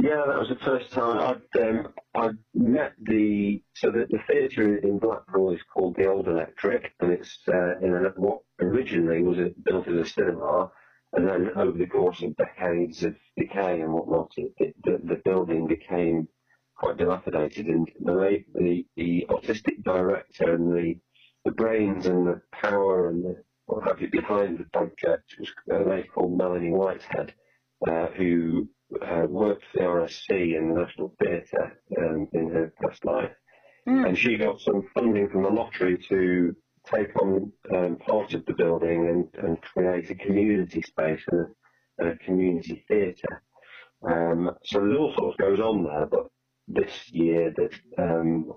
Yeah, 0.00 0.24
that 0.28 0.38
was 0.38 0.48
the 0.48 0.64
first 0.64 0.92
time 0.92 1.18
I'd 1.56 1.60
um, 1.60 1.94
I 2.14 2.30
met 2.54 2.92
the 3.02 3.62
so 3.74 3.90
the, 3.90 4.06
the 4.10 4.18
theatre 4.28 4.76
in 4.76 4.98
Blackpool 4.98 5.52
is 5.52 5.62
called 5.74 5.96
the 5.96 6.06
Old 6.06 6.28
Electric, 6.28 6.92
and 7.00 7.12
it's 7.12 7.38
uh, 7.48 7.78
in 7.80 7.94
a, 7.94 8.10
what 8.16 8.42
originally 8.60 9.24
was 9.24 9.38
a, 9.38 9.50
built 9.64 9.88
as 9.88 9.94
a 9.94 10.06
cinema, 10.06 10.70
and 11.14 11.26
then 11.26 11.50
over 11.56 11.76
the 11.76 11.86
course 11.86 12.22
of 12.22 12.36
decades 12.36 13.02
of 13.02 13.16
decay 13.36 13.80
and 13.80 13.92
whatnot, 13.92 14.30
it, 14.36 14.52
it, 14.58 14.76
the, 14.84 15.00
the 15.02 15.20
building 15.24 15.66
became 15.66 16.28
quite 16.76 16.96
dilapidated, 16.96 17.66
and 17.66 17.90
the 18.00 18.44
the, 18.54 18.86
the 18.96 19.26
artistic 19.30 19.82
director 19.82 20.54
and 20.54 20.72
the 20.76 20.94
the 21.44 21.52
brains 21.52 22.06
and 22.06 22.24
the 22.24 22.40
power 22.52 23.08
and 23.08 23.24
the 23.24 23.42
what 23.66 23.88
have 23.88 24.00
you 24.00 24.08
behind 24.10 24.58
the 24.58 24.64
project 24.72 25.34
was 25.40 25.52
a 25.72 25.88
lady 25.88 26.06
called 26.08 26.38
Melanie 26.38 26.70
Whitehead, 26.70 27.34
uh, 27.88 28.06
who 28.08 28.68
uh, 29.02 29.26
worked 29.28 29.64
for 29.72 29.78
the 29.78 29.84
RSC 29.84 30.56
in 30.56 30.68
the 30.68 30.80
National 30.80 31.14
Theatre 31.18 31.80
um, 31.98 32.28
in 32.32 32.50
her 32.50 32.72
past 32.82 33.04
life. 33.04 33.32
And 34.06 34.18
she 34.18 34.36
got 34.36 34.60
some 34.60 34.88
funding 34.94 35.28
from 35.30 35.42
the 35.42 35.48
lottery 35.48 35.98
to 36.08 36.54
take 36.84 37.14
on 37.20 37.52
um, 37.74 37.96
part 37.96 38.34
of 38.34 38.44
the 38.46 38.54
building 38.54 39.08
and, 39.34 39.44
and 39.44 39.62
create 39.62 40.10
a 40.10 40.14
community 40.14 40.82
space 40.82 41.22
and 41.30 41.46
a, 42.00 42.08
a 42.08 42.16
community 42.18 42.84
theatre. 42.88 43.42
Um, 44.02 44.50
so 44.64 44.80
there's 44.80 44.96
all 44.98 45.14
sorts 45.14 45.36
goes 45.38 45.60
on 45.60 45.84
there, 45.84 46.06
but 46.06 46.28
this 46.68 47.10
year 47.10 47.52
that 47.56 47.74
um, 47.98 48.52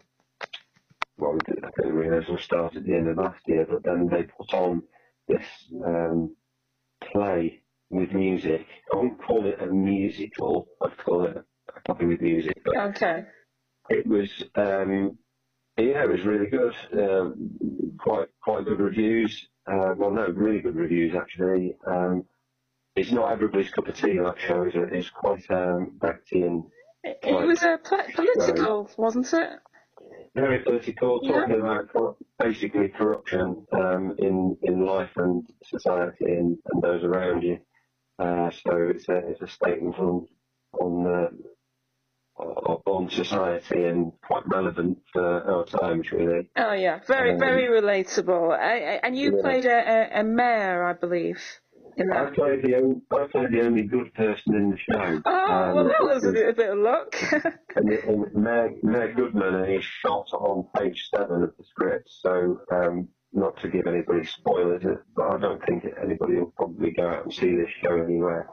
well, 1.17 1.37
I 1.49 1.61
think 1.61 1.75
the 1.77 1.93
rehearsal 1.93 2.37
started 2.37 2.79
at 2.79 2.85
the 2.85 2.95
end 2.95 3.07
of 3.07 3.17
last 3.17 3.41
year, 3.47 3.65
but 3.69 3.83
then 3.83 4.07
they 4.07 4.23
put 4.23 4.53
on 4.53 4.83
this 5.27 5.45
um, 5.85 6.35
play 7.11 7.60
with 7.91 8.11
music. 8.13 8.65
I 8.93 8.97
wouldn't 8.97 9.21
call 9.23 9.45
it 9.45 9.61
a 9.61 9.67
musical. 9.67 10.67
I'd 10.81 10.97
call 10.97 11.25
it 11.25 11.37
a 11.85 11.93
play 11.93 12.05
with 12.07 12.21
music. 12.21 12.61
But 12.65 12.77
Okay. 12.77 13.25
it 13.89 14.07
was, 14.07 14.29
um, 14.55 15.17
yeah, 15.77 16.03
it 16.03 16.09
was 16.09 16.21
really 16.23 16.47
good. 16.49 16.73
Um, 16.93 17.51
quite 17.99 18.29
quite 18.41 18.65
good 18.65 18.79
reviews. 18.79 19.47
Uh, 19.67 19.93
well, 19.97 20.11
no, 20.11 20.27
really 20.29 20.61
good 20.61 20.75
reviews 20.75 21.15
actually. 21.15 21.75
Um, 21.85 22.23
it's 22.95 23.11
not 23.11 23.31
everybody's 23.31 23.71
cup 23.71 23.87
of 23.87 23.95
tea. 23.95 24.17
That 24.17 24.35
show 24.39 24.63
is 24.63 24.73
it's 24.75 25.09
quite 25.09 25.43
um, 25.49 25.97
Brechtian, 25.99 26.63
It, 27.03 27.19
it 27.23 27.33
was 27.47 27.63
a 27.63 27.77
pl- 27.83 28.03
political, 28.15 28.89
wasn't 28.97 29.31
it? 29.33 29.59
very 30.35 30.59
political, 30.59 31.19
Yeah. 31.23 31.45
about 31.45 32.17
basically 32.39 32.89
corruption 32.89 33.65
um, 33.73 34.15
in 34.17 34.57
in 34.63 34.85
life 34.85 35.11
and 35.17 35.45
society 35.63 36.25
and, 36.25 36.57
and 36.71 36.81
those 36.81 37.03
around 37.03 37.43
you. 37.43 37.59
Uh, 38.21 38.51
so 38.51 38.71
it's 38.93 39.07
a 39.09 39.17
it's 39.29 39.41
a 39.41 39.47
statement 39.47 39.97
on 39.97 40.27
on 40.79 40.93
uh, 42.39 42.39
on 42.85 43.09
society 43.09 43.83
and 43.85 44.11
quite 44.25 44.43
relevant 44.47 44.97
for 45.13 45.23
our 45.51 45.65
times, 45.65 46.11
really. 46.11 46.49
Oh 46.55 46.73
yeah, 46.73 46.99
very 47.07 47.33
Um, 47.33 47.39
very 47.39 47.65
relatable. 47.81 48.51
I, 48.57 48.73
I, 48.95 48.99
and 49.03 49.17
you 49.17 49.35
yeah. 49.35 49.41
played 49.41 49.65
a, 49.65 50.17
a, 50.17 50.19
a 50.21 50.23
mayor, 50.23 50.83
I 50.83 50.93
believe, 50.93 51.39
in 51.97 52.11
I 52.11 52.29
played 52.31 52.63
the 52.63 52.75
only, 52.77 53.01
I 53.11 53.27
played 53.31 53.51
the 53.51 53.61
only 53.65 53.83
good 53.83 54.13
person 54.13 54.55
in 54.55 54.69
the 54.71 54.77
show. 54.77 55.21
Oh, 55.25 55.73
well, 55.75 55.79
Um, 55.79 55.87
that 55.87 56.01
was 56.03 56.23
a 56.25 56.31
bit, 56.31 56.49
a 56.49 56.53
bit 56.53 56.69
of 56.71 56.79
luck. 56.79 57.15
And, 57.75 57.89
and 57.89 58.33
Mayor, 58.35 58.71
Mayor 58.83 59.13
Goodman 59.13 59.63
is 59.71 59.83
shot 60.01 60.27
on 60.33 60.67
page 60.77 61.09
seven 61.15 61.43
of 61.43 61.53
the 61.57 61.63
script, 61.63 62.09
so 62.09 62.59
um, 62.71 63.07
not 63.33 63.59
to 63.61 63.69
give 63.69 63.87
anybody 63.87 64.25
spoilers, 64.25 64.83
but 65.15 65.23
I 65.31 65.37
don't 65.37 65.63
think 65.65 65.85
anybody 66.01 66.35
will 66.35 66.53
probably 66.57 66.91
go 66.91 67.07
out 67.07 67.23
and 67.25 67.33
see 67.33 67.55
this 67.55 67.69
show 67.81 67.95
anywhere, 68.01 68.49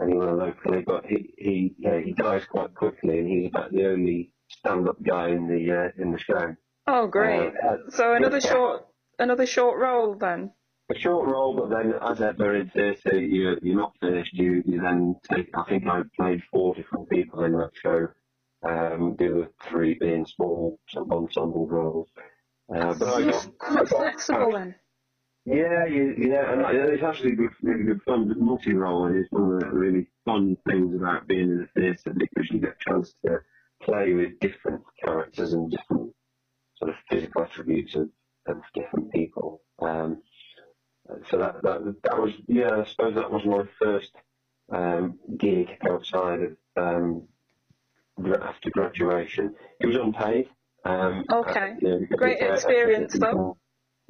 anywhere 0.00 0.32
locally. 0.34 0.82
But 0.86 1.06
he 1.06 1.34
he 1.36 1.74
yeah, 1.78 2.00
he 2.00 2.12
dies 2.12 2.44
quite 2.44 2.74
quickly, 2.74 3.18
and 3.18 3.28
he's 3.28 3.48
about 3.48 3.72
the 3.72 3.86
only 3.86 4.32
stand-up 4.48 5.02
guy 5.02 5.28
in 5.30 5.48
the 5.48 5.72
uh, 5.72 6.02
in 6.02 6.12
the 6.12 6.18
show. 6.18 6.54
oh, 6.86 7.06
great. 7.06 7.52
Uh, 7.62 7.90
So 7.90 8.14
another 8.14 8.38
yeah. 8.42 8.50
short, 8.52 8.86
another 9.18 9.46
short 9.46 9.78
role 9.78 10.14
then. 10.14 10.52
A 10.90 10.98
short 10.98 11.26
role, 11.26 11.56
but 11.56 11.70
then 11.70 11.94
as 11.94 12.20
ever 12.20 12.54
in 12.56 12.68
theatre, 12.68 13.18
you, 13.18 13.56
you're 13.62 13.74
not 13.76 13.94
finished. 14.02 14.34
You, 14.34 14.62
you 14.66 14.82
then 14.82 15.16
take, 15.30 15.48
I 15.56 15.64
think 15.64 15.86
I 15.86 16.02
played 16.14 16.42
four 16.52 16.74
different 16.74 17.08
people 17.08 17.42
in 17.44 17.52
that 17.52 17.70
show, 17.82 18.08
um, 18.62 19.16
the 19.18 19.30
other 19.32 19.48
three 19.62 19.94
being 19.98 20.26
small 20.26 20.78
sort 20.90 21.06
of 21.06 21.12
ensemble 21.12 21.66
roles. 21.66 22.10
Uh, 22.72 22.94
but 22.94 23.08
I 23.08 23.18
You're 23.20 23.32
got, 23.32 23.58
quite 23.58 23.88
flexible 23.88 24.52
then. 24.52 24.74
yeah, 25.44 25.86
you, 25.86 26.14
yeah, 26.18 26.52
and 26.52 26.62
it's 26.90 27.02
actually 27.02 27.32
good, 27.32 27.50
really 27.62 27.84
good 27.84 28.02
fun. 28.02 28.28
The 28.28 28.36
multi-role 28.36 29.14
is 29.14 29.26
one 29.30 29.54
of 29.54 29.60
the 29.60 29.66
really 29.70 30.06
fun 30.24 30.56
things 30.66 30.94
about 30.94 31.26
being 31.26 31.50
in 31.50 31.58
the 31.58 31.80
theatre 31.80 32.14
because 32.16 32.50
you 32.50 32.60
get 32.60 32.76
a 32.80 32.90
chance 32.90 33.14
to 33.24 33.40
play 33.82 34.14
with 34.14 34.38
different 34.40 34.82
characters 35.04 35.52
and 35.52 35.70
different 35.70 36.14
sort 36.76 36.90
of 36.90 36.96
physical 37.10 37.42
attributes 37.42 37.94
of, 37.94 38.08
of 38.46 38.62
different 38.72 39.12
people. 39.12 39.60
Um, 39.80 40.22
so 41.28 41.38
that, 41.38 41.62
that 41.62 41.96
that 42.02 42.18
was 42.18 42.32
yeah, 42.46 42.80
I 42.80 42.84
suppose 42.84 43.14
that 43.14 43.30
was 43.30 43.44
my 43.44 43.64
first 43.78 44.12
um, 44.72 45.18
gig 45.36 45.68
outside 45.88 46.40
of 46.40 46.56
um, 46.76 47.28
after 48.40 48.70
graduation. 48.70 49.54
It 49.80 49.86
was 49.86 49.96
unpaid. 49.96 50.48
Um, 50.84 51.24
Okay. 51.32 51.76
you 51.80 51.88
know, 51.88 52.06
Great 52.16 52.38
it's 52.40 52.64
experience, 52.64 53.16
though. 53.18 53.56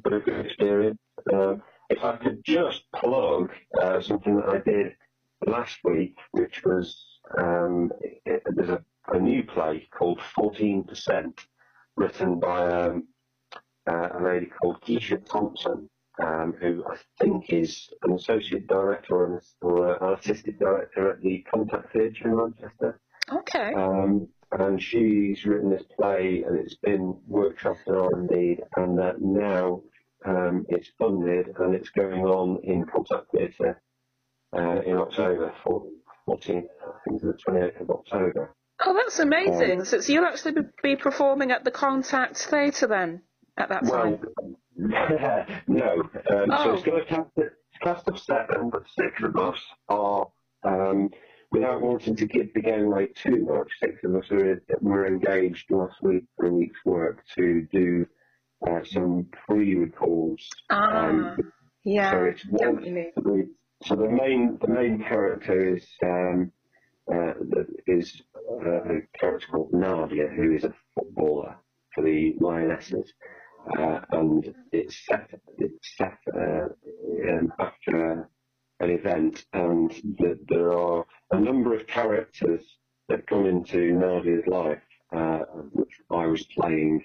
But 0.03 0.13
a 0.13 0.21
good 0.21 0.47
experience. 0.47 0.99
Um, 1.33 1.63
if 1.89 2.03
I 2.05 2.17
could 2.17 2.43
just 2.45 2.83
plug 2.95 3.53
uh, 3.81 4.01
something 4.01 4.37
that 4.37 4.49
I 4.49 4.59
did 4.59 4.97
last 5.47 5.79
week, 5.85 6.17
which 6.33 6.65
was 6.65 7.21
um, 7.39 7.93
it, 8.01 8.43
there's 8.55 8.71
a, 8.71 8.85
a 9.13 9.19
new 9.19 9.43
play 9.45 9.89
called 9.97 10.21
14%, 10.37 11.39
written 11.97 12.41
by 12.41 12.67
um, 12.67 13.09
uh, 13.87 14.09
a 14.19 14.23
lady 14.23 14.47
called 14.47 14.81
Keisha 14.83 15.25
Thompson, 15.25 15.89
um, 16.23 16.55
who 16.61 16.85
I 16.87 16.97
think 17.21 17.51
is 17.51 17.89
an 18.03 18.13
associate 18.13 18.67
director 18.67 19.15
or 19.15 19.35
an, 19.37 19.41
or 19.63 19.95
an 19.95 19.99
artistic 20.03 20.59
director 20.59 21.11
at 21.11 21.21
the 21.23 21.45
Contact 21.51 21.93
Theatre 21.93 22.29
in 22.29 22.37
Manchester. 22.37 23.01
Okay. 23.31 23.73
Um, 23.75 24.29
and 24.59 24.83
she's 24.83 25.45
written 25.45 25.71
this 25.71 25.85
play, 25.97 26.45
and 26.47 26.59
it's 26.59 26.77
been 26.77 27.17
workshopped 27.31 27.87
at 27.87 27.95
R&D, 27.95 28.59
and 28.77 29.01
uh, 29.01 29.13
now 29.21 29.83
um, 30.25 30.65
it's 30.69 30.91
funded, 30.99 31.55
and 31.59 31.75
it's 31.75 31.91
going 31.91 32.25
on 32.25 32.61
in 32.63 32.85
Contact 32.87 33.31
Theatre 33.33 33.81
uh, 34.57 34.81
in 34.83 34.97
October, 34.97 35.53
for 35.63 35.87
14th, 36.29 36.67
I 36.87 37.09
think 37.09 37.21
the 37.23 37.39
28th 37.47 37.81
of 37.81 37.91
October. 37.91 38.55
Oh, 38.85 38.95
that's 38.95 39.19
amazing. 39.19 39.85
So, 39.85 40.01
so 40.01 40.13
you'll 40.13 40.25
actually 40.25 40.63
be, 40.83 40.97
performing 40.97 41.51
at 41.51 41.65
the 41.65 41.71
Contact 41.71 42.37
Theatre 42.37 42.87
then 42.87 43.23
at 43.57 43.69
that 43.69 43.87
time. 43.87 44.19
Well, 44.77 45.47
no. 45.69 46.01
Um, 46.31 46.51
Oh. 46.51 46.65
So 46.65 46.75
it's 46.75 46.83
got 46.83 47.01
a 47.01 47.05
cast, 47.05 47.39
of, 47.39 47.45
cast 47.83 48.09
of 48.09 48.19
seven, 48.19 48.71
but 48.71 48.83
six 48.99 49.23
of 49.23 49.37
us 49.37 49.59
are, 49.89 50.27
um, 50.65 51.11
without 51.55 51.81
wanting 51.81 52.17
to 52.17 52.27
give 52.27 52.53
the 52.55 52.61
game 52.61 52.85
away 52.85 53.07
too 53.15 53.47
much, 53.47 53.71
six 53.81 54.03
of 54.05 54.15
us 54.17 54.31
are, 54.33 54.61
were 54.81 55.07
engaged 55.07 55.71
last 55.71 56.03
week 56.03 56.25
for 56.37 56.47
a 56.47 56.53
week's 56.53 56.85
work 56.85 57.25
to 57.37 57.67
do 57.73 58.07
uh, 58.69 58.81
some 58.85 59.27
pre-records. 59.47 60.49
Ah, 60.71 61.07
um, 61.07 61.37
yeah. 61.85 62.11
so 62.11 62.25
it's 62.25 62.45
one. 62.47 62.77
what 62.77 62.85
you 62.87 62.93
mean. 62.93 63.13
the- 63.17 63.55
So 63.87 63.95
the 63.97 64.09
main 64.23 64.59
the 64.65 64.69
main 64.81 64.95
character 65.11 65.77
is 65.77 65.87
um, 66.03 66.51
uh, 67.13 67.35
is 67.87 68.23
uh, 68.51 68.83
a 68.95 69.01
character 69.19 69.47
called 69.51 69.73
Nadia, 69.73 70.27
who 70.37 70.55
is 70.57 70.65
a 70.65 70.73
footballer 70.95 71.57
for 71.95 72.03
the 72.05 72.35
Lionesses, 72.41 73.13
uh, 73.79 74.01
and 74.19 74.55
it's 74.73 74.97
set 75.07 75.29
it's 75.59 75.97
set 75.99 76.19
uh, 76.35 76.69
um, 77.31 77.53
after 77.59 78.29
an 78.81 78.91
event, 78.91 79.45
and 79.53 79.91
the, 80.19 80.39
there 80.49 80.73
are 80.73 81.05
a 81.31 81.39
number 81.39 81.75
of 81.75 81.87
characters 81.87 82.63
that 83.09 83.27
come 83.27 83.47
into 83.47 83.93
Nadia's 83.93 84.47
life, 84.47 84.81
uh, 85.15 85.41
which 85.73 86.01
I 86.11 86.27
was 86.27 86.45
playing 86.47 87.05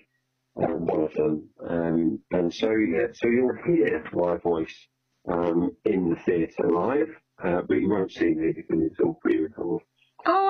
uh, 0.62 0.68
one 0.68 1.04
of 1.04 1.14
them, 1.14 1.50
um, 1.68 2.20
and 2.32 2.54
so 2.54 2.70
yeah, 2.72 3.08
so 3.14 3.28
you'll 3.28 3.56
hear 3.66 4.04
my 4.14 4.38
voice 4.38 4.88
um, 5.32 5.76
in 5.86 6.10
the 6.10 6.16
theatre 6.26 6.70
live, 6.70 7.10
uh, 7.44 7.62
but 7.68 7.76
you 7.76 7.90
won't 7.90 8.12
see 8.12 8.34
me 8.34 8.52
because 8.52 8.82
it's 8.84 9.00
all 9.00 9.14
pre-recorded. 9.22 9.86
Oh, 10.26 10.49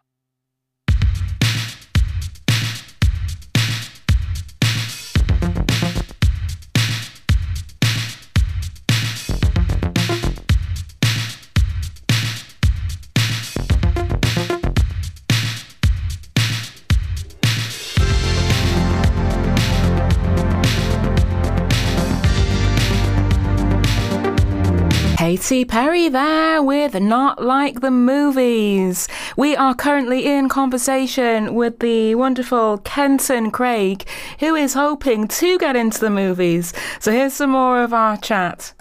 Katy 25.50 25.66
Perry 25.66 26.10
there 26.10 26.62
with 26.62 26.94
Not 26.94 27.44
Like 27.44 27.82
the 27.82 27.90
Movies. 27.90 29.08
We 29.36 29.56
are 29.56 29.74
currently 29.74 30.28
in 30.28 30.48
conversation 30.48 31.56
with 31.56 31.80
the 31.80 32.14
wonderful 32.14 32.78
Kenton 32.78 33.50
Craig, 33.50 34.08
who 34.42 34.54
is 34.54 34.76
hoping 34.76 35.28
to 35.28 35.58
get 35.58 35.76
into 35.76 36.02
the 36.02 36.12
movies. 36.12 36.72
So 37.00 37.12
here's 37.12 37.34
some 37.34 37.50
more 37.50 37.82
of 37.82 37.96
our 37.96 38.16
chat. 38.18 38.74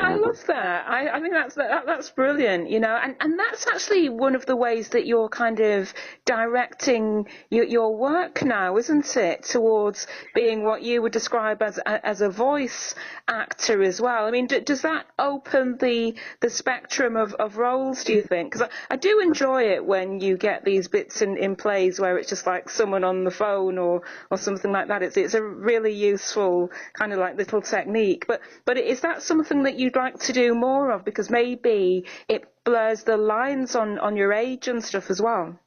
I, 0.00 0.12
I 0.12 0.14
love 0.14 0.38
that. 0.46 0.88
I, 0.88 1.08
I 1.08 1.20
think 1.20 1.32
that's 1.32 1.54
that, 1.56 1.86
that's 1.86 2.10
brilliant, 2.10 2.70
you 2.70 2.80
know, 2.80 2.98
and, 3.02 3.16
and 3.20 3.38
that's 3.38 3.66
actually 3.66 4.08
one 4.08 4.34
of 4.34 4.46
the 4.46 4.56
ways 4.56 4.90
that 4.90 5.06
you're 5.06 5.28
kind 5.28 5.60
of 5.60 5.92
directing 6.24 7.26
your, 7.50 7.64
your 7.64 7.96
work 7.96 8.42
now, 8.42 8.76
isn't 8.76 9.16
it, 9.16 9.44
towards 9.44 10.06
being 10.34 10.64
what 10.64 10.82
you 10.82 11.02
would 11.02 11.12
describe 11.12 11.62
as 11.62 11.78
a, 11.78 12.06
as 12.06 12.20
a 12.20 12.28
voice 12.28 12.94
actor 13.28 13.82
as 13.82 14.00
well. 14.00 14.26
I 14.26 14.30
mean, 14.30 14.46
d- 14.46 14.60
does 14.60 14.82
that 14.82 15.06
open 15.18 15.78
the 15.78 16.14
the 16.40 16.50
spectrum 16.50 17.16
of, 17.16 17.34
of 17.34 17.56
roles? 17.56 18.04
Do 18.04 18.12
you 18.12 18.22
think? 18.22 18.52
Because 18.52 18.68
I, 18.68 18.94
I 18.94 18.96
do 18.96 19.20
enjoy 19.20 19.70
it 19.72 19.84
when 19.84 20.20
you 20.20 20.36
get 20.36 20.64
these 20.64 20.88
bits 20.88 21.22
in, 21.22 21.36
in 21.36 21.56
plays 21.56 22.00
where 22.00 22.18
it's 22.18 22.28
just 22.28 22.46
like 22.46 22.68
someone 22.70 23.04
on 23.04 23.24
the 23.24 23.30
phone 23.30 23.78
or 23.78 24.02
or 24.30 24.38
something 24.38 24.72
like 24.72 24.88
that. 24.88 25.02
It's 25.02 25.16
it's 25.16 25.34
a 25.34 25.42
really 25.42 25.92
useful 25.92 26.70
kind 26.94 27.12
of 27.12 27.18
like 27.18 27.36
little 27.36 27.62
technique. 27.62 28.26
But 28.26 28.40
but 28.64 28.78
is 28.78 29.00
that 29.00 29.22
something 29.22 29.64
that 29.64 29.78
you'd 29.82 29.96
like 29.96 30.18
to 30.20 30.32
do 30.32 30.54
more 30.54 30.90
of? 30.90 31.04
Because 31.04 31.30
maybe 31.30 32.06
it 32.28 32.44
blurs 32.64 33.04
the 33.04 33.16
lines 33.16 33.74
on 33.76 33.98
on 33.98 34.16
your 34.16 34.32
age 34.32 34.68
and 34.68 34.82
stuff 34.82 35.10
as 35.10 35.20
well. 35.20 35.58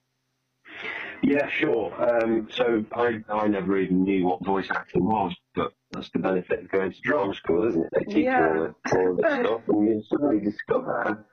Yeah, 1.23 1.47
sure. 1.49 1.91
Um, 2.23 2.47
so 2.51 2.85
I, 2.93 3.23
I 3.29 3.47
never 3.47 3.77
even 3.79 4.03
knew 4.03 4.25
what 4.25 4.45
voice 4.45 4.67
acting 4.69 5.05
was, 5.05 5.35
but 5.55 5.73
that's 5.91 6.09
the 6.11 6.19
benefit 6.19 6.59
of 6.65 6.71
going 6.71 6.91
to 6.91 7.01
drama 7.01 7.33
school, 7.33 7.67
isn't 7.67 7.83
it? 7.83 7.89
They 7.93 8.03
teach 8.13 8.25
Yeah. 8.25 8.39
you 8.39 8.75
all, 8.91 8.99
all 8.99 9.15
this 9.15 9.33
stuff, 9.39 9.61
and 9.67 9.87
you 9.87 10.03
suddenly 10.07 10.39
discover, 10.43 11.25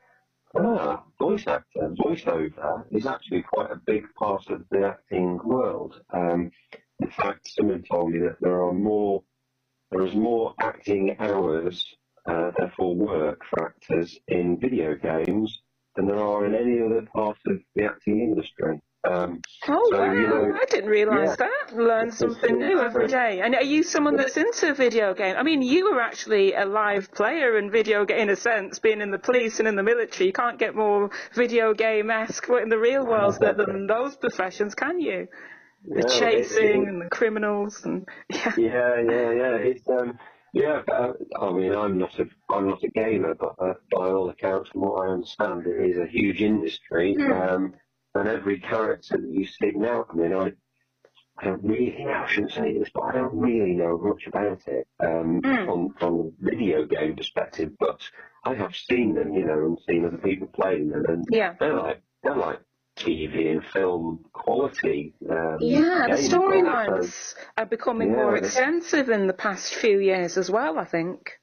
ah, 0.56 1.04
voice 1.18 1.46
actor, 1.46 1.90
voiceover 1.98 2.84
is 2.90 3.06
actually 3.06 3.42
quite 3.42 3.70
a 3.70 3.76
big 3.76 4.04
part 4.14 4.48
of 4.50 4.64
the 4.70 4.86
acting 4.86 5.38
world. 5.44 6.00
Um, 6.10 6.50
in 7.00 7.10
fact, 7.10 7.48
someone 7.48 7.82
told 7.82 8.12
me 8.12 8.20
that 8.20 8.36
there 8.40 8.62
are 8.62 8.72
more, 8.72 9.24
there 9.90 10.06
is 10.06 10.14
more 10.14 10.54
acting 10.60 11.16
hours, 11.18 11.84
uh, 12.28 12.50
therefore 12.58 12.94
work 12.94 13.40
for 13.50 13.66
actors 13.66 14.18
in 14.28 14.58
video 14.60 14.94
games 14.94 15.60
than 15.96 16.06
there 16.06 16.18
are 16.18 16.46
in 16.46 16.54
any 16.54 16.80
other 16.80 17.06
part 17.14 17.36
of 17.46 17.58
the 17.74 17.84
acting 17.84 18.20
industry. 18.20 18.80
Um, 19.04 19.40
Oh 19.68 19.88
So, 19.90 19.98
wow! 19.98 20.12
you 20.12 20.28
know, 20.28 20.56
I 20.60 20.64
didn't 20.66 20.88
realise 20.90 21.30
yeah. 21.30 21.48
that. 21.48 21.76
Learn 21.76 22.12
something 22.12 22.56
new 22.56 22.80
every 22.80 23.08
day. 23.08 23.40
And 23.40 23.54
are 23.56 23.62
you 23.64 23.82
someone 23.82 24.16
that's 24.16 24.36
into 24.36 24.74
video 24.74 25.12
game? 25.12 25.34
I 25.36 25.42
mean, 25.42 25.60
you 25.60 25.90
were 25.92 26.00
actually 26.00 26.54
a 26.54 26.64
live 26.64 27.10
player 27.12 27.58
in 27.58 27.70
video 27.70 28.04
game 28.04 28.20
in 28.20 28.30
a 28.30 28.36
sense, 28.36 28.78
being 28.78 29.00
in 29.00 29.10
the 29.10 29.18
police 29.18 29.58
and 29.58 29.66
in 29.66 29.74
the 29.74 29.82
military. 29.82 30.28
You 30.28 30.32
can't 30.32 30.56
get 30.58 30.76
more 30.76 31.10
video 31.34 31.74
game 31.74 32.10
esque 32.10 32.48
in 32.48 32.68
the 32.68 32.78
real 32.78 33.04
world 33.04 33.36
than, 33.40 33.86
those 33.88 34.16
professions, 34.16 34.76
can 34.76 35.00
you? 35.00 35.26
The 35.84 35.96
yeah, 35.96 36.04
it- 36.06 36.18
chasing 36.20 36.82
it- 36.84 36.88
and 36.88 37.02
the 37.02 37.08
criminals 37.10 37.84
and 37.84 38.06
yeah. 38.30 38.54
Yeah, 38.56 39.00
yeah, 39.00 39.30
yeah. 39.32 39.56
It's 39.56 39.88
um, 39.88 40.16
yeah. 40.52 40.82
uh, 40.90 41.12
I 41.40 41.52
mean, 41.52 41.74
I'm 41.74 41.98
not 41.98 42.18
a, 42.18 42.26
I'm 42.50 42.68
not 42.68 42.82
a 42.84 42.88
gamer, 42.88 43.34
but 43.34 43.54
uh, 43.58 43.74
by 43.90 44.08
all 44.08 44.30
accounts, 44.30 44.70
from 44.70 44.82
what 44.82 45.06
I 45.06 45.12
understand, 45.12 45.66
it 45.66 45.90
is 45.90 45.98
a 45.98 46.06
huge 46.06 46.40
industry. 46.42 47.16
Um, 47.16 47.74
and 48.14 48.28
every 48.28 48.60
character 48.60 49.16
that 49.16 49.30
you 49.30 49.46
see 49.46 49.72
now, 49.74 50.06
I 50.10 50.14
mean, 50.14 50.34
I, 50.34 50.52
I 51.38 51.44
don't 51.46 51.64
really, 51.64 52.04
I 52.06 52.26
shouldn't 52.26 52.52
say 52.52 52.78
this, 52.78 52.90
but 52.94 53.02
I 53.04 53.12
don't 53.12 53.34
really 53.34 53.72
know 53.72 53.96
much 53.98 54.26
about 54.26 54.60
it 54.66 54.86
um, 55.00 55.40
Mm. 55.42 55.64
from 55.64 55.94
from 55.98 56.14
a 56.20 56.30
video 56.50 56.84
game 56.84 57.16
perspective. 57.16 57.72
But 57.78 58.00
I 58.44 58.54
have 58.54 58.76
seen 58.76 59.14
them, 59.14 59.32
you 59.32 59.46
know, 59.46 59.58
and 59.64 59.78
seen 59.88 60.04
other 60.04 60.18
people 60.18 60.48
playing 60.48 60.90
them, 60.90 61.04
and 61.08 61.24
Yeah. 61.30 61.54
they're 61.58 61.74
like 61.74 62.02
they're 62.22 62.36
like 62.36 62.60
TV 62.96 63.50
and 63.52 63.64
film 63.72 64.24
quality. 64.32 65.14
Um, 65.30 65.58
Yeah, 65.60 66.06
the 66.08 66.16
storylines 66.16 67.34
are 67.56 67.66
becoming 67.66 68.12
more 68.12 68.36
extensive 68.36 69.08
in 69.08 69.26
the 69.26 69.32
past 69.32 69.74
few 69.74 69.98
years 69.98 70.36
as 70.36 70.50
well, 70.50 70.78
I 70.78 70.84
think. 70.84 71.38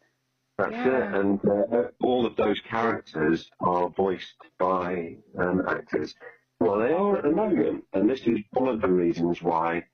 That's 0.58 0.74
Yeah. 0.74 1.10
it, 1.10 1.16
and 1.16 1.40
uh, 1.46 1.88
all 2.02 2.26
of 2.26 2.36
those 2.36 2.60
characters 2.70 3.50
are 3.62 3.90
voiced 3.90 4.36
by 4.58 5.18
um, 5.38 5.64
actors. 5.68 6.14
Well, 6.60 6.80
they 6.80 6.92
are 6.92 7.18
at 7.18 7.24
the 7.24 7.32
moment, 7.32 7.86
and 7.94 8.10
this 8.10 8.20
is 8.28 8.40
one 8.52 8.68
of 8.68 8.82
the 8.82 8.90
reasons 8.90 9.42
why 9.42 9.86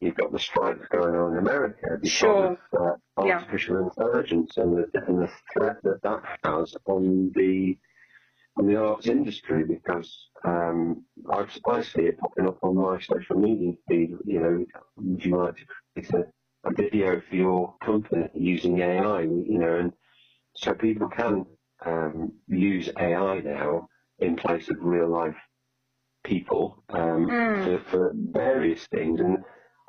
you've 0.00 0.14
got 0.16 0.32
the 0.32 0.38
strikes 0.38 0.86
going 0.88 1.14
on 1.14 1.32
in 1.32 1.38
America 1.38 1.98
because 2.00 2.10
Sure. 2.10 2.46
of 2.52 2.58
uh, 3.18 3.24
Yeah. 3.26 3.38
artificial 3.40 3.78
intelligence 3.84 4.56
and 4.56 4.76
the, 4.78 5.04
and 5.06 5.18
the 5.22 5.30
threat 5.52 5.76
that 5.82 6.00
that 6.02 6.22
has 6.42 6.74
on 6.86 7.30
the 7.34 7.78
on 8.58 8.66
the 8.66 8.76
arts 8.76 9.06
industry. 9.06 9.64
Because 9.64 10.30
um, 10.44 11.04
I, 11.30 11.46
I 11.66 11.82
see 11.82 12.02
it 12.02 12.18
popping 12.18 12.46
up 12.48 12.58
on 12.62 12.76
my 12.76 13.00
social 13.00 13.36
media 13.38 13.74
feed. 13.88 14.10
You 14.24 14.40
know, 14.40 14.66
would 14.96 15.24
you 15.24 15.36
like 15.36 15.56
to 15.56 15.64
create 15.94 16.12
a, 16.14 16.68
a 16.68 16.72
video 16.74 17.20
for 17.20 17.34
your 17.36 17.76
company 17.84 18.28
using 18.34 18.80
AI? 18.80 19.22
You 19.22 19.58
know, 19.58 19.76
and 19.78 19.92
so 20.54 20.74
people 20.74 21.08
can 21.08 21.46
um, 21.84 22.32
use 22.48 22.90
AI 22.98 23.40
now 23.40 23.88
in 24.18 24.36
place 24.36 24.68
of 24.70 24.76
real 24.80 25.08
life 25.08 25.36
people 26.24 26.84
um, 26.90 27.26
Mm. 27.30 27.64
for, 27.64 27.78
for 27.90 28.12
various 28.14 28.86
things. 28.86 29.20
And 29.20 29.38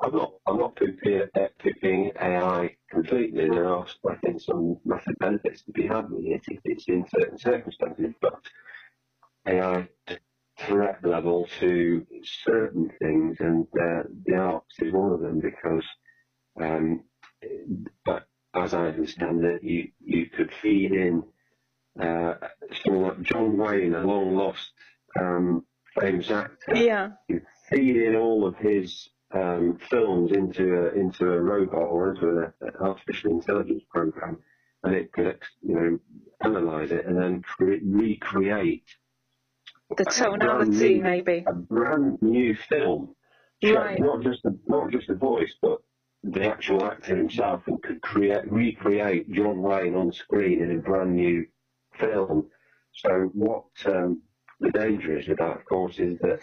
I'm 0.00 0.12
not 0.14 0.34
I'm 0.46 0.58
not 0.58 0.76
poo-pooing 0.76 1.28
poo-pooing 1.58 2.12
AI 2.20 2.76
completely. 2.90 3.48
There 3.48 3.68
are 3.68 3.86
I 4.10 4.16
think 4.16 4.40
some 4.40 4.78
massive 4.84 5.18
benefits 5.18 5.62
to 5.62 5.72
be 5.72 5.86
had 5.86 6.10
with 6.10 6.24
it 6.24 6.42
if 6.48 6.60
it's 6.64 6.88
in 6.88 7.06
certain 7.08 7.38
circumstances, 7.38 8.14
but 8.20 8.34
AI 9.46 9.88
threat 10.58 11.04
level 11.04 11.46
to 11.60 12.06
certain 12.44 12.90
things, 13.00 13.36
and 13.40 13.66
uh, 13.80 14.02
the 14.26 14.36
arts 14.36 14.76
is 14.80 14.92
one 14.92 15.12
of 15.12 15.20
them 15.20 15.40
because. 15.40 15.84
Um, 16.60 17.04
but 18.04 18.26
as 18.54 18.72
I 18.72 18.86
understand 18.88 19.44
it, 19.44 19.62
you 19.62 19.90
you 20.00 20.26
could 20.26 20.50
feed 20.62 20.92
in 20.92 21.22
uh, 22.00 22.34
someone 22.84 23.08
like 23.08 23.22
John 23.22 23.56
Wayne, 23.56 23.94
a 23.94 24.00
long 24.06 24.34
lost 24.34 24.72
um, 25.20 25.66
famous 25.98 26.30
actor. 26.30 26.76
Yeah. 26.76 27.10
You 27.28 27.42
feed 27.70 27.96
in 27.96 28.16
all 28.16 28.46
of 28.46 28.56
his 28.56 29.08
um, 29.32 29.78
films 29.90 30.32
into 30.32 30.74
a 30.74 30.94
into 30.98 31.30
a 31.32 31.40
robot 31.40 31.82
or 31.82 32.10
into 32.14 32.52
an 32.60 32.72
artificial 32.80 33.32
intelligence 33.32 33.82
program, 33.90 34.38
and 34.84 34.94
it 34.94 35.12
could 35.12 35.38
you 35.62 35.74
know 35.74 35.98
analyze 36.42 36.90
it 36.92 37.06
and 37.06 37.20
then 37.20 37.42
cre- 37.42 37.82
recreate 37.84 38.84
The 39.96 40.04
a 40.06 40.10
tonality, 40.12 40.94
new- 40.96 41.02
maybe. 41.02 41.44
a 41.46 41.52
brand 41.52 42.18
new 42.22 42.54
film. 42.54 43.14
Right. 43.64 43.98
Not 43.98 44.22
just 44.22 44.42
the 44.42 44.56
not 44.68 44.90
just 44.90 45.08
the 45.08 45.14
voice, 45.14 45.52
but 45.60 45.78
the 46.22 46.46
actual 46.48 46.84
actor 46.84 47.16
himself 47.16 47.62
and 47.66 47.82
could 47.82 48.02
create 48.02 48.50
recreate 48.50 49.30
John 49.32 49.62
Wayne 49.62 49.94
on 49.96 50.12
screen 50.12 50.62
in 50.62 50.70
a 50.78 50.80
brand 50.80 51.14
new 51.16 51.46
film. 51.98 52.48
So 52.94 53.30
what 53.32 53.64
um, 53.86 54.22
the 54.60 54.70
danger 54.70 55.18
is 55.18 55.26
with 55.28 55.38
that, 55.38 55.56
of 55.58 55.64
course, 55.64 55.98
is 55.98 56.18
that 56.20 56.40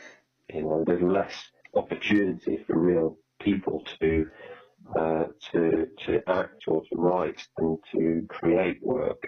you 0.53 0.63
know 0.63 0.83
there's 0.85 1.01
less 1.01 1.33
opportunity 1.75 2.63
for 2.67 2.79
real 2.79 3.17
people 3.41 3.83
to 3.99 4.27
uh, 4.97 5.25
to 5.51 5.87
to 6.05 6.21
act 6.27 6.63
or 6.67 6.83
to 6.83 6.95
write 6.95 7.41
and 7.57 7.79
to 7.91 8.25
create 8.29 8.81
work. 8.83 9.23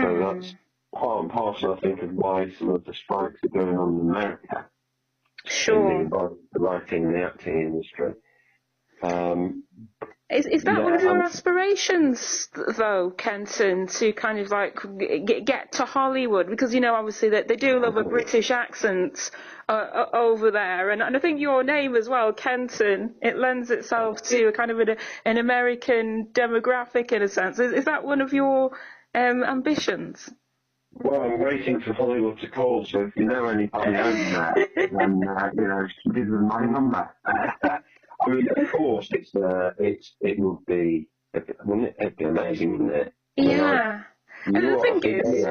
So 0.00 0.18
Hmm. 0.18 0.18
that's 0.18 0.54
part 0.94 1.22
and 1.22 1.32
parcel, 1.32 1.74
I 1.74 1.80
think, 1.80 2.02
of 2.02 2.12
why 2.12 2.50
some 2.58 2.70
of 2.70 2.84
the 2.84 2.94
strikes 2.94 3.40
are 3.44 3.48
going 3.48 3.76
on 3.78 4.00
in 4.00 4.10
America 4.10 4.70
in 5.66 5.86
Sure. 5.86 6.10
the, 6.10 6.38
the 6.52 6.60
writing 6.60 7.06
and 7.06 7.14
the 7.14 7.22
acting 7.24 7.60
industry. 7.60 8.14
Um, 9.02 9.64
Is, 10.30 10.44
is 10.44 10.62
that 10.64 10.76
Yeah, 10.76 10.84
one 10.84 10.92
of 10.92 11.00
your 11.00 11.12
I'm- 11.12 11.22
aspirations, 11.22 12.48
though, 12.76 13.10
Kenton, 13.16 13.86
to 13.86 14.12
kind 14.12 14.38
of 14.38 14.50
like 14.50 14.78
get, 14.98 15.46
get 15.46 15.72
to 15.72 15.86
Hollywood? 15.86 16.50
Because, 16.50 16.74
you 16.74 16.80
know, 16.80 16.94
obviously 16.94 17.30
that 17.30 17.48
they 17.48 17.56
do 17.56 17.80
love 17.80 17.96
a 17.96 18.04
British 18.04 18.50
accent 18.50 19.30
uh, 19.70 19.72
uh, 19.72 20.06
over 20.12 20.50
there. 20.50 20.90
And, 20.90 21.02
and 21.02 21.16
I 21.16 21.18
think 21.18 21.40
your 21.40 21.64
name 21.64 21.96
as 21.96 22.10
well, 22.10 22.34
Kenton, 22.34 23.14
it 23.22 23.38
lends 23.38 23.70
itself 23.70 24.20
to 24.24 24.48
a 24.48 24.52
kind 24.52 24.70
of 24.70 24.80
an, 24.80 24.96
an 25.24 25.38
American 25.38 26.28
demographic 26.32 27.10
in 27.12 27.22
a 27.22 27.28
sense. 27.28 27.58
Is, 27.58 27.72
is 27.72 27.84
that 27.86 28.04
one 28.04 28.20
of 28.20 28.34
your 28.34 28.76
um, 29.14 29.42
ambitions? 29.42 30.28
well, 30.92 31.22
I'm 31.22 31.38
waiting 31.38 31.80
for 31.80 31.92
Hollywood 31.92 32.38
to 32.40 32.48
call, 32.48 32.84
so 32.84 33.02
if 33.02 33.16
you 33.16 33.24
know 33.24 33.46
anybody 33.46 33.94
out 33.94 34.54
there, 34.54 34.88
then 34.92 35.22
uh, 35.28 35.50
you 35.54 35.68
know, 35.68 35.86
give 36.12 36.26
them 36.26 36.48
my 36.48 36.64
number. 36.66 37.08
I 38.20 38.30
mean, 38.30 38.48
of 38.56 38.70
course, 38.72 39.08
it's 39.12 39.34
uh, 39.34 39.70
it's 39.78 40.14
it 40.20 40.38
would 40.38 40.64
be 40.66 41.08
wouldn't 41.64 41.88
it? 41.88 41.96
It'd 42.00 42.16
be 42.16 42.24
amazing, 42.24 42.72
wouldn't 42.72 42.92
it? 42.92 43.12
I 43.38 43.42
mean, 43.42 43.50
I- 43.50 43.54
Yeah. 43.72 44.02
you 44.46 44.52
And 44.56 44.66
the 44.68 44.78
I 44.78 44.80
thing 44.80 45.00
think 45.00 45.24
is- 45.26 45.46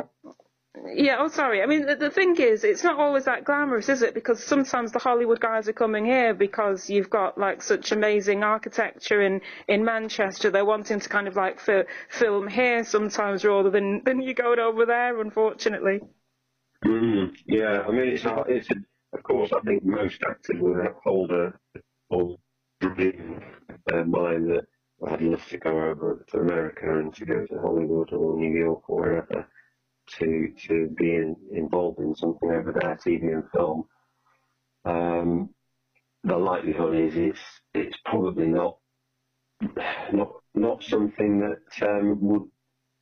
Yeah, 0.93 1.17
oh, 1.19 1.27
sorry. 1.27 1.63
I 1.63 1.65
mean, 1.65 1.85
the, 1.87 1.95
the 1.95 2.11
thing 2.11 2.35
is, 2.35 2.63
it's 2.63 2.83
not 2.83 2.99
always 2.99 3.25
that 3.25 3.45
glamorous, 3.45 3.89
is 3.89 4.01
it? 4.03 4.13
Because 4.13 4.43
sometimes 4.43 4.91
the 4.91 4.99
Hollywood 4.99 5.39
guys 5.39 5.67
are 5.67 5.73
coming 5.73 6.05
here 6.05 6.33
because 6.35 6.87
you've 6.89 7.09
got 7.09 7.37
like 7.37 7.63
such 7.63 7.91
amazing 7.91 8.43
architecture 8.43 9.21
in, 9.21 9.41
in 9.67 9.83
Manchester. 9.83 10.51
They're 10.51 10.65
wanting 10.65 10.99
to 10.99 11.09
kind 11.09 11.27
of 11.27 11.35
like 11.35 11.59
fi- 11.59 11.85
film 12.09 12.47
here 12.47 12.83
sometimes 12.83 13.43
rather 13.43 13.71
than, 13.71 14.03
than 14.05 14.21
you 14.21 14.33
going 14.35 14.59
over 14.59 14.85
there, 14.85 15.19
unfortunately. 15.19 16.01
Mm, 16.85 17.35
yeah, 17.47 17.81
I 17.87 17.91
mean, 17.91 18.09
it's 18.09 18.23
not, 18.23 18.47
it's, 18.49 18.67
of 19.13 19.23
course, 19.23 19.51
I 19.53 19.61
think 19.61 19.83
most 19.83 20.21
actors 20.29 20.61
will 20.61 20.77
hold 21.03 21.31
a, 21.31 21.53
hold 22.11 22.39
dream 22.79 23.41
uh, 23.93 24.03
mind 24.03 24.49
that 24.51 24.65
I'd 25.07 25.21
love 25.21 25.45
to 25.49 25.57
go 25.57 25.69
over 25.69 26.25
to 26.29 26.39
America 26.39 26.99
and 26.99 27.13
to 27.15 27.25
go 27.25 27.45
to 27.45 27.59
Hollywood 27.59 28.13
or 28.13 28.37
New 28.37 28.57
York 28.57 28.89
or 28.89 29.01
wherever 29.01 29.47
to 30.19 30.53
to 30.67 30.87
be 30.97 31.15
in, 31.15 31.35
involved 31.51 31.99
in 31.99 32.15
something 32.15 32.49
over 32.49 32.71
there, 32.71 32.95
TV 32.95 33.33
and 33.33 33.43
film. 33.51 33.85
Um, 34.85 35.49
the 36.23 36.37
likelihood 36.37 36.95
is 36.95 37.15
it's 37.15 37.39
it's 37.73 37.97
probably 38.05 38.47
not 38.47 38.77
not 40.11 40.31
not 40.55 40.83
something 40.83 41.39
that 41.39 41.87
um, 41.87 42.19
would 42.21 42.49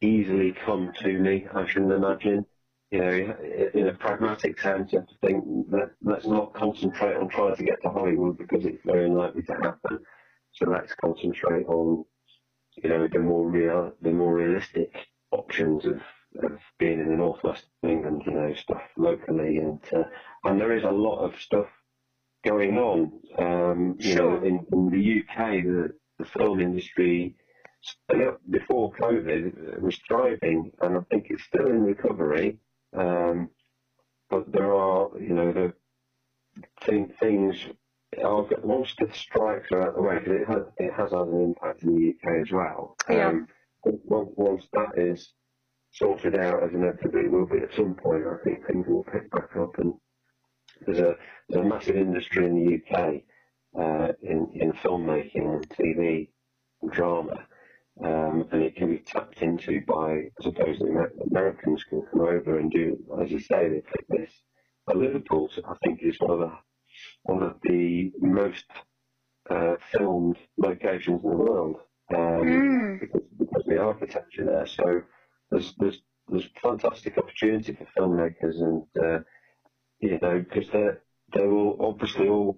easily 0.01 0.53
come 0.65 0.91
to 1.01 1.17
me. 1.19 1.47
I 1.53 1.65
shouldn't 1.67 1.91
imagine. 1.91 2.45
You 2.91 2.99
know, 2.99 3.37
in 3.73 3.87
a 3.87 3.93
pragmatic 3.93 4.59
sense, 4.59 4.93
you 4.93 4.99
have 4.99 5.09
to 5.09 5.15
think 5.21 5.43
that 5.71 5.91
let's 6.01 6.27
not 6.27 6.53
concentrate 6.53 7.15
on 7.17 7.29
trying 7.29 7.55
to 7.57 7.63
get 7.63 7.81
to 7.83 7.89
Hollywood 7.89 8.37
because 8.37 8.65
it's 8.65 8.83
very 8.85 9.05
unlikely 9.05 9.43
to 9.43 9.53
happen. 9.55 9.99
So 10.53 10.69
let's 10.69 10.93
concentrate 10.95 11.65
on, 11.67 12.05
you 12.77 12.89
know, 12.89 13.07
the 13.07 13.19
more 13.19 13.49
real, 13.49 13.93
the 14.01 14.11
more 14.11 14.35
realistic 14.35 15.07
options 15.31 15.85
of, 15.85 16.01
of 16.43 16.59
being 16.79 16.99
in 16.99 17.09
the 17.09 17.17
northwest 17.17 17.65
of 17.83 17.89
England, 17.89 18.23
you 18.25 18.33
know, 18.33 18.53
stuff 18.53 18.83
locally, 18.97 19.57
and 19.57 19.79
uh, 19.93 20.03
and 20.45 20.59
there 20.61 20.75
is 20.77 20.83
a 20.83 20.91
lot 20.91 21.19
of 21.25 21.39
stuff 21.41 21.67
going 22.45 22.77
on. 22.77 23.21
Um, 23.37 23.95
you 23.99 24.15
Sure. 24.15 24.39
know, 24.39 24.43
in, 24.43 24.65
in 24.71 24.89
the 24.89 25.21
UK, 25.21 25.63
the, 25.63 25.89
the 26.19 26.25
film 26.25 26.59
industry 26.61 27.35
before 28.49 28.91
COVID 28.93 29.81
was 29.81 29.97
thriving, 30.07 30.71
and 30.81 30.97
I 30.97 31.01
think 31.11 31.27
it's 31.29 31.43
still 31.43 31.67
in 31.67 31.83
recovery. 31.83 32.59
Um, 32.97 33.49
but 34.29 34.51
there 34.51 34.73
are, 34.73 35.09
you 35.19 35.33
know, 35.33 35.53
the 35.53 35.73
thing, 36.85 37.13
things. 37.19 37.55
Are, 38.23 38.45
once 38.63 38.95
the 38.99 39.07
strikes 39.13 39.71
are 39.71 39.83
out 39.83 39.89
of 39.89 39.95
the 39.95 40.01
way, 40.01 40.19
because 40.19 40.41
it 40.41 40.47
has, 40.47 40.63
it 40.77 40.93
has 40.97 41.11
had 41.11 41.27
an 41.27 41.41
impact 41.43 41.83
in 41.83 41.95
the 41.95 42.09
UK 42.11 42.41
as 42.41 42.51
well. 42.51 42.97
Yeah. 43.09 43.27
Um, 43.29 43.47
once, 43.83 44.31
once 44.37 44.63
that 44.73 44.97
is 44.97 45.33
sorted 45.91 46.35
out, 46.35 46.63
as 46.63 46.71
inevitably 46.73 47.29
will 47.29 47.47
be 47.47 47.63
at 47.63 47.75
some 47.75 47.95
point, 47.95 48.23
I 48.27 48.43
think 48.43 48.65
things 48.67 48.85
will 48.87 49.05
pick 49.05 49.31
back 49.31 49.49
up. 49.59 49.77
And 49.79 49.93
there's 50.85 50.99
a 50.99 51.13
there's 51.49 51.65
a 51.65 51.69
massive 51.69 51.95
industry 51.95 52.45
in 52.45 52.55
the 52.55 52.97
UK 52.97 53.23
uh, 53.79 54.13
in 54.23 54.51
in 54.55 54.73
filmmaking 54.83 55.35
and 55.35 55.69
TV 55.69 56.29
and 56.81 56.91
drama 56.91 57.47
um, 58.03 58.49
and 58.51 58.61
it 58.61 58.75
can 58.75 58.89
be 58.89 58.99
tapped 58.99 59.41
into 59.41 59.81
by, 59.87 60.11
I 60.13 60.43
suppose, 60.43 60.79
the 60.79 61.09
Americans 61.31 61.83
can 61.85 62.01
come 62.11 62.21
over 62.21 62.59
and 62.59 62.71
do, 62.71 62.97
as 63.23 63.31
you 63.31 63.39
say, 63.39 63.69
they 63.69 63.81
pick 63.81 64.07
this. 64.09 64.31
But 64.85 64.97
Liverpool, 64.97 65.49
I 65.65 65.75
think, 65.83 66.01
is 66.03 66.19
one 66.19 66.31
of 66.31 66.39
the 66.39 66.51
one 67.23 67.43
of 67.43 67.57
the 67.63 68.11
most 68.19 68.65
uh, 69.49 69.75
filmed 69.91 70.37
locations 70.57 71.23
in 71.23 71.29
the 71.29 71.37
world 71.37 71.77
um, 72.15 72.67
because, 72.99 73.21
because 73.37 73.61
of 73.61 73.67
the 73.67 73.79
architecture 73.79 74.45
there. 74.45 74.67
So 74.67 75.01
there's 75.51 75.73
there's 75.77 76.01
there's 76.27 76.49
fantastic 76.61 77.17
opportunity 77.17 77.73
for 77.73 77.87
filmmakers, 77.97 78.55
and 78.61 78.83
uh, 79.03 79.19
you 79.99 80.19
know, 80.21 80.39
because 80.47 80.69
they 80.71 80.87
they 81.33 81.47
will 81.47 81.77
obviously 81.85 82.27
all, 82.29 82.57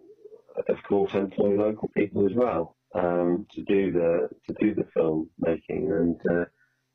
of 0.69 0.83
course, 0.83 1.13
employ 1.13 1.55
local 1.55 1.89
people 1.89 2.25
as 2.27 2.35
well 2.35 2.76
um, 2.95 3.45
to 3.51 3.63
do 3.63 3.91
the 3.91 4.29
to 4.47 4.53
do 4.59 4.73
the 4.75 4.85
film 4.93 5.29
making, 5.39 5.91
and 5.91 6.19
uh, 6.37 6.45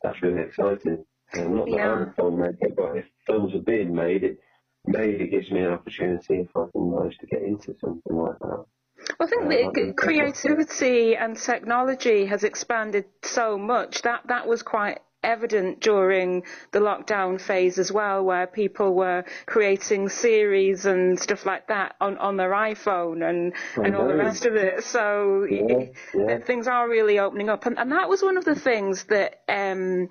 that's 0.03 0.23
really 0.23 0.43
exciting. 0.43 1.05
And 1.35 1.55
not 1.55 1.67
that 1.67 1.75
Yeah. 1.77 1.93
I'm 1.93 2.03
a 2.03 2.13
filmmaker, 2.13 2.75
but 2.77 2.97
if 2.99 3.07
films 3.27 3.55
are 3.55 3.61
being 3.63 3.95
made, 3.95 4.23
it 4.25 4.39
maybe 4.87 5.29
gives 5.29 5.51
me 5.51 5.61
an 5.61 5.73
opportunity 5.73 6.41
if 6.41 6.49
I 6.57 6.67
can 6.73 6.91
manage 6.95 7.17
to 7.19 7.27
get 7.27 7.43
into 7.43 7.75
something 7.81 8.17
like 8.17 8.39
that. 8.41 8.65
I 9.19 9.27
think 9.27 9.45
Uh, 9.45 9.71
think- 9.75 9.97
creativity 9.97 11.17
and 11.17 11.37
technology 11.37 12.27
has 12.27 12.45
expanded 12.45 13.07
so 13.23 13.57
much 13.59 14.03
that 14.03 14.27
that 14.29 14.47
was 14.47 14.63
quite 14.63 15.01
evident 15.23 15.81
during 15.81 16.43
the 16.73 16.79
lockdown 16.81 17.41
phase 17.41 17.79
as 17.79 17.91
well, 17.93 18.25
where 18.25 18.47
people 18.47 18.95
were 18.95 19.25
creating 19.47 20.09
series 20.09 20.87
and 20.87 21.19
stuff 21.19 21.47
like 21.47 21.69
that 21.69 21.95
on, 22.01 22.17
on 22.19 22.37
their 22.37 22.51
iPhone 22.51 23.29
and, 23.29 23.53
and 23.77 23.97
all 23.97 24.07
the 24.09 24.17
rest 24.17 24.47
of 24.47 24.55
it. 24.57 24.85
So 24.85 25.47
Yeah, 25.49 25.85
yeah. 26.15 26.39
things 26.39 26.67
are 26.69 26.89
really 26.89 27.19
opening 27.19 27.49
up, 27.49 27.67
and, 27.67 27.79
and 27.79 27.93
that 27.93 28.09
was 28.09 28.23
one 28.23 28.37
of 28.37 28.45
the 28.45 28.55
things 28.55 29.05
that 29.05 29.41
um, 29.49 30.09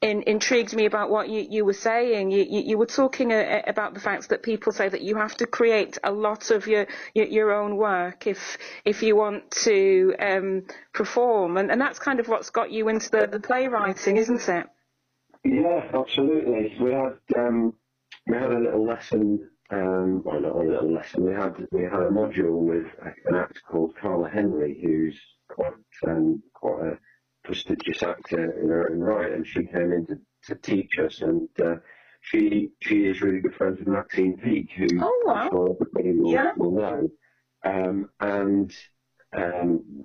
in, 0.00 0.22
intrigued 0.22 0.74
me 0.74 0.86
about 0.86 1.10
what 1.10 1.28
you, 1.28 1.46
you 1.48 1.64
were 1.64 1.72
saying. 1.72 2.30
You, 2.30 2.44
you, 2.48 2.60
you 2.60 2.78
were 2.78 2.86
talking 2.86 3.32
uh, 3.32 3.62
about 3.66 3.94
the 3.94 4.00
fact 4.00 4.28
that 4.30 4.42
people 4.42 4.72
say 4.72 4.88
that 4.88 5.02
you 5.02 5.16
have 5.16 5.36
to 5.36 5.46
create 5.46 5.98
a 6.04 6.12
lot 6.12 6.50
of 6.50 6.66
your 6.66 6.86
your, 7.14 7.26
your 7.26 7.52
own 7.52 7.76
work 7.76 8.26
if 8.26 8.58
if 8.84 9.02
you 9.02 9.16
want 9.16 9.50
to 9.50 10.14
um, 10.18 10.64
perform, 10.92 11.56
and, 11.56 11.70
and 11.70 11.80
that's 11.80 11.98
kind 11.98 12.20
of 12.20 12.28
what's 12.28 12.50
got 12.50 12.70
you 12.70 12.88
into 12.88 13.10
the, 13.10 13.26
the 13.26 13.40
playwriting, 13.40 14.16
isn't 14.16 14.48
it? 14.48 14.66
Yeah, 15.44 15.90
absolutely. 15.94 16.76
We 16.80 16.92
had 16.92 17.18
um, 17.38 17.74
we 18.26 18.36
had 18.36 18.52
a 18.52 18.58
little 18.58 18.86
lesson. 18.86 19.48
Um, 19.72 20.22
well, 20.24 20.40
not 20.40 20.56
a 20.56 20.58
little 20.58 20.92
lesson. 20.92 21.24
We 21.24 21.32
had 21.32 21.54
we 21.70 21.84
had 21.84 22.00
a 22.02 22.10
module 22.10 22.58
with 22.60 22.86
an 23.26 23.34
actor 23.36 23.60
called 23.70 23.96
Carla 23.96 24.28
Henry, 24.28 24.80
who's 24.82 25.18
quite 25.48 25.72
um, 26.06 26.42
quite 26.52 26.82
a 26.82 26.98
prestigious 27.44 28.02
actor 28.02 28.60
in 28.60 28.68
her 28.68 28.90
own 28.90 28.98
right, 29.00 29.32
and 29.32 29.46
she 29.46 29.64
came 29.64 29.92
in 29.92 30.06
to, 30.08 30.18
to 30.48 30.54
teach 30.56 30.98
us. 30.98 31.22
And 31.22 31.48
uh, 31.64 31.76
she 32.20 32.70
she 32.82 33.06
is 33.06 33.22
really 33.22 33.40
good 33.40 33.54
friends 33.54 33.78
with 33.78 33.88
Maxine 33.88 34.36
Peake, 34.36 34.72
who 34.76 34.86
Oh, 35.00 35.22
wow. 35.24 35.34
I'm 35.34 35.50
sure 35.50 35.76
everybody 35.80 36.18
will, 36.18 36.32
Yeah. 36.32 36.52
will 36.56 36.72
know. 36.72 37.08
Um, 37.64 38.10
and 38.20 38.74
um, 39.36 40.04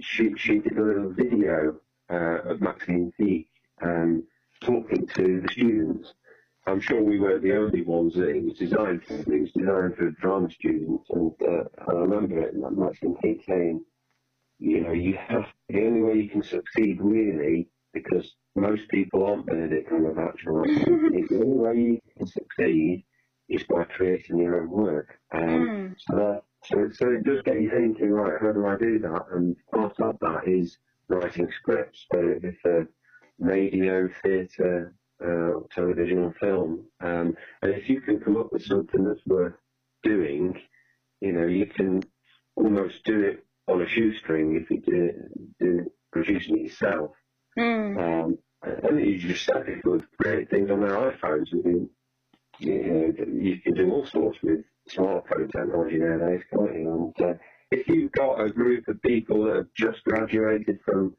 she 0.00 0.32
she 0.36 0.58
did 0.58 0.78
a 0.78 0.82
little 0.82 1.10
video 1.10 1.76
uh, 2.10 2.50
of 2.50 2.60
Maxine 2.60 3.12
Peake 3.18 3.48
um, 3.82 4.22
talking 4.60 5.06
to 5.14 5.40
the 5.42 5.48
students. 5.52 6.14
I'm 6.66 6.80
sure 6.80 7.02
we 7.02 7.20
weren't 7.20 7.42
the 7.42 7.56
only 7.56 7.82
ones 7.82 8.14
that 8.14 8.28
it 8.28 8.44
was 8.44 8.58
designed 8.58 9.04
for. 9.04 9.14
It 9.14 9.40
was 9.40 9.52
designed 9.52 9.96
for 9.96 10.10
drama 10.10 10.50
students, 10.50 11.08
and 11.10 11.32
uh, 11.42 11.64
I 11.88 11.92
remember 11.92 12.40
it. 12.40 12.54
and 12.54 12.76
Maxine 12.76 13.16
Peake 13.22 13.44
saying, 13.46 13.84
"You 14.58 14.80
know, 14.80 14.92
you 14.92 15.16
have 15.28 15.46
the 15.68 15.86
only 15.86 16.02
way 16.02 16.14
you 16.22 16.28
can 16.28 16.42
succeed 16.42 17.00
really." 17.00 17.68
Because 17.92 18.34
most 18.54 18.88
people 18.90 19.24
aren't 19.24 19.46
Benedict 19.46 19.90
Cumberbatch, 19.90 20.44
right? 20.44 20.84
the 20.84 21.40
only 21.42 21.58
way 21.58 21.74
you 21.76 22.00
can 22.18 22.26
succeed 22.26 23.04
is 23.48 23.62
by 23.62 23.84
creating 23.84 24.38
your 24.38 24.60
own 24.60 24.70
work. 24.70 25.18
Um, 25.32 25.96
so, 25.98 26.16
that, 26.16 26.42
so, 26.68 26.88
so 26.92 27.10
it 27.10 27.24
does 27.24 27.42
get 27.42 27.60
you 27.60 27.70
thinking, 27.70 28.10
right, 28.10 28.40
how 28.40 28.52
do 28.52 28.66
I 28.66 28.76
do 28.76 28.98
that? 29.00 29.26
And 29.32 29.56
part 29.72 29.98
of 30.00 30.18
that 30.20 30.46
is 30.46 30.78
writing 31.08 31.50
scripts, 31.52 32.06
whether 32.10 32.32
it's 32.32 32.64
a 32.64 32.86
radio, 33.38 34.08
theatre, 34.22 34.94
uh, 35.24 35.60
television 35.74 36.18
or 36.18 36.34
film. 36.40 36.84
Um, 37.00 37.36
and 37.62 37.72
if 37.72 37.88
you 37.88 38.00
can 38.00 38.20
come 38.20 38.36
up 38.36 38.52
with 38.52 38.64
something 38.64 39.04
that's 39.04 39.24
worth 39.26 39.54
doing, 40.02 40.60
you 41.20 41.32
know, 41.32 41.46
you 41.46 41.66
can 41.66 42.02
almost 42.56 43.04
do 43.04 43.20
it 43.22 43.44
on 43.68 43.82
a 43.82 43.88
shoestring 43.88 44.56
if 44.56 44.70
you 44.70 44.80
do, 44.80 45.04
it, 45.04 45.58
do 45.58 45.92
producing 46.12 46.58
it 46.58 46.62
yourself. 46.64 47.12
Um, 47.98 48.38
and 48.62 49.00
you 49.00 49.18
just 49.18 49.48
people 49.66 49.92
would 49.92 50.06
create 50.20 50.50
things 50.50 50.70
on 50.70 50.80
their 50.80 50.96
iPhones. 50.96 51.48
I 51.52 51.68
mean, 51.68 51.90
you 52.58 52.82
know, 52.82 53.24
you 53.40 53.60
can 53.60 53.74
do 53.74 53.90
all 53.90 54.06
sorts 54.06 54.38
with 54.42 54.64
smartphone 54.90 55.50
technology 55.50 55.98
nowadays, 55.98 56.42
can't 56.52 56.74
you? 56.74 57.12
And 57.18 57.30
uh, 57.30 57.34
if 57.70 57.88
you've 57.88 58.12
got 58.12 58.40
a 58.40 58.50
group 58.50 58.88
of 58.88 59.00
people 59.02 59.44
that 59.44 59.56
have 59.56 59.68
just 59.76 60.04
graduated 60.04 60.78
from 60.84 61.16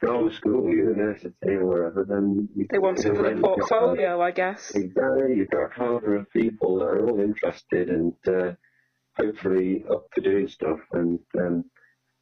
drama 0.00 0.32
school, 0.32 0.68
university, 0.68 1.34
or 1.44 1.66
wherever, 1.66 2.04
then 2.04 2.48
you 2.54 2.66
They 2.70 2.78
want 2.78 3.04
it 3.04 3.14
for 3.14 3.34
the 3.34 3.40
portfolio, 3.40 4.20
I 4.20 4.30
guess. 4.30 4.72
Exactly, 4.74 5.36
you've 5.36 5.50
got 5.50 5.66
a 5.66 5.68
cadre 5.70 6.18
of 6.20 6.30
people 6.30 6.78
that 6.78 6.86
are 6.86 7.08
all 7.08 7.20
interested 7.20 7.88
and 7.88 8.14
uh, 8.26 8.52
hopefully 9.16 9.84
up 9.90 10.10
to 10.14 10.20
doing 10.20 10.48
stuff, 10.48 10.80
and 10.92 11.18
um, 11.38 11.64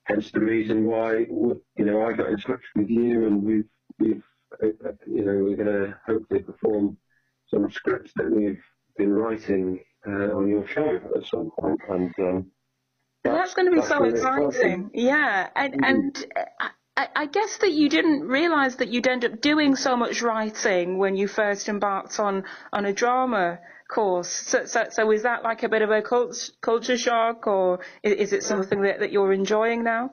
hence 0.05 0.31
the 0.31 0.41
reason 0.41 0.85
why 0.85 1.19
you 1.19 1.63
know 1.85 2.03
I 2.03 2.13
got 2.13 2.29
in 2.29 2.39
touch 2.39 2.63
with 2.77 2.91
you, 2.91 3.27
and 3.27 3.43
we've 3.43 3.69
we've 3.99 4.25
uh, 4.63 4.67
uh, 4.89 4.93
you 5.07 5.25
know 5.25 5.45
we're 5.45 5.57
going 5.57 5.87
to 5.87 5.99
hopefully 6.07 6.43
perform 6.43 6.97
some 7.47 7.71
scripts 7.71 8.13
that 8.17 8.31
we've 8.31 8.63
been 8.97 9.13
writing 9.13 9.81
uh, 10.07 10.37
on 10.37 10.49
your 10.49 10.67
show 10.69 10.97
at 11.17 11.25
some 11.27 11.51
point, 11.59 11.81
and 11.89 12.15
um, 12.19 12.53
Well, 13.25 13.37
that's 13.37 13.55
going 13.55 13.67
to 13.67 13.73
be 13.73 13.83
so 13.83 13.99
really 13.99 14.19
exciting. 14.19 14.91
Yeah, 14.95 15.49
and 15.55 15.75
Mhm. 15.75 15.85
and 15.85 16.27
uh, 16.37 16.69
I, 16.97 17.09
I 17.17 17.27
guess 17.27 17.59
that 17.59 17.73
you 17.73 17.89
didn't 17.89 18.23
realise 18.29 18.77
that 18.77 18.89
you'd 18.89 19.07
end 19.07 19.25
up 19.25 19.41
doing 19.41 19.77
so 19.77 19.97
much 19.97 20.23
writing 20.23 20.99
when 20.99 21.17
you 21.17 21.29
first 21.29 21.69
embarked 21.69 22.19
on, 22.21 22.45
on 22.73 22.85
a 22.85 22.93
drama 22.93 23.61
course. 23.89 24.29
So, 24.29 24.65
so, 24.67 24.87
so 24.91 25.11
is 25.13 25.23
that 25.23 25.43
like 25.43 25.63
a 25.63 25.69
bit 25.69 25.83
of 25.83 25.91
a 25.91 26.03
cult, 26.03 26.51
culture 26.61 26.99
shock, 26.99 27.47
or 27.47 27.81
is, 28.03 28.15
is 28.15 28.33
it 28.33 28.43
something 28.43 28.83
that, 28.83 29.01
that 29.01 29.13
you're 29.13 29.33
enjoying 29.33 29.85
now? 29.85 30.11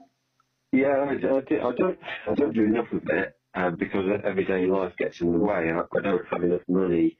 Yeah, 0.71 0.87
I, 0.89 1.13
I, 1.13 1.15
do- 1.17 1.61
I 1.61 1.71
don't 1.75 1.99
I 2.27 2.33
don't 2.35 2.53
do 2.53 2.63
enough 2.63 2.91
of 2.91 3.03
it 3.09 3.37
uh, 3.55 3.71
because 3.71 4.05
everyday 4.23 4.67
life 4.67 4.93
gets 4.97 5.21
in 5.21 5.31
the 5.31 5.39
way. 5.39 5.71
I, 5.71 5.79
I 5.97 6.01
don't 6.01 6.25
have 6.31 6.43
enough 6.43 6.61
money 6.67 7.17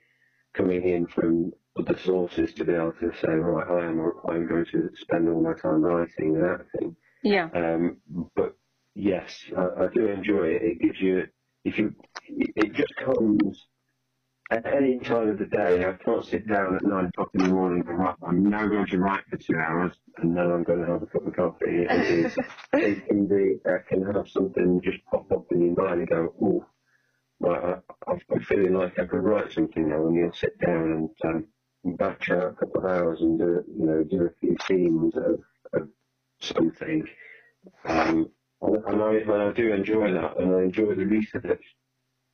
coming 0.54 0.82
in 0.88 1.06
from 1.06 1.52
other 1.80 1.98
sources 1.98 2.54
to 2.54 2.64
be 2.64 2.72
able 2.72 2.92
to 3.00 3.10
say, 3.20 3.28
right, 3.32 3.68
I 3.68 3.86
am 3.86 4.00
I'm 4.28 4.48
going 4.48 4.66
to 4.72 4.90
spend 4.96 5.28
all 5.28 5.42
my 5.42 5.54
time 5.54 5.82
writing 5.82 6.36
and 6.36 6.60
acting. 6.60 6.96
Yeah. 7.22 7.48
Um, 7.54 7.98
but 8.36 8.56
yes, 8.94 9.30
I, 9.56 9.84
I 9.84 9.86
do 9.94 10.06
enjoy 10.08 10.44
it. 10.48 10.62
It 10.62 10.80
gives 10.80 11.00
you, 11.00 11.24
if 11.64 11.78
you, 11.78 11.94
it 12.28 12.72
just 12.74 12.94
comes 12.96 13.66
at 14.50 14.66
any 14.66 14.98
time 15.00 15.28
of 15.28 15.38
the 15.38 15.46
day. 15.46 15.84
I 15.86 15.92
can't 16.04 16.24
sit 16.24 16.48
down 16.48 16.76
at 16.76 16.84
nine 16.84 17.06
o'clock 17.06 17.30
in 17.34 17.42
the 17.42 17.46
morning 17.48 17.84
and 17.86 17.98
write. 17.98 18.16
I'm 18.26 18.48
now 18.48 18.66
going 18.68 18.86
to 18.86 18.98
write 18.98 19.24
for 19.30 19.36
two 19.36 19.56
hours, 19.56 19.92
and 20.18 20.36
then 20.36 20.50
I'm 20.50 20.64
going 20.64 20.84
to 20.84 20.92
have 20.92 21.02
a 21.02 21.06
cup 21.06 21.26
of 21.26 21.36
coffee. 21.36 21.66
It, 21.90 22.26
is, 22.26 22.36
it 22.72 23.06
can 23.06 23.26
be, 23.26 23.58
I 23.66 23.78
can 23.88 24.04
have 24.14 24.28
something 24.28 24.80
just 24.82 25.04
pop 25.06 25.30
up 25.32 25.46
in 25.52 25.62
your 25.62 25.74
mind 25.76 26.00
and 26.00 26.08
go, 26.08 26.34
oh, 26.42 26.66
right, 27.40 27.62
I, 27.64 28.10
I'm 28.10 28.20
I'm 28.32 28.40
feeling 28.40 28.74
like 28.74 28.98
I 28.98 29.06
could 29.06 29.22
write 29.22 29.52
something 29.52 29.88
now, 29.88 30.06
and 30.06 30.16
you'll 30.16 30.32
sit 30.32 30.58
down 30.60 30.82
and 30.92 31.10
um, 31.24 31.46
batch 31.84 32.30
out 32.30 32.52
a 32.52 32.52
couple 32.52 32.80
of 32.80 32.84
hours 32.84 33.20
and 33.20 33.38
do, 33.38 33.64
you 33.76 33.86
know, 33.86 34.04
do 34.04 34.26
a 34.26 34.30
few 34.40 34.56
scenes 34.66 35.14
of, 35.16 35.40
of 35.72 35.88
something. 36.40 37.06
Um, 37.84 38.30
and 38.62 39.02
I, 39.02 39.14
and 39.14 39.32
I 39.32 39.52
do 39.52 39.72
enjoy 39.72 40.12
that, 40.12 40.38
and 40.38 40.54
I 40.54 40.62
enjoy 40.62 40.94
the 40.94 41.06
research 41.06 41.62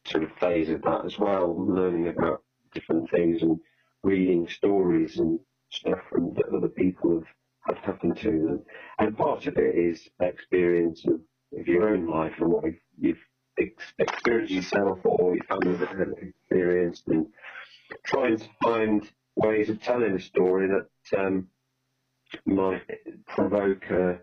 sort 0.07 0.25
of 0.25 0.31
phase 0.39 0.69
of 0.71 0.83
that 0.83 1.05
as 1.05 1.19
well, 1.19 1.55
learning 1.67 2.09
about 2.09 2.43
different 2.75 3.11
things 3.11 3.43
and 3.43 3.59
reading 4.03 4.49
stories 4.49 5.19
and 5.19 5.39
stuff 5.71 5.99
from 6.11 6.35
that 6.35 6.49
other 6.57 6.69
people 6.69 7.15
have, 7.15 7.77
have 7.77 7.85
happened 7.85 8.17
to 8.19 8.31
them. 8.31 8.63
And 8.99 9.17
part 9.17 9.47
of 9.47 9.57
it 9.57 9.75
is 9.75 10.09
experience 10.21 11.05
of, 11.07 11.21
of 11.59 11.67
your 11.67 11.89
own 11.89 12.07
life 12.07 12.35
and 12.39 12.51
what 12.51 12.65
you've, 12.65 12.81
you've 12.99 13.27
ex- 13.59 13.95
experienced 13.99 14.53
yourself 14.53 14.99
or 15.05 15.35
your 15.37 15.45
family 15.45 15.77
have 15.77 16.09
experienced, 16.23 17.09
and 17.09 17.27
trying 18.05 18.39
to 18.39 18.49
find 18.63 19.11
ways 19.37 19.69
of 19.69 19.81
telling 19.83 20.15
a 20.15 20.21
story 20.21 20.69
that 20.69 21.19
um, 21.19 21.49
might 22.45 22.83
provoke 23.27 23.85
uh, 23.91 24.15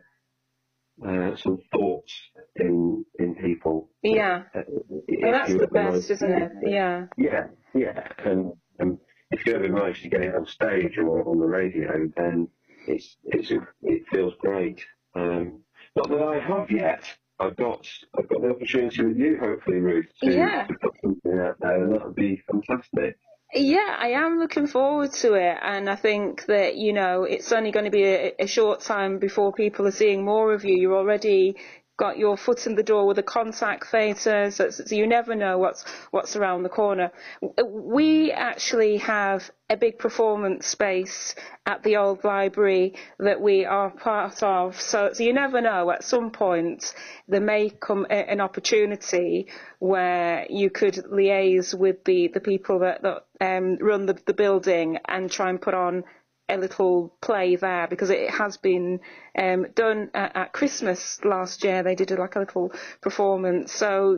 uh, 1.07 1.36
some 1.38 1.57
thoughts 1.72 2.14
in 2.57 3.05
in 3.20 3.36
people. 3.36 3.89
Yeah. 4.03 4.43
Uh, 4.55 4.61
Well, 4.89 5.32
that's 5.32 5.53
the 5.53 5.68
best, 5.68 6.11
isn't 6.11 6.32
it? 6.32 6.51
Yeah. 6.64 7.07
Yeah, 7.18 7.47
yeah. 7.74 8.07
And, 8.20 8.53
and 8.80 8.97
if 9.32 9.45
you 9.45 9.55
ever 9.55 9.70
manage 9.70 10.01
to 10.03 10.09
get 10.09 10.22
it 10.22 10.36
on 10.36 10.45
stage 10.45 10.97
or 10.97 11.28
on 11.28 11.39
the 11.39 11.45
radio, 11.45 12.09
then 12.18 12.47
it's 12.88 13.18
it's 13.26 13.51
it 13.82 14.03
feels 14.11 14.34
great. 14.39 14.80
Um, 15.16 15.64
not 15.95 16.09
that 16.09 16.22
I 16.22 16.39
have 16.39 16.72
yet. 16.72 17.03
I've 17.39 17.55
got 17.55 17.88
I've 18.18 18.30
got 18.30 18.41
the 18.41 18.49
opportunity 18.49 19.03
with 19.03 19.18
you, 19.18 19.38
hopefully, 19.39 19.78
Ruth, 19.78 20.07
to, 20.24 20.32
Yeah. 20.32 20.68
to 20.68 20.74
put 20.82 20.93
something 21.03 21.39
out 21.39 21.57
there, 21.59 21.84
and 21.84 21.93
that 21.95 22.05
would 22.05 22.16
be 22.16 22.41
fantastic. 22.49 23.18
Yeah, 23.56 23.95
I 23.99 24.10
am 24.10 24.39
looking 24.39 24.66
forward 24.68 25.12
to 25.22 25.36
it, 25.36 25.58
and 25.62 25.89
I 25.89 25.95
think 25.95 26.45
that 26.47 26.76
you 26.76 26.91
know 26.91 27.24
it's 27.24 27.51
only 27.51 27.72
going 27.72 27.86
to 27.86 27.91
be 27.91 28.04
a, 28.04 28.34
a 28.39 28.47
short 28.47 28.82
time 28.82 29.20
before 29.20 29.54
people 29.54 29.86
are 29.88 29.91
seeing 29.91 30.26
more 30.26 30.54
of 30.54 30.66
you. 30.66 30.76
You're 30.76 30.97
already 30.97 31.58
got 31.98 32.18
your 32.18 32.38
foot 32.38 32.66
in 32.66 32.76
the 32.76 32.84
door 32.84 33.06
with 33.06 33.18
the 33.18 33.24
contact 33.24 33.88
so, 33.89 34.50
so 34.50 34.96
you 34.96 35.06
never 35.06 35.36
know 35.36 35.58
what's 35.58 35.84
what's 36.12 36.36
around 36.36 36.64
the 36.64 36.70
corner. 36.70 37.12
We 37.64 38.32
actually 38.32 38.98
have 38.98 39.52
a 39.70 39.78
big 39.78 39.98
performance 40.00 40.68
space 40.68 41.36
at 41.66 41.84
the 41.84 41.98
old 41.98 42.24
library 42.24 42.96
that 43.20 43.41
we 43.41 43.66
are 43.66 43.89
part 43.89 44.44
of, 44.44 44.80
so, 44.80 45.12
so 45.14 45.24
you 45.24 45.34
never 45.34 45.62
know. 45.62 45.89
At 45.91 46.04
some 46.04 46.32
point, 46.32 46.94
there 47.28 47.41
may 47.41 47.70
come 47.70 48.06
a, 48.10 48.30
an 48.30 48.41
opportunity 48.41 49.48
where 49.80 50.46
you 50.50 50.70
could 50.70 50.96
liaise 50.96 51.74
with 51.78 52.04
the, 52.04 52.30
the 52.34 52.39
people 52.39 52.80
that, 52.80 53.02
that 53.04 53.26
um, 53.39 53.78
run 53.78 54.06
the, 54.06 54.18
the 54.26 54.34
building 54.34 54.98
and 55.08 55.32
try 55.32 55.50
and 55.50 55.62
put 55.62 55.74
on 55.74 56.04
a 56.50 56.58
little 56.58 57.16
play 57.22 57.56
there 57.56 57.88
because 57.88 58.10
it 58.10 58.30
has 58.30 58.58
been 58.58 59.00
um, 59.38 59.68
done 59.76 60.10
at, 60.14 60.36
at 60.36 60.54
Christmas 60.54 61.24
last 61.24 61.64
year. 61.64 61.84
They 61.84 61.96
did 61.96 62.12
like 62.12 62.36
a 62.36 62.39
little 62.39 62.74
performance. 63.02 63.72
So, 63.72 64.18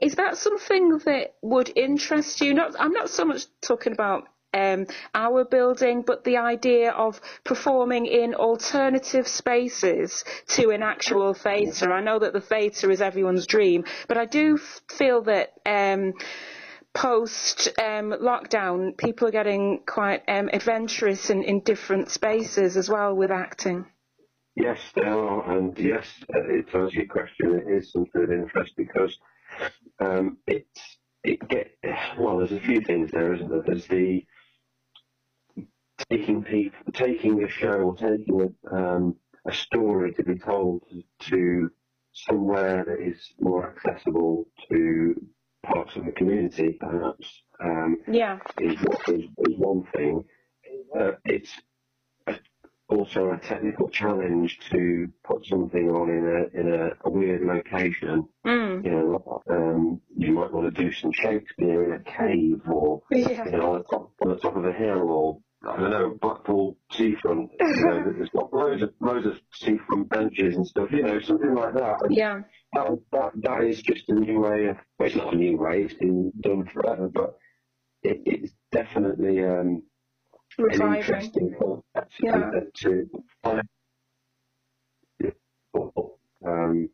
is 0.00 0.16
that 0.16 0.36
something 0.36 0.98
that 1.04 1.34
would 1.42 1.72
interest 1.74 2.40
you? 2.40 2.54
Not, 2.54 2.74
I'm 2.78 2.92
not 2.92 3.10
so 3.10 3.24
much 3.24 3.46
talking 3.62 3.92
about 3.92 4.28
um, 4.54 4.86
our 5.14 5.44
building, 5.44 6.02
but 6.02 6.24
the 6.24 6.36
idea 6.36 6.92
of 6.92 7.20
performing 7.44 8.06
in 8.06 8.34
alternative 8.34 9.26
spaces 9.26 10.24
to 10.48 10.70
an 10.70 10.82
actual 10.82 11.34
theatre. 11.34 11.92
I 11.92 12.02
know 12.02 12.18
that 12.18 12.32
the 12.32 12.40
theatre 12.40 12.90
is 12.90 13.00
everyone's 13.00 13.46
dream, 13.46 13.84
but 14.08 14.18
I 14.18 14.26
do 14.26 14.58
feel 14.58 15.22
that. 15.22 15.54
Um, 15.66 16.14
post 16.94 17.68
um, 17.78 18.12
lockdown, 18.12 18.96
people 18.96 19.28
are 19.28 19.32
getting 19.32 19.80
quite 19.86 20.22
um, 20.28 20.50
adventurous 20.52 21.30
in, 21.30 21.42
in 21.42 21.60
different 21.60 22.10
spaces 22.10 22.76
as 22.76 22.88
well 22.88 23.14
with 23.14 23.30
acting. 23.30 23.86
Yes, 24.54 24.78
they 24.94 25.02
are, 25.02 25.56
and 25.56 25.78
yes, 25.78 26.06
to 26.30 26.78
answer 26.78 26.90
your 26.90 27.06
question, 27.06 27.54
it 27.54 27.72
is 27.72 27.90
something 27.90 28.22
of 28.22 28.30
interest 28.30 28.74
because 28.76 29.18
um, 29.98 30.36
it's 30.46 30.98
it 31.24 31.48
get 31.48 31.72
well. 32.18 32.38
There's 32.38 32.52
a 32.52 32.60
few 32.60 32.80
things 32.82 33.10
there, 33.12 33.32
isn't 33.32 33.48
there? 33.48 33.62
There's 33.64 33.86
the 33.86 34.26
taking 36.10 36.42
people, 36.42 36.92
taking 36.92 37.42
a 37.42 37.48
show 37.48 37.72
or 37.72 37.96
taking 37.96 38.54
a, 38.70 38.74
um, 38.76 39.16
a 39.46 39.52
story 39.52 40.12
to 40.14 40.22
be 40.22 40.38
told 40.38 40.82
to 41.20 41.70
somewhere 42.12 42.84
that 42.84 43.00
is 43.00 43.32
more 43.40 43.74
accessible 43.74 44.46
to 44.68 45.14
parts 45.62 45.96
of 45.96 46.04
the 46.04 46.12
community, 46.12 46.76
perhaps. 46.80 47.42
Um, 47.62 47.96
Yeah, 48.08 48.38
is, 48.58 48.74
is, 49.08 49.24
is 49.38 49.56
one 49.56 49.84
thing. 49.94 50.24
Uh, 50.98 51.12
it's 51.24 51.50
a, 52.26 52.34
also 52.88 53.30
a 53.30 53.38
technical 53.38 53.88
challenge 53.88 54.58
to 54.70 55.08
put 55.24 55.46
something 55.46 55.88
on 55.90 56.10
in 56.10 56.24
a 56.26 56.60
in 56.60 56.74
a, 56.74 56.90
a 57.04 57.10
weird 57.10 57.42
location. 57.42 58.28
mm. 58.46 58.84
You 58.84 58.90
know, 58.90 59.42
um, 59.50 60.00
you 60.16 60.32
might 60.32 60.52
want 60.52 60.74
to 60.74 60.82
do 60.82 60.92
some 60.92 61.12
Shakespeare 61.12 61.84
in 61.84 61.92
a 62.00 62.04
cave 62.04 62.60
or 62.66 63.02
yeah, 63.10 63.44
you 63.44 63.52
know 63.52 63.72
on 63.74 63.78
the 63.78 63.84
top, 63.84 64.12
on 64.22 64.28
the 64.30 64.36
top 64.36 64.56
of 64.56 64.64
a 64.64 64.72
hill 64.72 65.08
or 65.10 65.38
I 65.66 65.76
don't 65.76 65.90
know 65.90 66.18
Blackpool 66.20 66.76
seafront. 66.90 67.50
You 67.60 67.86
know, 67.86 68.12
there's 68.16 68.30
got 68.30 68.52
loads 68.52 68.82
of 68.82 68.92
loads 69.00 69.26
of 69.26 69.38
seafront 69.52 70.08
benches 70.08 70.56
and 70.56 70.66
stuff. 70.66 70.88
You 70.90 71.02
know, 71.02 71.20
something 71.20 71.54
like 71.54 71.74
that. 71.74 71.96
And 72.02 72.16
yeah, 72.16 72.40
that, 72.72 72.98
that, 73.12 73.32
that 73.42 73.64
is 73.64 73.82
just 73.82 74.08
a 74.08 74.14
new 74.14 74.40
way 74.40 74.66
of, 74.66 74.76
well, 74.98 75.06
it's 75.08 75.16
not 75.16 75.34
a 75.34 75.36
new 75.36 75.56
way, 75.56 75.82
it's 75.82 75.94
been 75.94 76.32
done 76.40 76.66
forever, 76.72 77.08
but 77.12 77.38
it, 78.02 78.22
it's 78.26 78.52
definitely 78.70 79.44
um, 79.44 79.82
an 80.58 80.82
interesting 80.96 81.54
concept 81.58 82.12
Yeah. 82.22 82.50
to 82.76 83.08
find 83.42 83.62
um, 86.44 86.88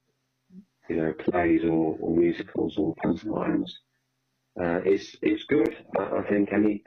you 0.89 0.97
know, 0.97 1.12
plays 1.12 1.64
or, 1.64 1.97
or 2.01 2.16
musicals 2.16 2.76
or 2.79 2.95
pantomimes. 2.97 3.79
Uh, 4.61 4.81
it's, 4.85 5.16
it's 5.22 5.45
good. 5.45 5.76
I, 5.99 6.18
I 6.18 6.29
think 6.29 6.53
any, 6.53 6.83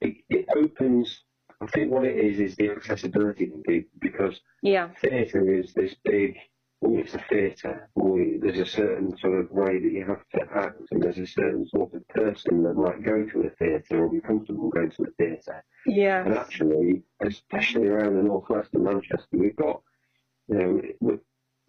it, 0.00 0.16
it 0.28 0.46
opens, 0.56 1.24
I 1.60 1.66
think 1.66 1.90
what 1.90 2.04
it 2.04 2.16
is, 2.16 2.40
is 2.40 2.56
the 2.56 2.70
accessibility 2.70 3.52
because 4.00 4.40
Yeah, 4.62 4.88
theatre 5.00 5.52
is 5.54 5.72
this 5.74 5.94
big, 6.04 6.36
it's 6.82 7.14
a 7.14 7.18
theatre, 7.30 7.88
or 7.94 8.18
there's 8.40 8.58
a 8.58 8.66
certain 8.66 9.16
sort 9.18 9.40
of 9.40 9.50
way 9.50 9.78
that 9.80 9.92
you 9.92 10.04
have 10.06 10.22
to 10.34 10.40
act, 10.56 10.80
and 10.90 11.02
there's 11.02 11.18
a 11.18 11.26
certain 11.26 11.66
sort 11.68 11.94
of 11.94 12.06
person 12.08 12.62
that 12.64 12.74
might 12.74 13.02
go 13.04 13.24
to 13.24 13.46
a 13.46 13.50
theatre 13.50 14.04
or 14.04 14.08
be 14.10 14.20
comfortable 14.20 14.68
going 14.70 14.90
to 14.90 15.04
a 15.04 15.10
theatre. 15.18 15.64
yeah, 15.86 16.24
And 16.24 16.34
actually, 16.34 17.02
especially 17.20 17.88
around 17.88 18.16
the 18.16 18.22
northwest 18.22 18.74
of 18.74 18.82
Manchester, 18.82 19.26
we've 19.32 19.56
got, 19.56 19.82
you 20.48 20.54
know, 20.58 20.82
we- 21.00 21.20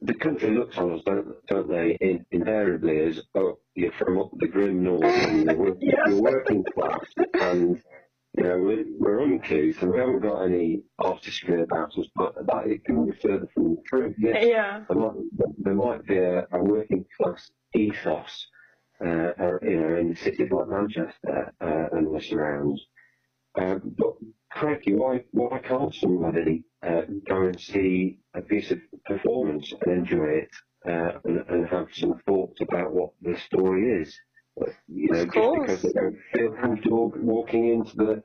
the 0.02 0.14
country 0.16 0.52
looks 0.52 0.78
on 0.78 0.92
us, 0.92 1.02
don't, 1.06 1.46
don't 1.48 1.70
they, 1.70 1.92
in, 2.02 2.26
invariably 2.32 3.00
as, 3.00 3.22
oh, 3.36 3.60
you're 3.76 3.94
from 3.94 4.20
up 4.20 4.32
the 4.38 4.48
grim 4.48 4.84
north, 4.84 5.16
and 5.16 5.44
you're, 5.46 5.78
Yes. 5.82 5.96
you're 6.08 6.22
working 6.22 6.66
class, 6.74 7.06
and 7.42 7.82
you 8.38 8.44
know, 8.44 8.58
we're, 8.58 8.86
we're 9.00 9.24
uncouth 9.24 9.82
and 9.82 9.92
we 9.92 10.00
haven't 10.00 10.22
got 10.22 10.44
any 10.44 10.82
artistry 11.00 11.62
about 11.62 11.98
us, 11.98 12.08
but 12.16 12.36
that 12.36 12.68
it 12.68 12.84
can 12.86 13.06
be 13.06 13.18
further 13.22 13.48
from 13.54 13.76
the 13.76 13.82
truth. 13.86 14.16
Yes, 14.18 14.46
yeah, 14.48 14.84
there 14.90 14.98
might, 14.98 15.14
there 15.60 15.74
might 15.76 16.06
be 16.06 16.18
a, 16.18 16.48
a 16.52 16.64
working 16.64 17.06
class 17.20 17.52
ethos, 17.76 18.48
uh, 19.06 19.32
uh, 19.40 19.60
you 19.62 19.80
know, 19.80 19.96
in 19.98 20.16
cities 20.16 20.50
like 20.52 20.68
Manchester 20.68 21.54
uh, 21.62 21.96
and 21.96 22.16
the 22.16 22.22
surrounds. 22.22 22.82
Um, 23.56 23.96
but 23.98 24.14
crikey, 24.52 24.96
why 24.96 25.24
why 25.32 25.60
can't 25.60 25.94
somebody 25.94 26.64
uh, 26.82 27.02
go 27.28 27.44
and 27.48 27.60
see 27.60 28.20
a 28.34 28.42
piece 28.42 28.72
of 28.72 28.80
performance 29.06 29.72
and 29.82 30.00
enjoy 30.00 30.26
it 30.26 30.50
uh, 30.88 31.20
and, 31.24 31.46
and 31.50 31.68
have 31.68 31.88
some 31.94 32.20
thoughts 32.26 32.62
about 32.62 32.94
what 32.94 33.12
the 33.22 33.38
story 33.38 34.02
is. 34.02 34.18
You 34.88 35.12
know, 35.12 35.20
Of 35.20 35.26
just 35.26 35.34
course. 35.34 35.62
because 35.62 35.82
they 35.82 35.92
don't 35.94 36.18
feel 36.34 36.52
comfortable 36.62 37.12
walking 37.16 37.70
into 37.70 37.96
the, 37.96 38.24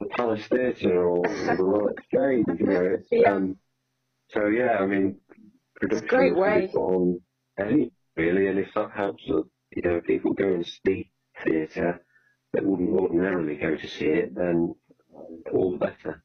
the 0.00 0.06
Palace 0.06 0.46
Theatre 0.46 1.02
or, 1.06 1.26
or 1.26 1.56
the 1.56 1.62
Royal 1.62 1.88
Exchange, 1.88 2.46
you 2.58 2.66
know. 2.66 2.84
It's, 2.94 3.08
Yeah. 3.10 3.32
um, 3.32 3.56
so 4.30 4.46
yeah, 4.46 4.78
I 4.80 4.86
mean, 4.86 5.20
production 5.76 6.08
great 6.08 6.36
way. 6.36 6.70
on 6.74 7.20
any 7.58 7.92
really, 8.16 8.46
and 8.48 8.58
if 8.58 8.68
that 8.74 8.90
helps, 8.92 9.22
you 9.26 9.44
know, 9.84 10.00
people 10.00 10.32
go 10.32 10.52
and 10.54 10.66
see 10.66 11.10
theatre 11.44 12.00
that 12.52 12.64
wouldn't 12.64 12.90
ordinarily 12.98 13.56
go 13.56 13.76
to 13.76 13.88
see 13.88 14.06
it, 14.06 14.34
then 14.34 14.74
all 15.52 15.72
the 15.72 15.78
better, 15.78 16.24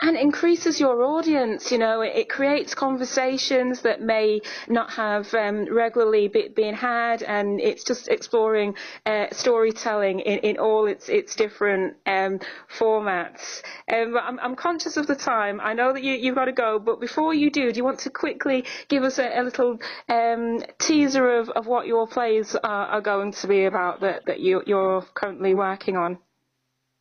and 0.00 0.16
increases 0.16 0.80
your 0.80 1.02
audience. 1.02 1.70
You 1.70 1.78
know, 1.78 2.00
it, 2.02 2.16
it 2.16 2.28
creates 2.28 2.74
conversations 2.74 3.82
that 3.82 4.00
may 4.00 4.40
not 4.68 4.90
have 4.92 5.32
um, 5.34 5.66
regularly 5.72 6.28
be, 6.28 6.48
been 6.48 6.74
had, 6.74 7.22
and 7.22 7.60
it's 7.60 7.84
just 7.84 8.08
exploring 8.08 8.74
uh, 9.06 9.26
storytelling 9.32 10.20
in, 10.20 10.38
in 10.40 10.58
all 10.58 10.86
its 10.86 11.08
its 11.08 11.34
different 11.36 11.96
um, 12.06 12.40
formats. 12.78 13.62
Um, 13.92 14.16
I'm, 14.16 14.38
I'm 14.40 14.56
conscious 14.56 14.96
of 14.96 15.06
the 15.06 15.16
time. 15.16 15.60
I 15.60 15.74
know 15.74 15.92
that 15.92 16.02
you, 16.02 16.14
you've 16.14 16.34
got 16.34 16.46
to 16.46 16.52
go, 16.52 16.78
but 16.78 17.00
before 17.00 17.34
you 17.34 17.50
do, 17.50 17.70
do 17.72 17.76
you 17.76 17.84
want 17.84 18.00
to 18.00 18.10
quickly 18.10 18.64
give 18.88 19.02
us 19.02 19.18
a, 19.18 19.40
a 19.40 19.42
little 19.42 19.78
um, 20.08 20.62
teaser 20.78 21.38
of, 21.38 21.48
of 21.50 21.66
what 21.66 21.86
your 21.86 22.06
plays 22.06 22.54
are, 22.54 22.86
are 22.86 23.00
going 23.00 23.32
to 23.32 23.46
be 23.46 23.64
about 23.64 24.00
that, 24.00 24.26
that 24.26 24.40
you, 24.40 24.62
you're 24.66 25.02
currently 25.14 25.54
working 25.54 25.96
on? 25.96 26.18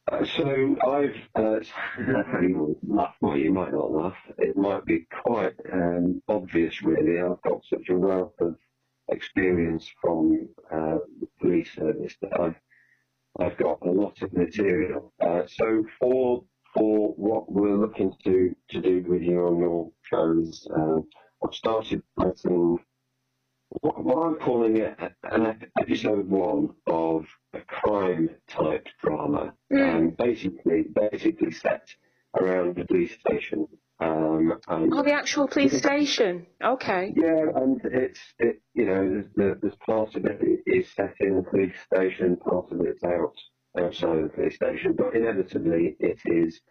So 0.09 0.77
I've, 0.87 1.15
uh, 1.35 1.59
laugh, 2.83 3.15
well, 3.21 3.37
you 3.37 3.53
might 3.53 3.73
not 3.73 3.91
laugh. 3.91 4.17
It 4.37 4.57
might 4.57 4.85
be 4.85 5.07
quite 5.23 5.55
um, 5.73 6.21
obvious, 6.27 6.81
really. 6.83 7.19
I've 7.21 7.41
got 7.43 7.63
such 7.65 7.89
a 7.89 7.95
wealth 7.97 8.33
of 8.41 8.57
experience 9.09 9.89
from 10.01 10.49
uh, 10.71 10.99
the 11.19 11.27
police 11.41 11.73
service 11.75 12.15
that 12.21 12.39
I've 12.39 12.55
I've 13.39 13.57
got 13.57 13.81
a 13.85 13.91
lot 13.91 14.21
of 14.21 14.33
material. 14.33 15.13
Uh, 15.19 15.43
so 15.47 15.85
for 15.99 16.45
for 16.75 17.13
what 17.15 17.51
we're 17.51 17.77
looking 17.77 18.13
to 18.25 18.55
to 18.69 18.81
do 18.81 19.03
with 19.07 19.23
you 19.23 19.39
on 19.47 19.59
your 19.59 19.91
shows, 20.03 20.67
uh, 20.75 21.01
I've 21.45 21.55
started 21.55 22.03
writing 22.17 22.79
what, 23.69 24.03
what 24.03 24.17
I'm 24.17 24.35
calling 24.35 24.77
it 24.77 24.97
an 25.23 25.71
episode 25.79 26.27
one 26.27 26.69
of 26.87 27.25
a 27.53 27.61
crime 27.61 28.29
type 28.47 28.87
drama, 29.01 29.53
um, 29.73 30.15
basically 30.17 30.85
basically 30.93 31.51
set 31.51 31.87
around 32.39 32.75
the 32.75 32.85
police 32.85 33.13
station. 33.19 33.67
Um, 33.99 34.59
Oh, 34.69 35.03
the 35.03 35.13
actual 35.13 35.47
police 35.47 35.77
station. 35.77 36.47
Okay. 36.63 37.13
yeah, 37.15 37.45
and 37.55 37.81
it's 37.83 38.19
it 38.39 38.61
you 38.73 38.85
know 38.85 39.23
there's, 39.35 39.75
part 39.85 40.15
of 40.15 40.25
it 40.25 40.61
is 40.65 40.89
set 40.93 41.15
in 41.19 41.35
the 41.35 41.43
police 41.43 41.75
station, 41.93 42.37
part 42.37 42.71
of 42.71 42.81
it's 42.81 43.03
out 43.03 43.35
outside 43.77 44.23
the 44.23 44.29
police 44.29 44.55
station, 44.55 44.93
but 44.97 45.15
inevitably 45.15 45.95
it 45.99 46.19
is 46.25 46.61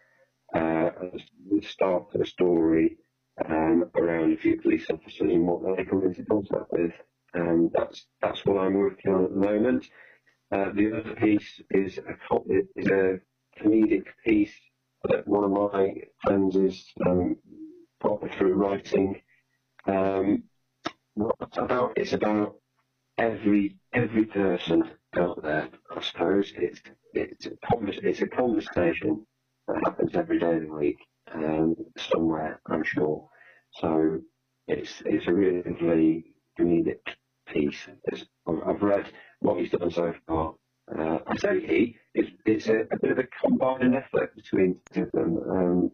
uh, 0.55 0.91
the 1.51 1.61
start 1.63 2.15
of 2.15 2.21
a 2.23 2.27
story 2.27 2.97
um, 3.47 3.91
around 3.97 4.33
a 4.33 4.37
few 4.37 4.61
police 4.61 4.87
officers 4.91 5.33
and 5.33 5.47
what 5.47 5.77
they 5.77 5.85
come 5.85 6.03
into 6.05 6.25
contact 6.25 6.73
with. 6.73 6.93
And 7.35 7.71
that's 7.75 8.07
that's 8.21 8.45
what 8.45 8.59
I'm 8.59 8.75
working 8.75 9.15
on 9.15 9.25
at 9.25 9.31
the 9.31 9.37
moment. 9.37 9.87
Uh, 10.51 10.71
the 10.73 10.99
other 10.99 11.15
piece 11.15 11.61
is 11.71 11.99
a 11.99 12.37
is 12.77 12.87
a 12.89 13.21
comedic 13.61 14.07
piece 14.25 14.55
that 15.05 15.27
one 15.29 15.45
of 15.45 15.51
my 15.51 15.95
friends 16.23 16.57
is 16.57 16.87
um, 17.07 17.37
proper 18.01 18.29
through 18.29 18.55
writing. 18.55 19.21
Um, 19.87 20.45
what 21.15 21.35
it's 21.41 21.59
about 21.59 21.93
it's 21.97 22.13
about 22.13 22.57
every 23.19 23.77
every 23.93 24.25
person 24.25 24.91
out 25.17 25.43
there. 25.43 25.69
I 25.95 26.01
suppose 26.01 26.53
it's 26.57 26.81
it's 27.13 27.47
a 27.47 27.53
it's 28.03 28.23
a 28.23 28.27
conversation 28.27 29.27
that 29.67 29.83
happens 29.85 30.15
every 30.15 30.39
day 30.39 30.57
of 30.57 30.63
the 30.63 30.73
week 30.73 30.99
um, 31.35 31.77
somewhere. 32.13 32.61
I'm 32.67 32.85
sure. 32.85 33.29
So 33.81 34.21
it's 34.69 34.91
it's 35.07 35.27
a 35.29 35.35
really 35.35 36.25
comedic 36.59 37.01
piece. 37.53 37.89
It's, 38.05 38.25
I've 38.47 38.83
read 38.83 39.07
what 39.41 39.61
he's 39.61 39.71
done 39.71 39.91
so 39.91 40.15
far. 40.27 40.55
Uh, 40.99 41.19
I 41.27 41.37
say 41.39 41.61
he. 41.67 41.97
It's, 42.15 42.31
it's 42.47 42.69
a, 42.69 42.95
a 42.95 42.99
bit 43.01 43.13
of 43.13 43.19
a 43.19 43.29
combined 43.43 43.95
effort 43.95 44.35
between 44.37 44.81
two 44.95 45.03
of 45.03 45.13
them. 45.13 45.39
Um, 45.39 45.93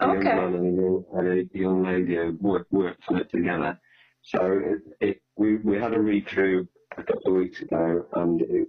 a 0.00 0.08
young 0.08 0.26
Okay. 0.26 0.36
man 0.36 0.54
and 0.54 0.66
a 0.78 0.82
young, 0.82 1.04
and 1.12 1.50
young 1.54 1.84
lady 1.84 2.16
who 2.16 2.38
worked, 2.40 2.72
worked 2.72 3.02
on 3.10 3.18
it 3.20 3.30
together. 3.30 3.80
So 4.24 4.40
it, 4.42 4.82
it, 5.08 5.22
we, 5.36 5.56
we 5.58 5.78
had 5.78 5.94
a 5.94 6.00
read 6.00 6.26
through 6.34 6.68
a 6.96 7.02
couple 7.02 7.32
of 7.32 7.34
weeks 7.34 7.60
ago 7.62 8.06
and 8.14 8.42
it, 8.42 8.68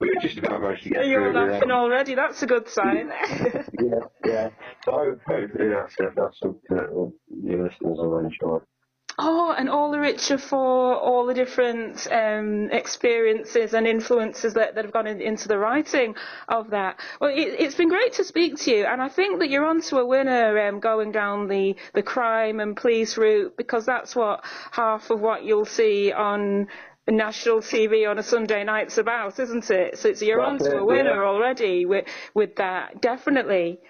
we 0.00 0.08
were 0.14 0.20
just 0.20 0.38
about 0.38 0.78
to 0.80 0.90
get 0.90 1.06
You're 1.06 1.32
through 1.32 1.50
laughing 1.50 1.70
already. 1.70 2.14
That's 2.14 2.42
a 2.42 2.46
good 2.46 2.68
sign. 2.68 3.10
yeah, 3.30 4.00
yeah. 4.24 4.50
So 4.84 5.16
hopefully 5.26 5.68
that's, 5.68 5.96
that's 5.96 6.40
something 6.40 6.60
that 6.70 6.84
uh, 6.84 7.10
your 7.42 7.64
listeners 7.64 7.98
will 7.98 8.18
enjoy. 8.18 8.58
Oh, 9.18 9.54
and 9.56 9.68
all 9.68 9.90
the 9.90 9.98
richer 9.98 10.38
for 10.38 10.94
all 10.96 11.26
the 11.26 11.34
different 11.34 12.06
um, 12.10 12.70
experiences 12.70 13.74
and 13.74 13.86
influences 13.86 14.54
that, 14.54 14.74
that 14.74 14.84
have 14.84 14.92
gone 14.92 15.06
in, 15.06 15.20
into 15.20 15.48
the 15.48 15.58
writing 15.58 16.14
of 16.48 16.70
that. 16.70 17.00
Well, 17.20 17.30
it, 17.30 17.56
it's 17.58 17.74
been 17.74 17.88
great 17.88 18.12
to 18.14 18.24
speak 18.24 18.56
to 18.58 18.70
you, 18.70 18.84
and 18.84 19.02
I 19.02 19.08
think 19.08 19.40
that 19.40 19.50
you're 19.50 19.66
onto 19.66 19.96
a 19.98 20.06
winner 20.06 20.68
um, 20.68 20.80
going 20.80 21.12
down 21.12 21.48
the, 21.48 21.76
the 21.94 22.02
crime 22.02 22.60
and 22.60 22.76
police 22.76 23.16
route 23.16 23.56
because 23.56 23.84
that's 23.86 24.14
what 24.14 24.44
half 24.70 25.10
of 25.10 25.20
what 25.20 25.44
you'll 25.44 25.64
see 25.64 26.12
on 26.12 26.68
national 27.10 27.60
TV 27.60 28.08
on 28.08 28.18
a 28.18 28.22
Sunday 28.22 28.64
night's 28.64 28.98
about, 28.98 29.38
isn't 29.38 29.70
it? 29.70 29.98
So 29.98 30.10
it's, 30.10 30.22
you're 30.22 30.40
That's 30.40 30.64
onto 30.64 30.76
it, 30.76 30.80
a 30.80 30.84
winner 30.84 31.22
yeah. 31.22 31.28
already 31.28 31.86
with 31.86 32.06
with 32.34 32.56
that, 32.56 33.00
definitely. 33.00 33.80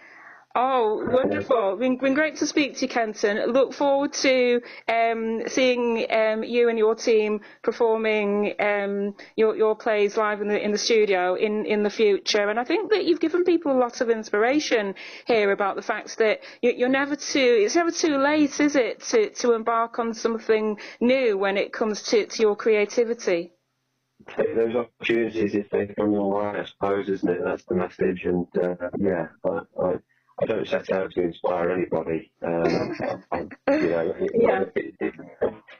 Oh, 0.54 1.06
wonderful. 1.06 1.76
Been, 1.76 1.98
been 1.98 2.14
great 2.14 2.36
to 2.36 2.46
speak 2.46 2.76
to 2.76 2.86
you, 2.86 2.88
Kenton. 2.88 3.52
Look 3.52 3.74
forward 3.74 4.14
to 4.14 4.60
um, 4.88 5.42
seeing 5.46 6.06
um, 6.10 6.42
you 6.42 6.70
and 6.70 6.78
your 6.78 6.94
team 6.94 7.42
performing 7.62 8.54
um, 8.58 9.14
your, 9.36 9.54
your 9.56 9.76
plays 9.76 10.16
live 10.16 10.40
in 10.40 10.48
the, 10.48 10.58
in 10.58 10.72
the 10.72 10.78
studio 10.78 11.34
in, 11.34 11.66
in 11.66 11.82
the 11.82 11.90
future. 11.90 12.48
And 12.48 12.58
I 12.58 12.64
think 12.64 12.90
that 12.90 13.04
you've 13.04 13.20
given 13.20 13.44
people 13.44 13.72
a 13.72 13.78
lot 13.78 14.00
of 14.00 14.08
inspiration 14.08 14.94
here 15.26 15.52
about 15.52 15.76
the 15.76 15.82
fact 15.82 16.16
that 16.18 16.40
you, 16.62 16.72
you're 16.74 16.88
never 16.88 17.14
too, 17.14 17.60
it's 17.60 17.74
never 17.74 17.90
too 17.90 18.16
late, 18.16 18.58
is 18.58 18.74
it, 18.74 19.00
to, 19.10 19.30
to 19.30 19.52
embark 19.52 19.98
on 19.98 20.14
something 20.14 20.78
new 20.98 21.36
when 21.36 21.58
it 21.58 21.74
comes 21.74 22.02
to, 22.04 22.26
to 22.26 22.42
your 22.42 22.56
creativity? 22.56 23.52
those 24.36 24.74
opportunities 24.74 25.54
if 25.54 25.70
they 25.70 25.86
come 25.86 26.12
your 26.12 26.30
way, 26.30 26.60
I 26.60 26.64
suppose, 26.64 27.08
isn't 27.08 27.28
it? 27.28 27.40
That's 27.44 27.64
the 27.64 27.74
message. 27.76 28.24
And 28.24 28.46
uh, 28.56 28.90
yeah, 28.98 29.28
I, 29.44 29.60
I, 29.80 29.94
I 30.40 30.46
don't 30.46 30.68
set 30.68 30.90
out 30.92 31.10
to 31.12 31.22
inspire 31.22 31.70
anybody. 31.70 32.30
Um, 32.46 32.96
I, 33.32 33.38
you 33.40 33.90
know, 33.90 34.14
if, 34.18 34.30
Yeah. 34.34 34.62
if, 34.62 34.76
it, 34.76 35.14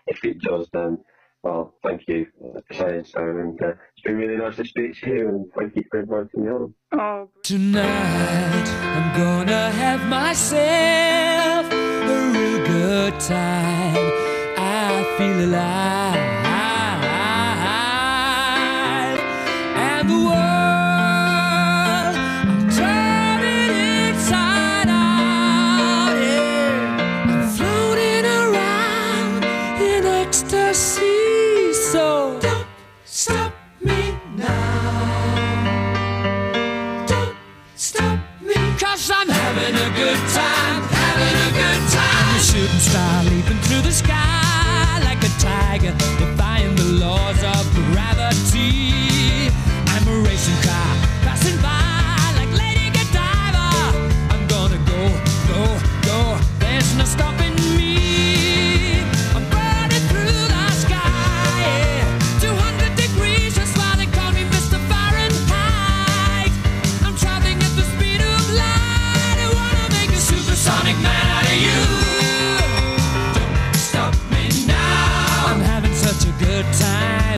if 0.06 0.24
it 0.24 0.40
does, 0.43 0.68
then 0.72 0.98
well, 1.43 1.74
thank 1.85 2.02
you 2.09 2.26
uh, 2.44 2.60
for 2.66 2.74
saying 2.74 3.05
so. 3.05 3.20
And 3.20 3.60
uh, 3.62 3.68
it's 3.68 4.02
been 4.05 4.16
really 4.16 4.36
nice 4.36 4.56
to 4.56 4.64
speak 4.64 5.01
to 5.01 5.06
you, 5.09 5.28
and 5.28 5.47
thank 5.56 5.76
you 5.76 5.85
for 5.90 6.01
inviting 6.01 6.44
me 6.44 6.51
on. 6.51 6.74
Oh, 6.93 7.28
Tonight 7.43 8.68
I'm 8.68 9.16
gonna 9.16 9.70
have 9.70 10.02
myself 10.09 11.72
a 11.72 12.30
real 12.32 12.66
good 12.66 13.20
time. 13.20 14.12
I 14.60 15.05
feel 15.16 15.44
alive, 15.48 16.16
the 43.83 43.93
sky 43.93 45.01
like 45.05 45.23
a 45.23 45.29
tiger, 45.39 45.93
defying 46.19 46.75
the 46.75 46.85
laws 47.05 47.43
of 47.43 47.78